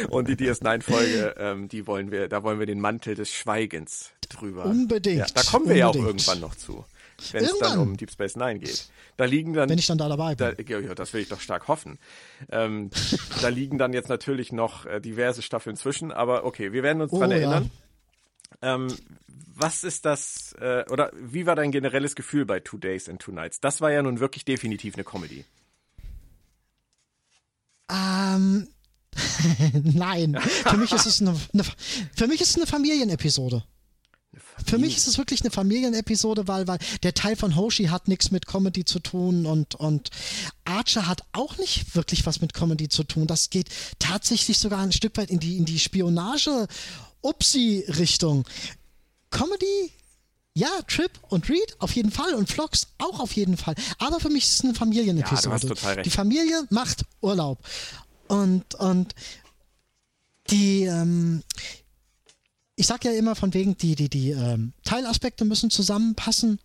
[0.10, 4.66] und die DS9-Folge, ähm, die wollen wir, da wollen wir den Mantel des Schweigens drüber.
[4.66, 6.22] Unbedingt, Ja, da kommen wir ja auch unbedingt.
[6.26, 6.86] irgendwann noch zu,
[7.32, 8.90] wenn es dann um Deep Space Nine geht.
[9.18, 10.56] Da liegen dann Wenn ich dann da dabei bin.
[10.56, 12.00] da, ja, das will ich doch stark hoffen.
[12.50, 12.90] Ähm,
[13.42, 17.12] da liegen dann jetzt natürlich noch äh, diverse Staffeln zwischen, aber okay, wir werden uns
[17.12, 17.38] Oh, dran ja.
[17.38, 17.72] erinnern.
[18.62, 18.88] Ähm,
[19.56, 23.32] was ist das, äh, oder wie war dein generelles Gefühl bei Two Days and Two
[23.32, 23.60] Nights?
[23.60, 25.46] Das war ja nun wirklich definitiv eine Comedy.
[27.92, 28.68] Ähm,
[29.84, 30.38] nein.
[30.40, 31.64] Für mich ist es eine, eine,
[32.16, 33.64] für mich ist es eine Familienepisode.
[34.66, 38.30] Für mich ist es wirklich eine Familienepisode, weil, weil der Teil von Hoshi hat nichts
[38.30, 40.12] mit Comedy zu tun und, und
[40.66, 43.26] Archer hat auch nicht wirklich was mit Comedy zu tun.
[43.26, 48.48] Das geht tatsächlich sogar ein Stück weit in die, in die Spionage-Upsi-Richtung.
[49.32, 49.92] Comedy,
[50.54, 53.74] ja, Trip und Reed auf jeden Fall und Vlogs auch auf jeden Fall.
[53.98, 55.42] Aber für mich ist es eine Familienepisode.
[55.42, 56.06] Ja, du hast total recht.
[56.06, 57.58] Die Familie macht Urlaub.
[58.28, 59.16] Und, und
[60.52, 61.42] die, ähm,
[62.80, 66.62] ich sag ja immer von wegen, die, die, die ähm, Teilaspekte müssen zusammenpassen.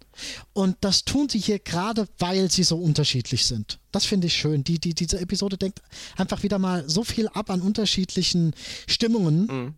[0.52, 3.80] Und das tun sie hier gerade, weil sie so unterschiedlich sind.
[3.90, 4.62] Das finde ich schön.
[4.62, 5.82] Die, die, diese Episode denkt
[6.16, 8.54] einfach wieder mal so viel ab an unterschiedlichen
[8.86, 9.74] Stimmungen.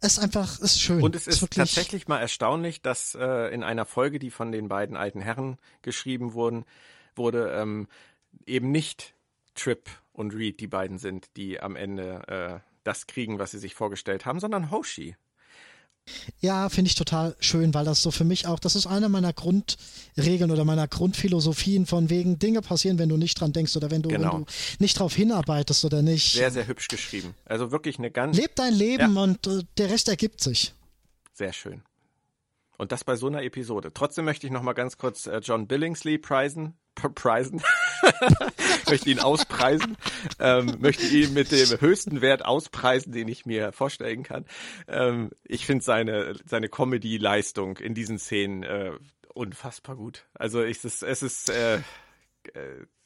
[0.00, 1.02] Es ist einfach, ist schön.
[1.02, 4.68] Und es ist wirklich, tatsächlich mal erstaunlich, dass äh, in einer Folge, die von den
[4.68, 6.64] beiden alten Herren geschrieben wurden,
[7.16, 7.86] wurde ähm,
[8.46, 9.12] eben nicht
[9.54, 13.74] Trip und Reed die beiden sind, die am Ende äh, das kriegen, was sie sich
[13.74, 15.14] vorgestellt haben, sondern Hoshi.
[16.40, 19.34] Ja, finde ich total schön, weil das so für mich auch, das ist eine meiner
[19.34, 24.00] Grundregeln oder meiner Grundphilosophien von wegen Dinge passieren, wenn du nicht dran denkst oder wenn
[24.00, 24.32] du, Genau.
[24.32, 26.32] wenn du nicht drauf hinarbeitest oder nicht.
[26.32, 27.34] Sehr, sehr hübsch geschrieben.
[27.44, 30.72] Also wirklich eine ganz Leb dein Leben und äh, der Rest ergibt sich.
[31.34, 31.82] Sehr schön.
[32.78, 33.92] Und das bei so einer Episode.
[33.92, 36.78] Trotzdem möchte ich noch mal ganz kurz äh, John Billingsley preisen.
[37.14, 37.62] Preisen.
[38.88, 39.96] möchte ihn auspreisen.
[40.38, 44.46] Ähm, möchte ihn mit dem höchsten Wert auspreisen, den ich mir vorstellen kann.
[44.88, 48.92] Ähm, ich finde seine, seine Comedy-Leistung in diesen Szenen äh,
[49.34, 50.26] unfassbar gut.
[50.34, 51.80] Also ich, es, es ist äh,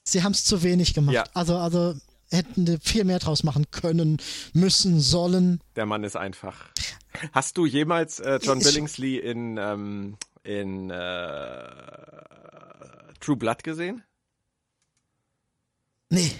[0.04, 1.14] Sie haben es zu wenig gemacht.
[1.14, 1.24] Ja.
[1.34, 1.94] Also, also
[2.30, 4.18] hätten viel mehr draus machen können,
[4.52, 5.60] müssen, sollen.
[5.76, 6.70] Der Mann ist einfach.
[7.32, 11.68] Hast du jemals äh, John Billingsley in, ähm, in äh,
[13.20, 14.02] True Blood gesehen?
[16.10, 16.32] Nee.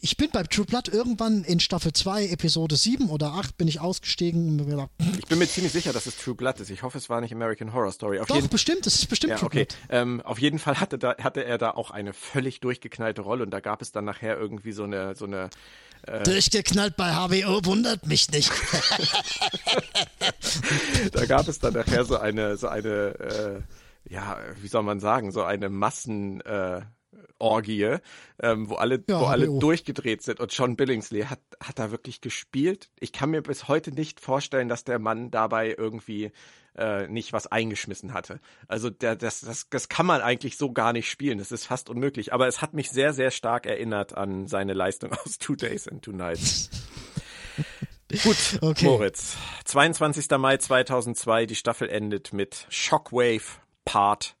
[0.00, 3.80] Ich bin bei True Blood irgendwann in Staffel 2, Episode 7 oder 8 bin ich
[3.80, 6.70] ausgestiegen gedacht, Ich bin mir ziemlich sicher, dass es True Blood ist.
[6.70, 8.20] Ich hoffe, es war nicht American Horror Story.
[8.20, 9.64] Auf doch, jeden bestimmt, es ist bestimmt ja, True okay.
[9.64, 9.78] Blood.
[9.90, 13.50] Ähm, auf jeden Fall hatte, da, hatte er da auch eine völlig durchgeknallte Rolle und
[13.50, 15.50] da gab es dann nachher irgendwie so eine, so eine
[16.24, 18.50] Durchgeknallt bei HBO wundert mich nicht.
[21.12, 23.60] da gab es dann nachher so eine, so eine, äh,
[24.12, 26.82] ja, wie soll man sagen, so eine Massen, äh,
[27.38, 27.96] Orgie,
[28.40, 30.40] ähm, wo alle, Ja, wo alle durchgedreht sind.
[30.40, 32.90] Und John Billingsley hat, hat da wirklich gespielt.
[32.98, 36.32] Ich kann mir bis heute nicht vorstellen, dass der Mann dabei irgendwie
[36.76, 38.40] äh, nicht was eingeschmissen hatte.
[38.66, 41.38] Also der, das, das, das kann man eigentlich so gar nicht spielen.
[41.38, 42.32] Das ist fast unmöglich.
[42.32, 46.02] Aber es hat mich sehr, sehr stark erinnert an seine Leistung aus Two Days and
[46.02, 46.70] Two Nights.
[48.22, 48.86] Gut, Okay.
[48.86, 49.36] Moritz.
[49.66, 50.30] 22.
[50.38, 54.36] Mai 2002, die Staffel endet mit Shockwave Part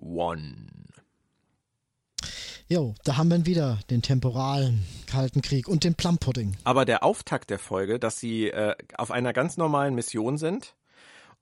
[0.00, 0.42] 1.
[2.68, 6.56] Jo, da haben wir wieder, den temporalen Kalten Krieg und den Plum-Pudding.
[6.64, 10.74] Aber der Auftakt der Folge, dass sie äh, auf einer ganz normalen Mission sind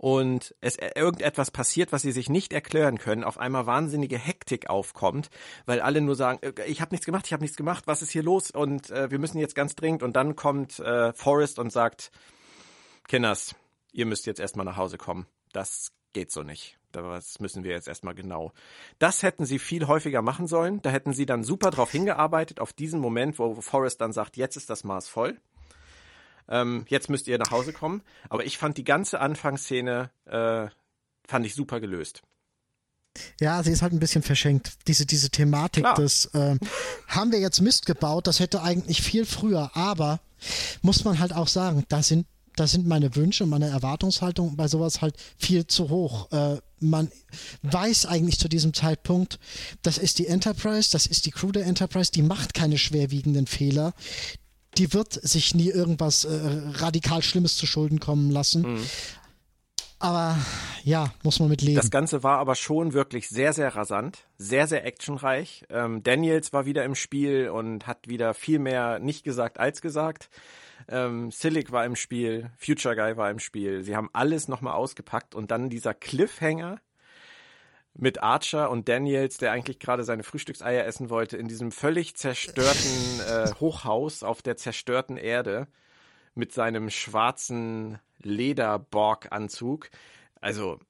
[0.04, 4.68] und es äh, irgendetwas passiert, was sie sich nicht erklären können, auf einmal wahnsinnige Hektik
[4.68, 5.30] aufkommt,
[5.64, 8.10] weil alle nur sagen, äh, ich habe nichts gemacht, ich habe nichts gemacht, was ist
[8.10, 11.72] hier los und äh, wir müssen jetzt ganz dringend und dann kommt äh, Forrest und
[11.72, 12.10] sagt,
[13.08, 13.54] Kinders,
[13.92, 15.26] ihr müsst jetzt erstmal nach Hause kommen.
[15.54, 16.78] Das geht so nicht.
[16.92, 18.52] Das müssen wir jetzt erstmal genau.
[18.98, 20.82] Das hätten sie viel häufiger machen sollen.
[20.82, 24.56] Da hätten sie dann super drauf hingearbeitet, auf diesen Moment, wo Forrest dann sagt, jetzt
[24.56, 25.40] ist das Maß voll.
[26.48, 28.02] Ähm, jetzt müsst ihr nach Hause kommen.
[28.28, 30.68] Aber ich fand die ganze Anfangsszene, äh,
[31.26, 32.22] fand ich super gelöst.
[33.40, 34.72] Ja, sie ist halt ein bisschen verschenkt.
[34.88, 35.94] Diese, diese Thematik Klar.
[35.94, 36.56] des äh,
[37.08, 40.20] haben wir jetzt Mist gebaut, das hätte eigentlich viel früher, aber
[40.82, 42.26] muss man halt auch sagen, da sind,
[42.56, 46.30] da sind meine Wünsche und meine Erwartungshaltung bei sowas halt viel zu hoch.
[46.32, 47.10] Äh, man
[47.62, 49.38] weiß eigentlich zu diesem Zeitpunkt,
[49.82, 53.94] das ist die Enterprise, das ist die Crew der Enterprise, die macht keine schwerwiegenden Fehler.
[54.78, 56.38] Die wird sich nie irgendwas äh,
[56.74, 58.74] radikal Schlimmes zu Schulden kommen lassen.
[58.74, 58.86] Mhm.
[60.04, 60.36] Aber
[60.82, 61.76] ja, muss man mit leben.
[61.76, 65.64] Das Ganze war aber schon wirklich sehr, sehr rasant, sehr, sehr actionreich.
[65.70, 70.28] Ähm, Daniels war wieder im Spiel und hat wieder viel mehr nicht gesagt als gesagt.
[70.88, 73.82] Ähm, Silic war im Spiel, Future Guy war im Spiel.
[73.82, 76.80] Sie haben alles nochmal ausgepackt und dann dieser Cliffhanger
[77.94, 83.20] mit Archer und Daniels, der eigentlich gerade seine Frühstückseier essen wollte, in diesem völlig zerstörten
[83.28, 85.68] äh, Hochhaus auf der zerstörten Erde
[86.34, 89.90] mit seinem schwarzen Lederborg-Anzug.
[90.40, 90.80] Also,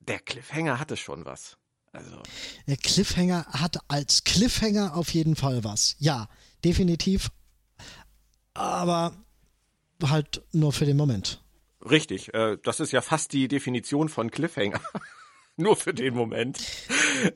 [0.00, 1.56] der Cliffhanger hatte schon was.
[1.92, 2.22] Also.
[2.66, 5.96] Der Cliffhanger hatte als Cliffhanger auf jeden Fall was.
[5.98, 6.28] Ja,
[6.64, 7.30] definitiv.
[8.54, 9.12] Aber
[10.02, 11.42] halt nur für den Moment.
[11.88, 14.80] Richtig, äh, das ist ja fast die Definition von Cliffhanger.
[15.60, 16.58] nur für den Moment.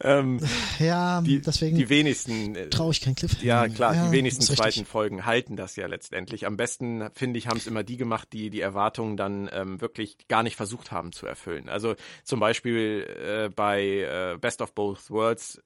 [0.00, 0.40] Ähm,
[0.78, 3.44] ja, die, deswegen die wenigsten äh, traue ich kein Cliffhanger.
[3.44, 6.46] Ja, klar, ja, die wenigsten zweiten Folgen halten das ja letztendlich.
[6.46, 10.26] Am besten, finde ich, haben es immer die gemacht, die die Erwartungen dann ähm, wirklich
[10.26, 11.68] gar nicht versucht haben zu erfüllen.
[11.68, 13.06] Also zum Beispiel
[13.46, 15.60] äh, bei äh, Best of Both Worlds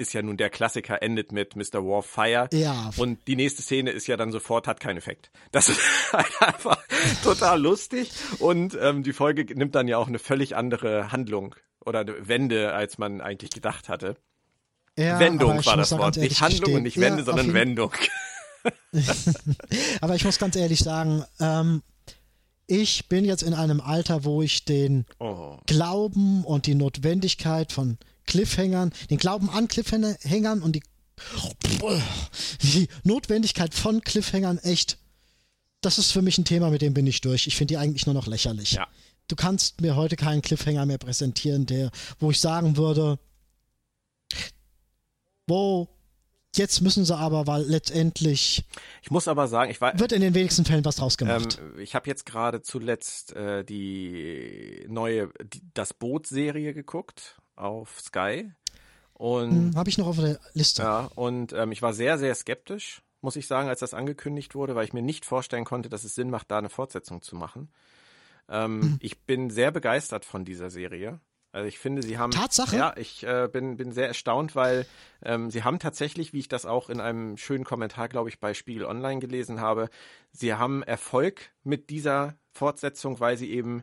[0.00, 1.84] ist ja nun der Klassiker, endet mit Mr.
[1.84, 2.48] Warfire.
[2.52, 2.90] Ja.
[2.96, 5.30] Und die nächste Szene ist ja dann sofort, hat keinen Effekt.
[5.52, 5.80] Das ist
[6.12, 6.82] halt einfach
[7.22, 8.10] total lustig.
[8.38, 11.54] Und ähm, die Folge nimmt dann ja auch eine völlig andere Handlung
[11.84, 14.16] oder Wende, als man eigentlich gedacht hatte.
[14.98, 16.16] Ja, Wendung war das Wort.
[16.16, 16.76] Nicht Handlung gestehen.
[16.76, 17.92] und nicht Wende, ja, sondern Wendung.
[20.00, 21.82] aber ich muss ganz ehrlich sagen, ähm,
[22.66, 25.56] ich bin jetzt in einem Alter, wo ich den oh.
[25.66, 30.82] Glauben und die Notwendigkeit von Cliffhangern, den Glauben an Cliffhangern und die,
[32.62, 34.98] die Notwendigkeit von Cliffhangern echt,
[35.80, 37.46] das ist für mich ein Thema, mit dem bin ich durch.
[37.46, 38.72] Ich finde die eigentlich nur noch lächerlich.
[38.72, 38.86] Ja
[39.30, 43.18] du kannst mir heute keinen Cliffhanger mehr präsentieren, der, wo ich sagen würde,
[45.46, 45.88] wo
[46.56, 48.64] Jetzt müssen sie aber, weil letztendlich.
[49.02, 50.00] Ich muss aber sagen, ich weiß.
[50.00, 51.60] Wird in den wenigsten Fällen was draus gemacht.
[51.60, 58.50] Ähm, ich habe jetzt gerade zuletzt äh, die neue die, Das Boot-Serie geguckt auf Sky.
[59.12, 60.82] Und hm, habe ich noch auf der Liste.
[60.82, 64.74] Ja, und ähm, ich war sehr, sehr skeptisch, muss ich sagen, als das angekündigt wurde,
[64.74, 67.68] weil ich mir nicht vorstellen konnte, dass es Sinn macht, da eine Fortsetzung zu machen.
[68.50, 68.98] Ähm, mhm.
[69.00, 71.20] Ich bin sehr begeistert von dieser Serie.
[71.52, 72.76] Also ich finde, sie haben Tatsache.
[72.76, 74.86] Ja, ich äh, bin bin sehr erstaunt, weil
[75.22, 78.54] ähm, sie haben tatsächlich, wie ich das auch in einem schönen Kommentar, glaube ich, bei
[78.54, 79.90] Spiegel Online gelesen habe,
[80.30, 83.82] sie haben Erfolg mit dieser Fortsetzung, weil sie eben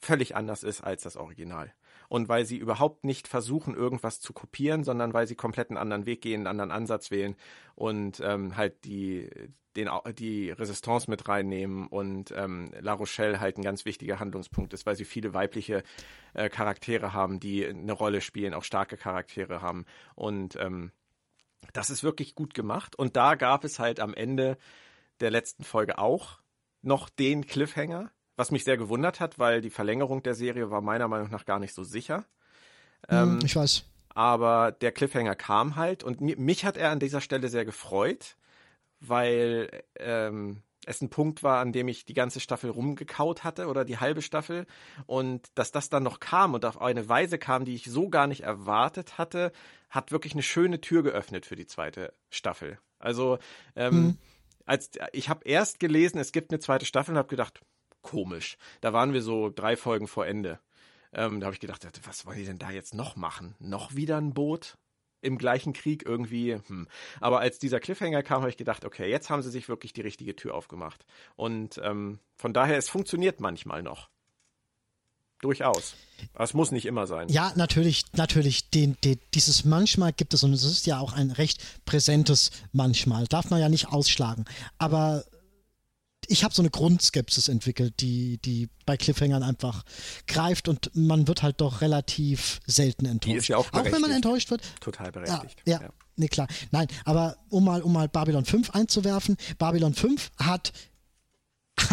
[0.00, 1.72] völlig anders ist als das Original
[2.08, 6.06] und weil sie überhaupt nicht versuchen, irgendwas zu kopieren, sondern weil sie komplett einen anderen
[6.06, 7.36] Weg gehen, einen anderen Ansatz wählen
[7.74, 9.30] und ähm, halt die,
[9.76, 14.86] den, die Resistance mit reinnehmen und ähm, La Rochelle halt ein ganz wichtiger Handlungspunkt ist,
[14.86, 15.82] weil sie viele weibliche
[16.34, 20.92] äh, Charaktere haben, die eine Rolle spielen, auch starke Charaktere haben und ähm,
[21.72, 24.58] das ist wirklich gut gemacht und da gab es halt am Ende
[25.20, 26.40] der letzten Folge auch
[26.82, 31.08] noch den Cliffhanger, was mich sehr gewundert hat, weil die Verlängerung der Serie war meiner
[31.08, 32.24] Meinung nach gar nicht so sicher.
[33.08, 33.84] Hm, ähm, ich weiß.
[34.14, 38.36] Aber der Cliffhanger kam halt und mich hat er an dieser Stelle sehr gefreut,
[39.00, 43.84] weil ähm, es ein Punkt war, an dem ich die ganze Staffel rumgekaut hatte oder
[43.84, 44.66] die halbe Staffel
[45.06, 48.26] und dass das dann noch kam und auf eine Weise kam, die ich so gar
[48.26, 49.52] nicht erwartet hatte,
[49.90, 52.78] hat wirklich eine schöne Tür geöffnet für die zweite Staffel.
[52.98, 53.38] Also
[53.76, 54.18] ähm, mhm.
[54.64, 57.60] als ich habe erst gelesen, es gibt eine zweite Staffel und habe gedacht,
[58.04, 58.56] komisch.
[58.80, 60.60] Da waren wir so drei Folgen vor Ende.
[61.12, 63.56] Ähm, da habe ich gedacht, was wollen die denn da jetzt noch machen?
[63.58, 64.76] Noch wieder ein Boot?
[65.20, 66.60] Im gleichen Krieg irgendwie.
[66.66, 66.86] Hm.
[67.18, 70.02] Aber als dieser Cliffhanger kam, habe ich gedacht, okay, jetzt haben sie sich wirklich die
[70.02, 71.06] richtige Tür aufgemacht.
[71.34, 74.10] Und ähm, von daher, es funktioniert manchmal noch.
[75.40, 75.94] Durchaus.
[76.34, 77.28] Aber es muss nicht immer sein.
[77.28, 78.70] Ja, natürlich, natürlich.
[78.70, 83.26] Den, den, dieses manchmal gibt es und es ist ja auch ein recht präsentes manchmal.
[83.26, 84.44] Darf man ja nicht ausschlagen.
[84.78, 85.24] Aber
[86.28, 89.84] ich habe so eine Grundskepsis entwickelt, die, die bei Cliffhangern einfach
[90.26, 93.34] greift und man wird halt doch relativ selten enttäuscht.
[93.34, 94.62] Die ist ja auch, auch wenn man enttäuscht wird.
[94.80, 95.56] Total berechtigt.
[95.64, 95.88] Ja, ja, ja.
[96.16, 96.48] nee, klar.
[96.70, 100.72] Nein, aber um mal, um mal Babylon 5 einzuwerfen, Babylon 5 hat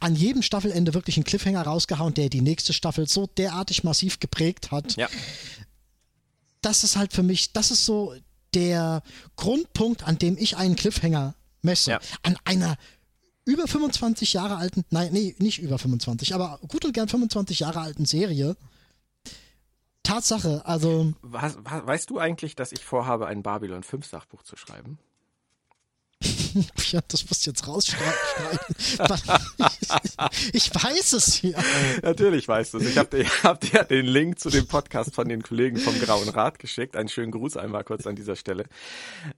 [0.00, 4.70] an jedem Staffelende wirklich einen Cliffhanger rausgehauen, der die nächste Staffel so derartig massiv geprägt
[4.70, 4.96] hat.
[4.96, 5.08] Ja.
[6.60, 8.14] Das ist halt für mich, das ist so
[8.54, 9.02] der
[9.36, 11.92] Grundpunkt, an dem ich einen Cliffhanger messe.
[11.92, 12.00] Ja.
[12.22, 12.76] An einer
[13.48, 17.80] über 25 Jahre alten, nein, nee, nicht über 25, aber gut und gern 25 Jahre
[17.80, 18.56] alten Serie,
[20.02, 21.14] Tatsache, also.
[21.22, 24.98] Was, weißt du eigentlich, dass ich vorhabe, ein Babylon 5 Sachbuch zu schreiben?
[26.90, 28.14] ja, das musst du jetzt rausschreiben.
[30.52, 31.58] ich weiß es ja.
[32.02, 32.88] Natürlich weißt du es.
[32.88, 36.28] Ich habe dir, hab dir den Link zu dem Podcast von den Kollegen vom Grauen
[36.28, 36.96] Rat geschickt.
[36.96, 38.64] Einen schönen Gruß einmal kurz an dieser Stelle.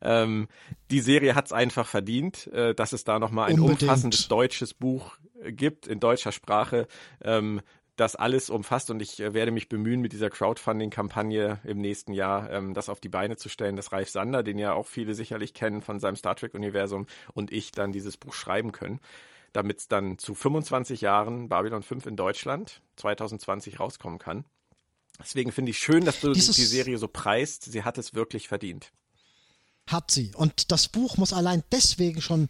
[0.00, 0.48] Ähm,
[0.90, 3.82] die Serie hat es einfach verdient, äh, dass es da nochmal ein Unbedingt.
[3.82, 6.86] umfassendes deutsches Buch gibt in deutscher Sprache.
[7.22, 7.60] Ähm,
[8.00, 12.50] das alles umfasst und ich äh, werde mich bemühen, mit dieser Crowdfunding-Kampagne im nächsten Jahr
[12.50, 15.52] ähm, das auf die Beine zu stellen, dass Ralf Sander, den ja auch viele sicherlich
[15.52, 19.00] kennen von seinem Star Trek-Universum, und ich dann dieses Buch schreiben können,
[19.52, 24.44] damit es dann zu 25 Jahren Babylon 5 in Deutschland 2020 rauskommen kann.
[25.18, 27.64] Deswegen finde ich schön, dass du Dieses die Serie so preist.
[27.64, 28.92] Sie hat es wirklich verdient.
[29.86, 30.32] Hat sie.
[30.34, 32.48] Und das Buch muss allein deswegen schon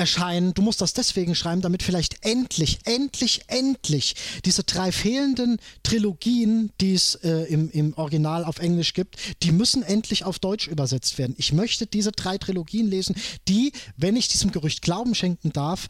[0.00, 0.54] erscheinen.
[0.54, 6.94] Du musst das deswegen schreiben, damit vielleicht endlich, endlich, endlich diese drei fehlenden Trilogien, die
[6.94, 11.34] es äh, im, im Original auf Englisch gibt, die müssen endlich auf Deutsch übersetzt werden.
[11.38, 13.14] Ich möchte diese drei Trilogien lesen,
[13.46, 15.86] die, wenn ich diesem Gerücht Glauben schenken darf,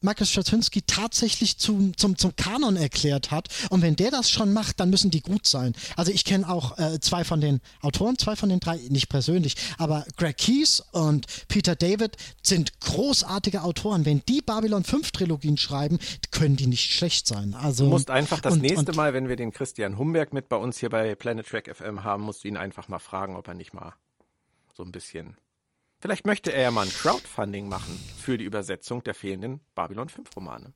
[0.00, 3.48] Michael Straczynski tatsächlich zum, zum, zum Kanon erklärt hat.
[3.70, 5.74] Und wenn der das schon macht, dann müssen die gut sein.
[5.96, 9.56] Also ich kenne auch äh, zwei von den Autoren, zwei von den drei, nicht persönlich,
[9.78, 14.04] aber Greg Keyes und Peter David sind großartige Autoren.
[14.04, 15.98] Wenn die Babylon 5 Trilogien schreiben,
[16.30, 17.54] können die nicht schlecht sein.
[17.54, 20.48] Also, du musst einfach das und, nächste und, Mal, wenn wir den Christian Humberg mit
[20.48, 23.48] bei uns hier bei Planet Track FM haben, musst du ihn einfach mal fragen, ob
[23.48, 23.94] er nicht mal
[24.74, 25.36] so ein bisschen
[26.06, 30.36] Vielleicht möchte er ja mal ein Crowdfunding machen für die Übersetzung der fehlenden Babylon 5
[30.36, 30.72] Romane.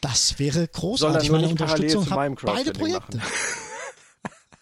[0.00, 1.30] Das wäre großartig.
[1.56, 3.22] Parallel zu meinem Crowdfunding machen.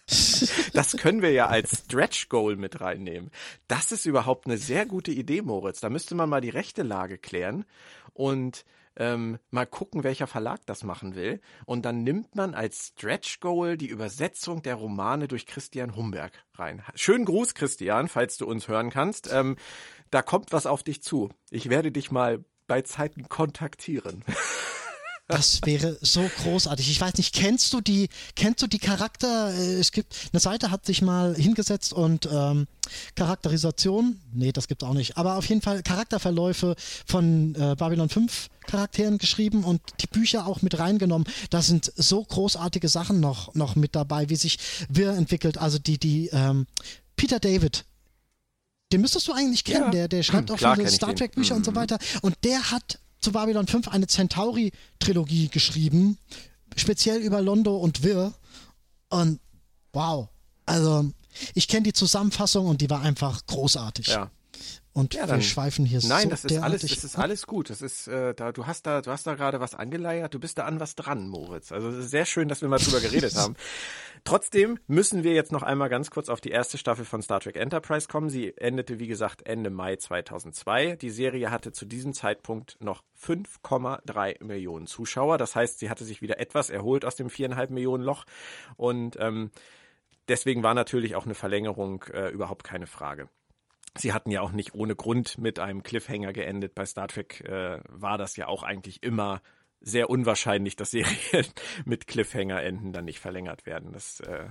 [0.74, 3.30] das können wir ja als Stretch Goal mit reinnehmen.
[3.66, 5.80] Das ist überhaupt eine sehr gute Idee, Moritz.
[5.80, 7.64] Da müsste man mal die rechte Lage klären
[8.12, 8.66] und
[8.96, 11.40] ähm, mal gucken, welcher Verlag das machen will.
[11.66, 16.82] Und dann nimmt man als Stretch Goal die Übersetzung der Romane durch Christian Humberg rein.
[16.94, 19.32] Schönen Gruß, Christian, falls du uns hören kannst.
[19.32, 19.56] Ähm,
[20.10, 21.30] da kommt was auf dich zu.
[21.50, 24.24] Ich werde dich mal bei Zeiten kontaktieren.
[25.26, 26.90] Das wäre so großartig.
[26.90, 29.54] Ich weiß nicht, kennst du die, kennst du die Charakter?
[29.54, 32.66] Äh, es gibt eine Seite hat sich mal hingesetzt und ähm,
[33.14, 36.76] Charakterisation, nee, das gibt's auch nicht, aber auf jeden Fall Charakterverläufe
[37.06, 41.26] von äh, Babylon 5 Charakteren geschrieben und die Bücher auch mit reingenommen.
[41.48, 44.58] Da sind so großartige Sachen noch, noch mit dabei, wie sich
[44.90, 45.56] Wir entwickelt.
[45.56, 46.66] Also die, die ähm,
[47.16, 47.86] Peter David
[48.92, 49.86] den müsstest du eigentlich kennen.
[49.86, 49.90] Ja.
[49.90, 51.58] Der, der schreibt auch viele Star Trek Bücher mhm.
[51.58, 51.76] und so mhm.
[51.76, 51.98] weiter.
[52.22, 56.18] Und der hat zu Babylon 5 eine Centauri-Trilogie geschrieben,
[56.76, 58.34] speziell über Londo und Wirr.
[59.08, 59.40] Und
[59.92, 60.28] wow,
[60.66, 61.10] also
[61.54, 64.08] ich kenne die Zusammenfassung und die war einfach großartig.
[64.08, 64.30] Ja.
[64.94, 67.68] Und ja, dann, wir schweifen hier Nein, so das ist alles, das ist alles gut.
[67.68, 70.32] Das ist, äh, da, du hast da, du hast da gerade was angeleiert.
[70.32, 71.72] Du bist da an was dran, Moritz.
[71.72, 73.56] Also es ist sehr schön, dass wir mal drüber geredet haben.
[74.22, 77.56] Trotzdem müssen wir jetzt noch einmal ganz kurz auf die erste Staffel von Star Trek
[77.56, 78.30] Enterprise kommen.
[78.30, 80.94] Sie endete, wie gesagt, Ende Mai 2002.
[80.94, 85.38] Die Serie hatte zu diesem Zeitpunkt noch 5,3 Millionen Zuschauer.
[85.38, 88.26] Das heißt, sie hatte sich wieder etwas erholt aus dem viereinhalb Millionen Loch
[88.76, 89.50] und ähm,
[90.28, 93.28] deswegen war natürlich auch eine Verlängerung äh, überhaupt keine Frage.
[93.96, 96.74] Sie hatten ja auch nicht ohne Grund mit einem Cliffhanger geendet.
[96.74, 99.40] Bei Star Trek äh, war das ja auch eigentlich immer
[99.80, 101.46] sehr unwahrscheinlich, dass Serien
[101.84, 103.92] mit Cliffhanger enden, dann nicht verlängert werden.
[103.92, 104.46] Das, äh,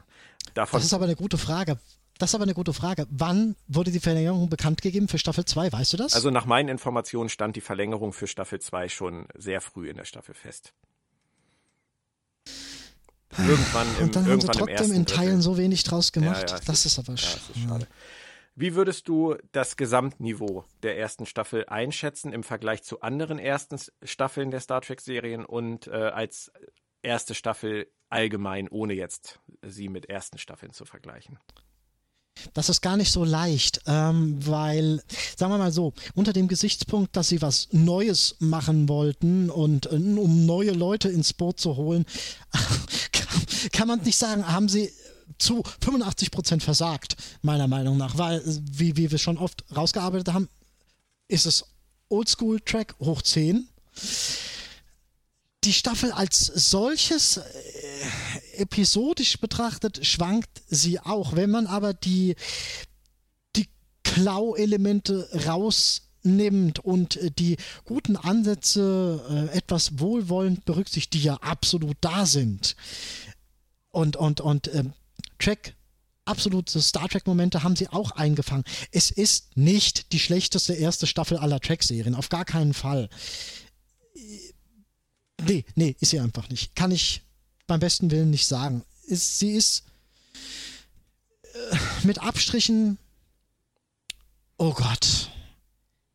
[0.53, 1.77] davon das ist aber eine gute Frage.
[2.19, 3.07] Das ist aber eine gute Frage.
[3.09, 5.73] Wann wurde die Verlängerung bekannt gegeben für Staffel 2?
[5.73, 6.13] Weißt du das?
[6.13, 10.05] Also nach meinen Informationen stand die Verlängerung für Staffel 2 schon sehr früh in der
[10.05, 10.73] Staffel fest.
[13.37, 16.51] Irgendwann im, Und dann haben sie trotzdem in Teilen so wenig draus gemacht.
[16.51, 17.87] Ja, ja, das ist, ist aber ja, ist schade.
[18.55, 24.51] Wie würdest du das Gesamtniveau der ersten Staffel einschätzen im Vergleich zu anderen ersten Staffeln
[24.51, 26.51] der Star Trek-Serien und äh, als
[27.01, 31.39] erste Staffel allgemein, ohne jetzt sie mit ersten Staffeln zu vergleichen?
[32.53, 35.01] Das ist gar nicht so leicht, ähm, weil,
[35.37, 39.95] sagen wir mal so, unter dem Gesichtspunkt, dass sie was Neues machen wollten und äh,
[39.95, 42.05] um neue Leute ins Boot zu holen,
[43.11, 44.91] kann, kann man nicht sagen, haben sie
[45.37, 50.49] zu 85 Prozent versagt, meiner Meinung nach, weil, wie, wie wir schon oft rausgearbeitet haben,
[51.27, 51.65] ist es
[52.09, 53.67] Oldschool-Track hoch 10.
[55.63, 57.41] Die Staffel als solches äh,
[58.57, 61.35] episodisch betrachtet schwankt sie auch.
[61.35, 62.35] Wenn man aber die,
[63.55, 63.69] die
[64.03, 67.55] Klau-Elemente rausnimmt und äh, die
[67.85, 72.75] guten Ansätze äh, etwas wohlwollend berücksichtigt, die ja absolut da sind,
[73.93, 74.83] und, und, und äh,
[75.39, 75.75] Track
[76.25, 78.63] absolute Star Trek-Momente haben sie auch eingefangen.
[78.91, 83.09] Es ist nicht die schlechteste erste Staffel aller Track-Serien, auf gar keinen Fall.
[85.45, 86.75] Nee, nee, ist sie einfach nicht.
[86.75, 87.21] Kann ich
[87.67, 88.83] beim besten Willen nicht sagen.
[89.07, 89.83] Ist, sie ist
[91.53, 92.97] Äh, mit Abstrichen.
[94.57, 95.29] Oh Gott.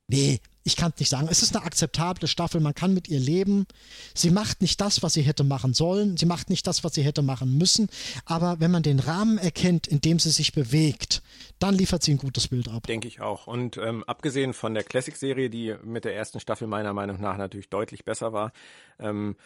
[0.09, 1.29] Nee, ich kann es nicht sagen.
[1.31, 3.67] Es ist eine akzeptable Staffel, man kann mit ihr leben.
[4.15, 7.03] Sie macht nicht das, was sie hätte machen sollen, sie macht nicht das, was sie
[7.03, 7.89] hätte machen müssen,
[8.27, 11.23] aber wenn man den Rahmen erkennt, in dem sie sich bewegt,
[11.59, 12.87] dann liefert sie ein gutes Bild ab.
[12.87, 13.47] Denke ich auch.
[13.47, 17.71] Und ähm, abgesehen von der Classic-Serie, die mit der ersten Staffel meiner Meinung nach natürlich
[17.71, 18.53] deutlich besser war,
[19.01, 19.37] ähm,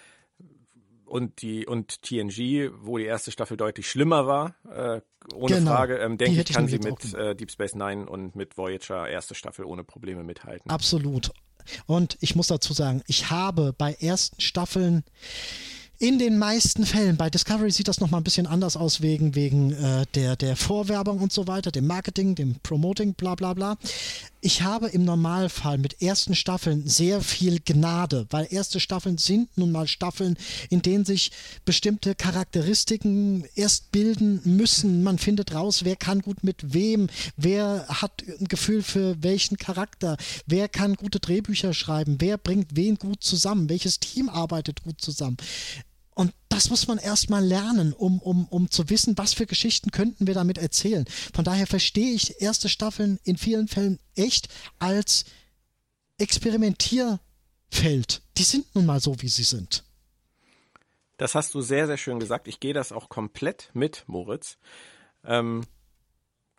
[1.12, 5.02] und die und TNG, wo die erste Staffel deutlich schlimmer war, äh,
[5.34, 5.72] ohne genau.
[5.72, 9.34] Frage, ähm, denke ich, kann sie mit äh, Deep Space Nine und mit Voyager erste
[9.34, 10.70] Staffel ohne Probleme mithalten.
[10.70, 11.30] Absolut.
[11.84, 15.04] Und ich muss dazu sagen, ich habe bei ersten Staffeln
[16.02, 19.72] in den meisten Fällen, bei Discovery sieht das nochmal ein bisschen anders aus, wegen, wegen
[19.72, 23.78] äh, der, der Vorwerbung und so weiter, dem Marketing, dem Promoting, bla bla bla.
[24.40, 29.70] Ich habe im Normalfall mit ersten Staffeln sehr viel Gnade, weil erste Staffeln sind nun
[29.70, 30.36] mal Staffeln,
[30.70, 31.30] in denen sich
[31.64, 35.04] bestimmte Charakteristiken erst bilden müssen.
[35.04, 40.16] Man findet raus, wer kann gut mit wem, wer hat ein Gefühl für welchen Charakter,
[40.46, 45.36] wer kann gute Drehbücher schreiben, wer bringt wen gut zusammen, welches Team arbeitet gut zusammen.
[46.14, 50.26] Und das muss man erstmal lernen, um, um, um zu wissen, was für Geschichten könnten
[50.26, 51.06] wir damit erzählen.
[51.34, 54.48] Von daher verstehe ich erste Staffeln in vielen Fällen echt
[54.78, 55.24] als
[56.18, 58.22] Experimentierfeld.
[58.36, 59.84] Die sind nun mal so, wie sie sind.
[61.16, 62.48] Das hast du sehr, sehr schön gesagt.
[62.48, 64.58] Ich gehe das auch komplett mit, Moritz.
[65.24, 65.62] Ähm,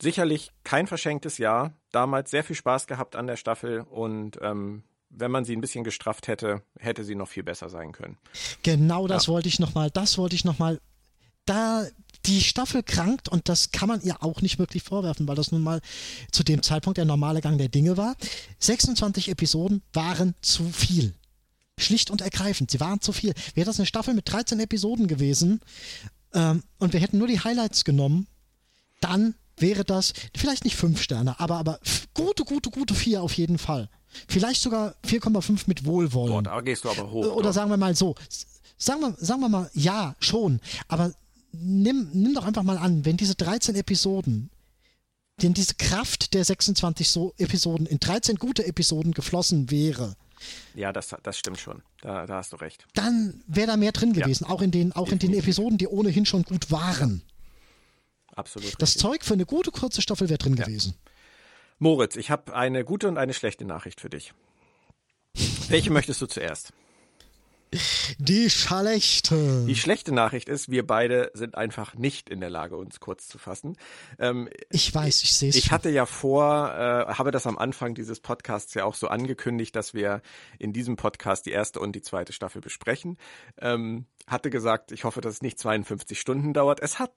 [0.02, 1.74] sicherlich kein verschenktes Jahr.
[1.92, 4.84] Damals sehr viel Spaß gehabt an der Staffel und ähm,
[5.16, 8.18] wenn man sie ein bisschen gestrafft hätte, hätte sie noch viel besser sein können.
[8.64, 9.34] Genau das ja.
[9.34, 10.80] wollte ich nochmal, das wollte ich nochmal.
[11.46, 11.86] Da
[12.26, 15.62] die Staffel krankt und das kann man ihr auch nicht wirklich vorwerfen, weil das nun
[15.62, 15.82] mal
[16.32, 18.16] zu dem Zeitpunkt der normale Gang der Dinge war.
[18.60, 21.14] 26 Episoden waren zu viel.
[21.78, 23.34] Schlicht und ergreifend, sie waren zu viel.
[23.56, 25.60] Wäre das eine Staffel mit 13 Episoden gewesen
[26.34, 28.28] ähm, und wir hätten nur die Highlights genommen,
[29.02, 31.80] dann wäre das vielleicht nicht fünf Sterne, aber, aber
[32.14, 33.90] gute, gute, gute vier auf jeden Fall.
[34.28, 36.34] Vielleicht sogar 4,5 mit Wohlwollen.
[36.34, 37.26] Boah, da gehst du aber hoch.
[37.36, 37.54] Oder doch.
[37.54, 38.16] sagen wir mal so,
[38.78, 41.14] sagen wir, sagen wir mal, ja, schon, aber
[41.52, 44.50] nimm, nimm doch einfach mal an, wenn diese 13 Episoden,
[45.42, 50.16] denn diese Kraft der 26 so Episoden in 13 gute Episoden geflossen wäre,
[50.76, 51.82] ja, das, das stimmt schon.
[52.02, 52.86] Da, da hast du recht.
[52.96, 54.54] Dann wäre da mehr drin gewesen, ja.
[54.54, 57.22] auch, in den, auch in den Episoden, die ohnehin schon gut waren.
[58.36, 58.74] Absolut.
[58.82, 59.02] Das richtig.
[59.02, 60.66] Zeug für eine gute kurze Staffel wäre drin ja.
[60.66, 60.96] gewesen.
[61.80, 64.34] Moritz, ich habe eine gute und eine schlechte Nachricht für dich.
[65.70, 66.74] Welche möchtest du zuerst?
[68.20, 69.66] Die schlechte.
[69.66, 73.40] Die schlechte Nachricht ist, wir beide sind einfach nicht in der Lage, uns kurz zu
[73.40, 73.78] fassen.
[74.20, 75.56] Ähm, ich weiß, ich sehe es.
[75.56, 79.76] Ich hatte ja vor, äh, habe das am Anfang dieses Podcasts ja auch so angekündigt,
[79.76, 80.22] dass wir
[80.60, 83.18] in diesem Podcast die erste und die zweite Staffel besprechen.
[83.60, 86.80] Ähm, hatte gesagt, ich hoffe, dass es nicht 52 Stunden dauert.
[86.80, 87.12] Es hat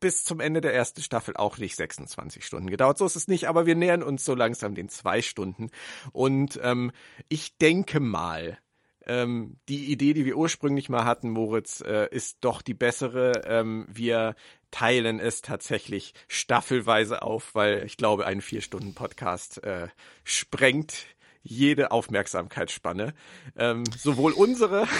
[0.00, 2.98] bis zum Ende der ersten Staffel auch nicht 26 Stunden gedauert.
[2.98, 5.70] So ist es nicht, aber wir nähern uns so langsam den zwei Stunden.
[6.12, 6.92] Und ähm,
[7.28, 8.58] ich denke mal,
[9.06, 13.42] ähm, die Idee, die wir ursprünglich mal hatten, Moritz, äh, ist doch die bessere.
[13.46, 14.34] Ähm, wir
[14.70, 19.88] teilen es tatsächlich staffelweise auf, weil ich glaube, ein Vier-Stunden-Podcast äh,
[20.24, 21.06] sprengt
[21.42, 23.14] jede Aufmerksamkeitsspanne.
[23.56, 24.86] Ähm, sowohl unsere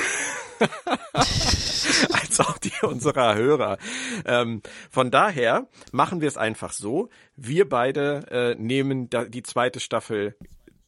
[2.33, 3.79] als auch die unserer Hörer.
[4.25, 7.09] Ähm, von daher machen wir es einfach so.
[7.37, 10.37] Wir beide äh, nehmen da die zweite Staffel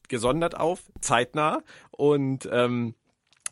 [0.09, 2.95] gesondert auf, zeitnah und ähm,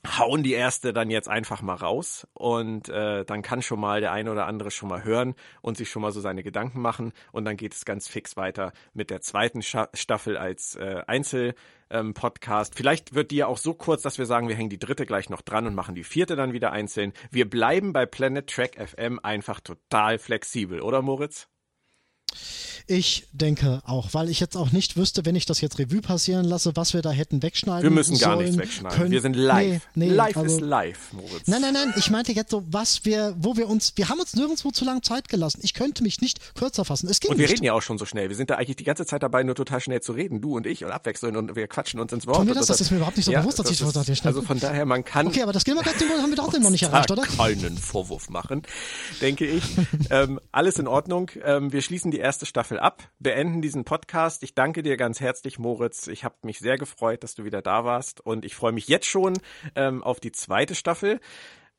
[0.06, 4.12] hauen die erste dann jetzt einfach mal raus und äh, dann kann schon mal der
[4.12, 7.44] eine oder andere schon mal hören und sich schon mal so seine Gedanken machen und
[7.44, 11.54] dann geht es ganz fix weiter mit der zweiten Scha Staffel als äh, Einzel
[11.90, 12.74] ähm, Podcast.
[12.74, 15.30] Vielleicht wird die ja auch so kurz, dass wir sagen, wir hängen die dritte gleich
[15.30, 17.12] noch dran und machen die vierte dann wieder einzeln.
[17.30, 21.51] Wir bleiben bei Planet Track FM einfach total flexibel, oder Moritz?
[22.86, 26.44] Ich denke auch, weil ich jetzt auch nicht wüsste, wenn ich das jetzt Revue passieren
[26.44, 28.98] lasse, was wir da hätten wegschneiden Wir müssen gar nichts wegschneiden.
[28.98, 29.10] Können.
[29.10, 29.82] Wir sind live.
[29.94, 31.46] Nee, nee, live also, ist live, Moritz.
[31.46, 31.94] Nein, nein, nein.
[31.96, 35.00] Ich meinte jetzt so, was wir, wo wir uns, wir haben uns nirgendwo zu lange
[35.02, 35.60] Zeit gelassen.
[35.62, 37.08] Ich könnte mich nicht kürzer fassen.
[37.08, 37.54] Es ging Und wir nicht.
[37.54, 38.28] reden ja auch schon so schnell.
[38.28, 40.40] Wir sind da eigentlich die ganze Zeit dabei, nur total schnell zu reden.
[40.40, 42.38] Du und ich und abwechseln und wir quatschen uns ins Wort.
[42.38, 42.66] Tun wir das?
[42.66, 44.34] Das ist mir überhaupt nicht so ja, bewusst, dass ich das ist, schnell.
[44.34, 45.26] Also von daher, man kann.
[45.26, 47.22] Okay, aber das Gilmergott-Symbol haben wir doch noch nicht erreicht, oder?
[47.22, 48.62] keinen Vorwurf machen,
[49.20, 49.62] denke ich.
[50.10, 51.30] ähm, alles in Ordnung.
[51.44, 54.42] Ähm, wir schließen die erste Staffel ab, beenden diesen Podcast.
[54.42, 56.06] Ich danke dir ganz herzlich, Moritz.
[56.06, 59.06] Ich habe mich sehr gefreut, dass du wieder da warst und ich freue mich jetzt
[59.06, 59.38] schon
[59.74, 61.20] ähm, auf die zweite Staffel.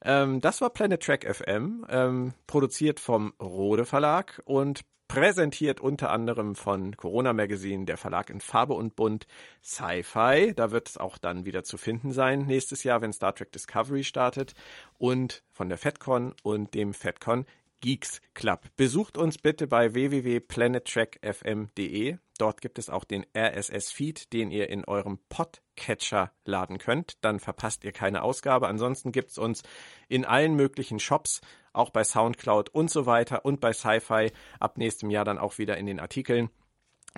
[0.04, 6.56] Ähm, das war Planet Track FM, ähm, produziert vom Rode Verlag und präsentiert unter anderem
[6.56, 9.28] von Corona Magazine, der Verlag in Farbe und Bunt,
[9.64, 10.54] Sci-Fi.
[10.56, 14.04] Da wird es auch dann wieder zu finden sein nächstes Jahr, wenn Star Trek Discovery
[14.04, 14.54] startet.
[14.98, 17.46] Und von der FedCon und dem FedCon
[17.84, 18.66] Geeks Club.
[18.78, 22.16] Besucht uns bitte bei www.planettrackfm.de.
[22.38, 27.22] Dort gibt es auch den RSS-Feed, den ihr in eurem Podcatcher laden könnt.
[27.26, 28.70] Dann verpasst ihr keine Ausgabe.
[28.70, 29.64] Ansonsten gibt es uns
[30.08, 31.42] in allen möglichen Shops,
[31.74, 34.32] auch bei Soundcloud und so weiter und bei Sci-Fi.
[34.62, 36.52] Ab nächstem Jahr dann auch wieder in den Artikeln.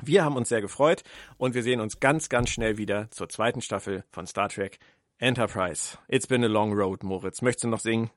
[0.01, 1.03] Wir haben uns sehr gefreut
[1.37, 4.79] und wir sehen uns ganz, ganz schnell wieder zur zweiten Staffel von Star Trek
[5.19, 5.99] Enterprise.
[6.07, 7.43] It's been a long road, Moritz.
[7.43, 8.09] Möchtest du noch singen?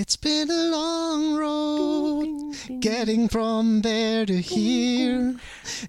[0.00, 5.34] It's been a long road getting from there to here.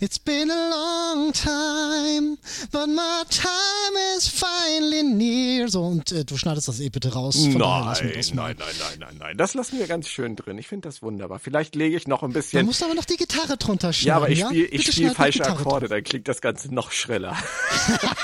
[0.02, 2.40] It's been a long time,
[2.72, 5.68] but my time is finally near.
[5.68, 7.36] So, und äh, du schneidest das eh bitte raus.
[7.36, 9.38] Von nein, nein, nein, nein, nein, nein.
[9.38, 10.58] Das lassen wir ganz schön drin.
[10.58, 11.38] Ich finde das wunderbar.
[11.38, 12.62] Vielleicht lege ich noch ein bisschen.
[12.62, 14.08] Du musst aber noch die Gitarre drunter schneiden.
[14.08, 14.92] Ja, aber ich spiele ja?
[14.92, 17.38] spiel falsche Akkorde, dann klingt das Ganze noch schriller.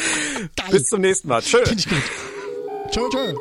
[0.70, 1.42] Bis zum nächsten Mal.
[1.42, 1.62] Tschö.
[1.66, 2.02] Finde ich gut.
[2.90, 3.34] Tschö, tschö.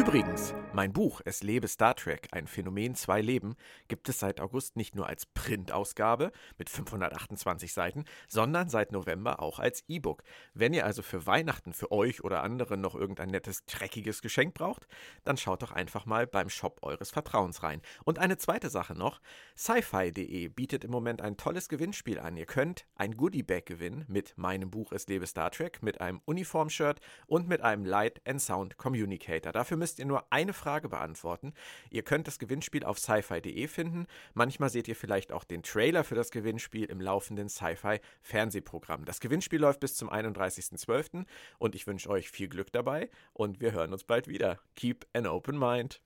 [0.00, 3.56] Übrigens, mein Buch Es lebe Star Trek, ein Phänomen zwei Leben,
[3.88, 9.58] gibt es seit August nicht nur als Printausgabe mit 528 Seiten, sondern seit November auch
[9.58, 10.22] als E-Book.
[10.54, 14.86] Wenn ihr also für Weihnachten für euch oder andere noch irgendein nettes, dreckiges Geschenk braucht,
[15.24, 17.82] dann schaut doch einfach mal beim Shop eures Vertrauens rein.
[18.04, 19.20] Und eine zweite Sache noch,
[19.56, 22.36] sci-fi.de bietet im Moment ein tolles Gewinnspiel an.
[22.36, 27.00] Ihr könnt ein Goodie-Bag gewinnen mit meinem Buch Es lebe Star Trek, mit einem Uniform-Shirt
[27.26, 29.52] und mit einem Light and Sound Communicator.
[29.52, 31.54] Dafür müsst ihr nur eine Frage beantworten.
[31.90, 34.06] Ihr könnt das Gewinnspiel auf sci-fi.de finden.
[34.34, 39.06] Manchmal seht ihr vielleicht auch den Trailer für das Gewinnspiel im laufenden Sci-Fi Fernsehprogramm.
[39.06, 41.24] Das Gewinnspiel läuft bis zum 31.12.
[41.58, 44.58] und ich wünsche euch viel Glück dabei und wir hören uns bald wieder.
[44.76, 46.00] Keep an open mind.